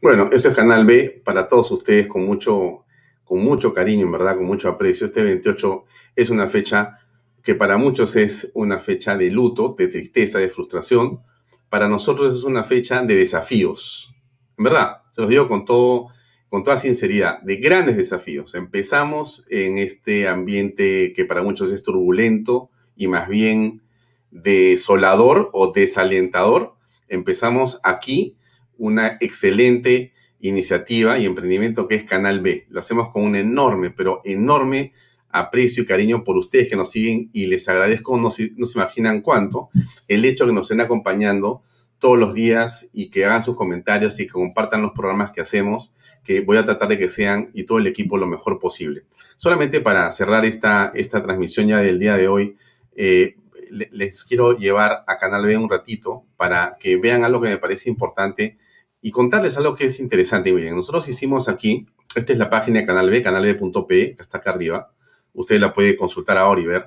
Bueno, 0.01 0.31
ese 0.33 0.49
es 0.49 0.55
Canal 0.55 0.87
B 0.87 1.21
para 1.23 1.47
todos 1.47 1.71
ustedes 1.73 2.07
con 2.07 2.25
mucho, 2.25 2.87
con 3.25 3.41
mucho 3.41 3.75
cariño, 3.75 4.07
en 4.07 4.13
verdad, 4.13 4.37
con 4.37 4.47
mucho 4.47 4.71
aprecio. 4.71 5.05
Este 5.05 5.23
28 5.23 5.85
es 6.17 6.31
una 6.31 6.49
fecha 6.49 7.01
que 7.43 7.55
para 7.55 7.77
muchos 7.77 8.17
es 8.17 8.51
una 8.55 8.81
fecha 8.81 9.19
de 9.19 9.31
luto, 9.31 9.75
de 9.77 9.89
tristeza, 9.89 10.39
de 10.39 10.49
frustración. 10.49 11.21
Para 11.69 11.89
nosotros 11.89 12.35
es 12.35 12.45
una 12.45 12.65
fecha 12.65 13.03
de 13.03 13.17
desafíos. 13.17 14.15
En 14.57 14.65
verdad, 14.65 15.03
se 15.11 15.21
los 15.21 15.29
digo 15.29 15.47
con 15.47 15.67
todo 15.67 16.14
con 16.55 16.63
toda 16.63 16.79
sinceridad, 16.79 17.41
de 17.43 17.57
grandes 17.57 17.97
desafíos. 17.97 18.55
Empezamos 18.55 19.45
en 19.51 19.77
este 19.79 20.29
ambiente 20.29 21.13
que 21.13 21.25
para 21.25 21.43
muchos 21.43 21.73
es 21.73 21.83
turbulento 21.83 22.71
y 22.95 23.09
más 23.09 23.29
bien 23.29 23.83
desolador 24.31 25.51
o 25.53 25.73
desalentador. 25.73 26.77
Empezamos 27.09 27.81
aquí 27.83 28.37
una 28.79 29.19
excelente 29.21 30.13
iniciativa 30.39 31.19
y 31.19 31.27
emprendimiento 31.27 31.89
que 31.89 31.97
es 31.97 32.05
Canal 32.05 32.41
B. 32.41 32.67
Lo 32.69 32.79
hacemos 32.79 33.09
con 33.09 33.25
un 33.25 33.35
enorme, 33.35 33.91
pero 33.91 34.21
enorme 34.25 34.93
aprecio 35.31 35.83
y 35.83 35.87
cariño 35.87 36.23
por 36.23 36.37
ustedes 36.37 36.69
que 36.69 36.77
nos 36.77 36.93
siguen 36.93 37.31
y 37.33 37.47
les 37.47 37.69
agradezco, 37.69 38.17
no 38.17 38.31
se, 38.31 38.53
no 38.55 38.67
se 38.67 38.79
imaginan 38.79 39.23
cuánto, 39.23 39.71
el 40.07 40.25
hecho 40.25 40.47
que 40.47 40.53
nos 40.53 40.67
estén 40.67 40.83
acompañando 40.83 41.65
todos 41.99 42.17
los 42.17 42.33
días 42.33 42.91
y 42.93 43.11
que 43.11 43.25
hagan 43.25 43.43
sus 43.43 43.57
comentarios 43.57 44.21
y 44.21 44.27
que 44.27 44.33
compartan 44.33 44.83
los 44.83 44.93
programas 44.93 45.33
que 45.33 45.41
hacemos 45.41 45.93
que 46.25 46.41
voy 46.41 46.57
a 46.57 46.65
tratar 46.65 46.89
de 46.89 46.99
que 46.99 47.09
sean 47.09 47.51
y 47.53 47.65
todo 47.65 47.79
el 47.79 47.87
equipo 47.87 48.17
lo 48.17 48.27
mejor 48.27 48.59
posible. 48.59 49.05
Solamente 49.37 49.81
para 49.81 50.11
cerrar 50.11 50.45
esta, 50.45 50.91
esta 50.95 51.23
transmisión 51.23 51.69
ya 51.69 51.79
del 51.79 51.99
día 51.99 52.17
de 52.17 52.29
hoy, 52.29 52.57
eh, 52.97 53.37
les 53.71 54.25
quiero 54.25 54.57
llevar 54.57 55.05
a 55.07 55.19
Canal 55.19 55.45
B 55.47 55.57
un 55.57 55.69
ratito 55.69 56.25
para 56.37 56.77
que 56.79 56.97
vean 56.97 57.25
algo 57.25 57.41
que 57.41 57.49
me 57.49 57.59
parece 57.59 57.91
importante 57.91 58.59
y 59.03 59.11
contarles 59.11 59.57
algo 59.59 59.75
que 59.75 59.85
es 59.85 60.01
interesante. 60.01 60.53
Miren, 60.53 60.77
nosotros 60.77 61.09
hicimos 61.09 61.49
aquí, 61.49 61.87
esta 62.15 62.33
es 62.33 62.39
la 62.39 62.49
página 62.49 62.81
de 62.81 62.87
Canal 62.87 63.11
B, 63.11 63.23
canalb.p, 63.23 64.17
que 64.17 64.23
está 64.23 64.39
acá 64.39 64.53
arriba. 64.53 64.93
Usted 65.33 65.61
la 65.61 65.75
puede 65.75 65.97
consultar 65.97 66.39
ahora 66.39 66.61
y 66.61 66.67
ver. 66.67 66.87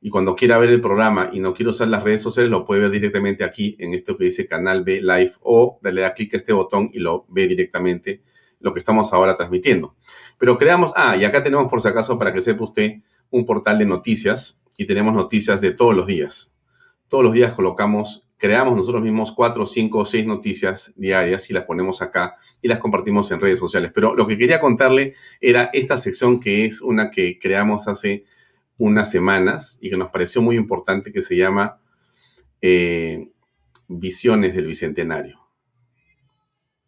Y 0.00 0.10
cuando 0.10 0.34
quiera 0.34 0.58
ver 0.58 0.70
el 0.70 0.80
programa 0.80 1.30
y 1.32 1.38
no 1.38 1.54
quiere 1.54 1.70
usar 1.70 1.86
las 1.88 2.02
redes 2.02 2.22
sociales, 2.22 2.50
lo 2.50 2.64
puede 2.64 2.80
ver 2.80 2.90
directamente 2.90 3.44
aquí 3.44 3.76
en 3.78 3.94
esto 3.94 4.16
que 4.16 4.24
dice 4.24 4.48
Canal 4.48 4.82
B 4.82 5.00
Live 5.02 5.34
o 5.42 5.78
le 5.82 6.00
da 6.00 6.14
clic 6.14 6.34
a 6.34 6.38
este 6.38 6.52
botón 6.52 6.90
y 6.92 6.98
lo 6.98 7.26
ve 7.28 7.46
directamente 7.46 8.22
lo 8.62 8.72
que 8.72 8.78
estamos 8.78 9.12
ahora 9.12 9.34
transmitiendo. 9.34 9.94
Pero 10.38 10.56
creamos, 10.56 10.92
ah, 10.96 11.16
y 11.16 11.24
acá 11.24 11.42
tenemos 11.42 11.68
por 11.70 11.82
si 11.82 11.88
acaso 11.88 12.18
para 12.18 12.32
que 12.32 12.40
sepa 12.40 12.64
usted 12.64 13.00
un 13.30 13.44
portal 13.44 13.78
de 13.78 13.86
noticias 13.86 14.62
y 14.78 14.86
tenemos 14.86 15.14
noticias 15.14 15.60
de 15.60 15.72
todos 15.72 15.94
los 15.94 16.06
días. 16.06 16.54
Todos 17.08 17.24
los 17.24 17.34
días 17.34 17.52
colocamos, 17.52 18.28
creamos 18.38 18.76
nosotros 18.76 19.02
mismos 19.02 19.32
cuatro, 19.32 19.66
cinco 19.66 19.98
o 19.98 20.06
seis 20.06 20.26
noticias 20.26 20.94
diarias 20.96 21.50
y 21.50 21.52
las 21.52 21.64
ponemos 21.64 22.00
acá 22.00 22.36
y 22.62 22.68
las 22.68 22.78
compartimos 22.78 23.30
en 23.30 23.40
redes 23.40 23.58
sociales. 23.58 23.90
Pero 23.94 24.14
lo 24.14 24.26
que 24.26 24.38
quería 24.38 24.60
contarle 24.60 25.14
era 25.40 25.70
esta 25.72 25.98
sección 25.98 26.40
que 26.40 26.64
es 26.64 26.80
una 26.80 27.10
que 27.10 27.38
creamos 27.38 27.88
hace 27.88 28.24
unas 28.78 29.10
semanas 29.10 29.78
y 29.80 29.90
que 29.90 29.96
nos 29.96 30.10
pareció 30.10 30.40
muy 30.42 30.56
importante 30.56 31.12
que 31.12 31.22
se 31.22 31.36
llama 31.36 31.80
eh, 32.60 33.28
Visiones 33.88 34.54
del 34.54 34.66
Bicentenario. 34.66 35.40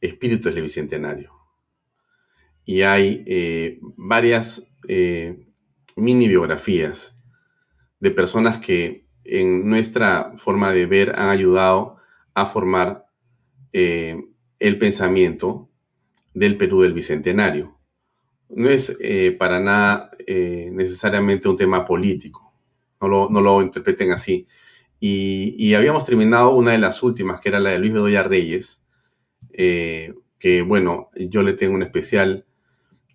Espíritus 0.01 0.55
del 0.55 0.63
Bicentenario. 0.63 1.44
Y 2.65 2.83
hay 2.83 3.25
eh, 3.27 3.79
varias 3.97 4.75
eh, 4.89 5.47
mini 5.97 6.29
biografías 6.29 7.23
de 8.01 8.11
personas 8.11 8.59
que 8.59 9.07
en 9.25 9.69
nuestra 9.69 10.33
forma 10.37 10.73
de 10.73 10.87
ver 10.87 11.11
han 11.17 11.31
ayudado 11.31 11.97
a 12.35 12.47
formar 12.47 13.07
eh, 13.73 14.23
el 14.59 14.79
pensamiento 14.79 15.71
del 16.33 16.57
Perú 16.57 16.83
del 16.83 16.95
Bicentenario. 16.95 17.79
No 18.49 18.69
es 18.69 18.97
para 19.39 19.59
nada 19.59 20.11
necesariamente 20.27 21.49
un 21.49 21.57
tema 21.57 21.85
político, 21.85 22.55
no 23.01 23.09
lo, 23.09 23.29
no 23.31 23.41
lo 23.41 23.63
interpreten 23.63 24.13
así. 24.13 24.47
Y, 25.01 25.55
y, 25.59 25.75
habíamos 25.75 26.05
terminado 26.05 26.55
una 26.55 26.73
de 26.73 26.79
las 26.79 27.03
últimas, 27.03 27.41
que 27.41 27.49
era 27.49 27.59
la 27.59 27.71
de 27.71 27.79
Luis 27.79 27.93
Bedoya 27.93 28.23
Reyes, 28.23 28.85
que 29.51 30.63
bueno, 30.67 31.11
yo 31.17 31.43
le 31.43 31.55
tengo 31.55 31.75
un 31.75 31.83
especial 31.83 32.47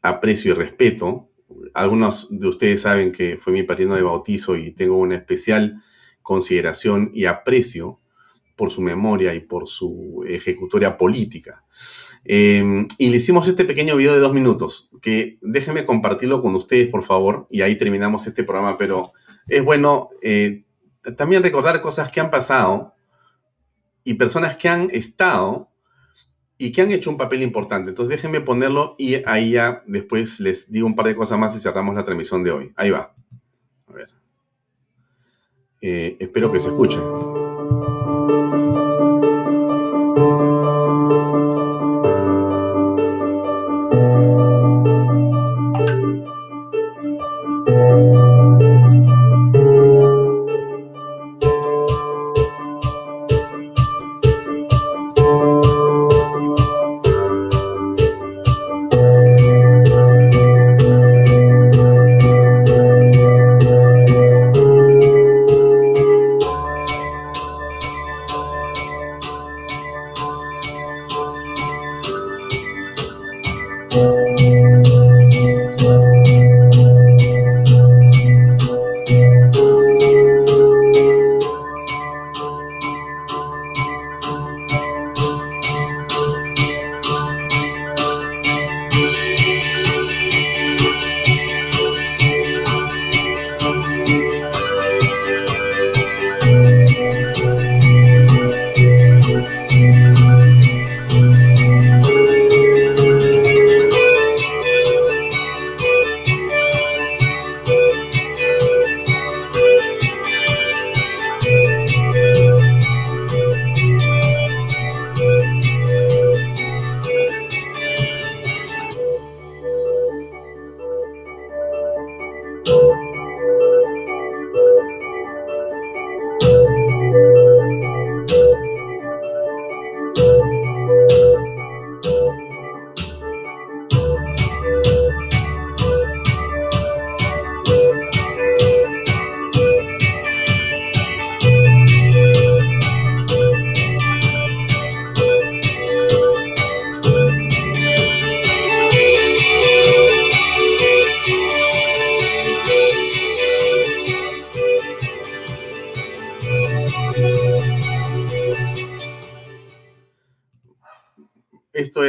aprecio 0.01 0.51
y 0.51 0.55
respeto. 0.55 1.29
Algunos 1.73 2.27
de 2.29 2.47
ustedes 2.47 2.81
saben 2.81 3.11
que 3.11 3.37
fue 3.37 3.53
mi 3.53 3.63
padrino 3.63 3.95
de 3.95 4.03
bautizo 4.03 4.55
y 4.55 4.71
tengo 4.71 4.97
una 4.97 5.15
especial 5.15 5.81
consideración 6.21 7.11
y 7.13 7.25
aprecio 7.25 7.99
por 8.55 8.71
su 8.71 8.81
memoria 8.81 9.33
y 9.33 9.39
por 9.39 9.67
su 9.67 10.23
ejecutoria 10.27 10.97
política. 10.97 11.63
Eh, 12.25 12.85
y 12.97 13.09
le 13.09 13.17
hicimos 13.17 13.47
este 13.47 13.63
pequeño 13.63 13.95
video 13.95 14.13
de 14.13 14.19
dos 14.19 14.33
minutos, 14.33 14.89
que 15.01 15.37
déjenme 15.41 15.85
compartirlo 15.85 16.41
con 16.41 16.55
ustedes, 16.55 16.89
por 16.89 17.03
favor, 17.03 17.47
y 17.49 17.61
ahí 17.61 17.77
terminamos 17.77 18.27
este 18.27 18.43
programa, 18.43 18.77
pero 18.77 19.13
es 19.47 19.63
bueno 19.63 20.09
eh, 20.21 20.65
también 21.15 21.41
recordar 21.41 21.81
cosas 21.81 22.11
que 22.11 22.19
han 22.19 22.29
pasado 22.29 22.93
y 24.03 24.15
personas 24.15 24.55
que 24.57 24.67
han 24.67 24.89
estado 24.91 25.68
y 26.61 26.73
que 26.73 26.81
han 26.81 26.91
hecho 26.91 27.09
un 27.09 27.17
papel 27.17 27.41
importante. 27.41 27.89
Entonces 27.89 28.09
déjenme 28.09 28.41
ponerlo 28.41 28.95
y 28.99 29.15
ahí 29.25 29.51
ya 29.51 29.81
después 29.87 30.41
les 30.41 30.69
digo 30.69 30.85
un 30.85 30.95
par 30.95 31.07
de 31.07 31.15
cosas 31.15 31.39
más 31.39 31.55
y 31.55 31.59
cerramos 31.59 31.95
la 31.95 32.03
transmisión 32.03 32.43
de 32.43 32.51
hoy. 32.51 32.73
Ahí 32.75 32.91
va. 32.91 33.13
A 33.87 33.93
ver. 33.93 34.09
Eh, 35.81 36.17
espero 36.19 36.51
que 36.51 36.59
se 36.59 36.67
escuche. 36.67 36.99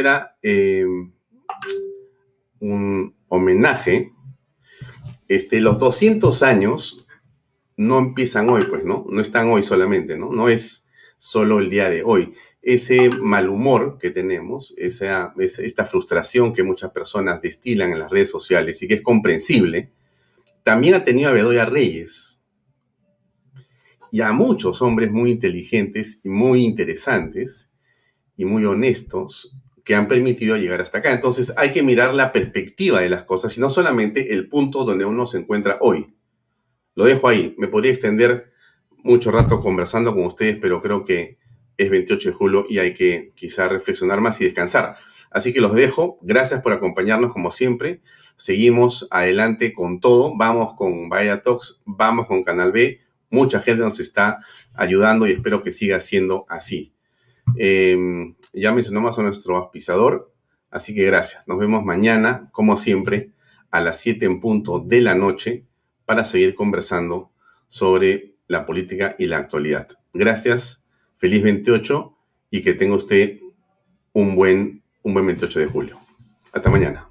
Era 0.00 0.36
eh, 0.42 0.84
un 2.58 3.14
homenaje. 3.28 4.12
Este, 5.28 5.60
los 5.60 5.78
200 5.78 6.42
años 6.42 7.06
no 7.76 7.98
empiezan 7.98 8.48
hoy, 8.50 8.64
pues, 8.64 8.84
¿no? 8.84 9.06
No 9.08 9.20
están 9.20 9.48
hoy 9.48 9.62
solamente, 9.62 10.16
¿no? 10.16 10.32
No 10.32 10.48
es 10.48 10.88
solo 11.16 11.60
el 11.60 11.70
día 11.70 11.88
de 11.88 12.02
hoy. 12.02 12.34
Ese 12.62 13.08
mal 13.08 13.48
humor 13.48 13.96
que 13.98 14.10
tenemos, 14.10 14.74
esa, 14.76 15.32
esta 15.38 15.84
frustración 15.86 16.52
que 16.52 16.62
muchas 16.62 16.90
personas 16.90 17.40
destilan 17.40 17.92
en 17.92 18.00
las 18.00 18.10
redes 18.10 18.30
sociales 18.30 18.82
y 18.82 18.88
que 18.88 18.94
es 18.94 19.02
comprensible, 19.02 19.90
también 20.62 20.94
ha 20.94 21.04
tenido 21.04 21.30
a 21.30 21.32
Bedoya 21.32 21.64
Reyes 21.64 22.42
y 24.12 24.20
a 24.20 24.32
muchos 24.32 24.82
hombres 24.82 25.10
muy 25.10 25.30
inteligentes 25.30 26.20
y 26.24 26.28
muy 26.28 26.64
interesantes 26.64 27.70
y 28.36 28.44
muy 28.44 28.64
honestos 28.64 29.56
que 29.90 29.96
han 29.96 30.06
permitido 30.06 30.56
llegar 30.56 30.80
hasta 30.80 30.98
acá. 30.98 31.12
Entonces 31.12 31.52
hay 31.56 31.72
que 31.72 31.82
mirar 31.82 32.14
la 32.14 32.30
perspectiva 32.30 33.00
de 33.00 33.08
las 33.08 33.24
cosas 33.24 33.58
y 33.58 33.60
no 33.60 33.70
solamente 33.70 34.32
el 34.32 34.48
punto 34.48 34.84
donde 34.84 35.04
uno 35.04 35.26
se 35.26 35.38
encuentra 35.38 35.78
hoy. 35.80 36.14
Lo 36.94 37.06
dejo 37.06 37.26
ahí. 37.26 37.56
Me 37.58 37.66
podría 37.66 37.90
extender 37.90 38.52
mucho 39.02 39.32
rato 39.32 39.60
conversando 39.60 40.14
con 40.14 40.26
ustedes, 40.26 40.58
pero 40.60 40.80
creo 40.80 41.02
que 41.02 41.38
es 41.76 41.90
28 41.90 42.28
de 42.28 42.32
julio 42.32 42.66
y 42.68 42.78
hay 42.78 42.94
que 42.94 43.32
quizá 43.34 43.66
reflexionar 43.66 44.20
más 44.20 44.40
y 44.40 44.44
descansar. 44.44 44.96
Así 45.28 45.52
que 45.52 45.60
los 45.60 45.74
dejo. 45.74 46.20
Gracias 46.22 46.62
por 46.62 46.72
acompañarnos 46.72 47.32
como 47.32 47.50
siempre. 47.50 48.00
Seguimos 48.36 49.08
adelante 49.10 49.72
con 49.72 49.98
todo. 49.98 50.36
Vamos 50.36 50.76
con 50.76 51.08
Vaya 51.08 51.42
Talks, 51.42 51.82
vamos 51.84 52.28
con 52.28 52.44
Canal 52.44 52.70
B. 52.70 53.00
Mucha 53.28 53.58
gente 53.58 53.82
nos 53.82 53.98
está 53.98 54.38
ayudando 54.72 55.26
y 55.26 55.32
espero 55.32 55.64
que 55.64 55.72
siga 55.72 55.98
siendo 55.98 56.46
así. 56.48 56.94
Eh, 57.56 58.34
ya 58.52 58.72
mencionamos 58.72 59.18
a 59.18 59.22
nuestro 59.22 59.56
auspiciador, 59.56 60.32
así 60.70 60.94
que 60.94 61.04
gracias. 61.04 61.46
Nos 61.48 61.58
vemos 61.58 61.84
mañana, 61.84 62.48
como 62.52 62.76
siempre, 62.76 63.30
a 63.70 63.80
las 63.80 64.00
7 64.00 64.26
en 64.26 64.40
punto 64.40 64.80
de 64.80 65.00
la 65.00 65.14
noche 65.14 65.64
para 66.04 66.24
seguir 66.24 66.54
conversando 66.54 67.30
sobre 67.68 68.34
la 68.48 68.66
política 68.66 69.14
y 69.18 69.26
la 69.26 69.38
actualidad. 69.38 69.88
Gracias, 70.12 70.84
feliz 71.18 71.42
28 71.42 72.16
y 72.50 72.62
que 72.62 72.74
tenga 72.74 72.96
usted 72.96 73.38
un 74.12 74.34
buen, 74.34 74.82
un 75.02 75.14
buen 75.14 75.26
28 75.26 75.60
de 75.60 75.66
julio. 75.66 76.00
Hasta 76.52 76.68
mañana. 76.68 77.09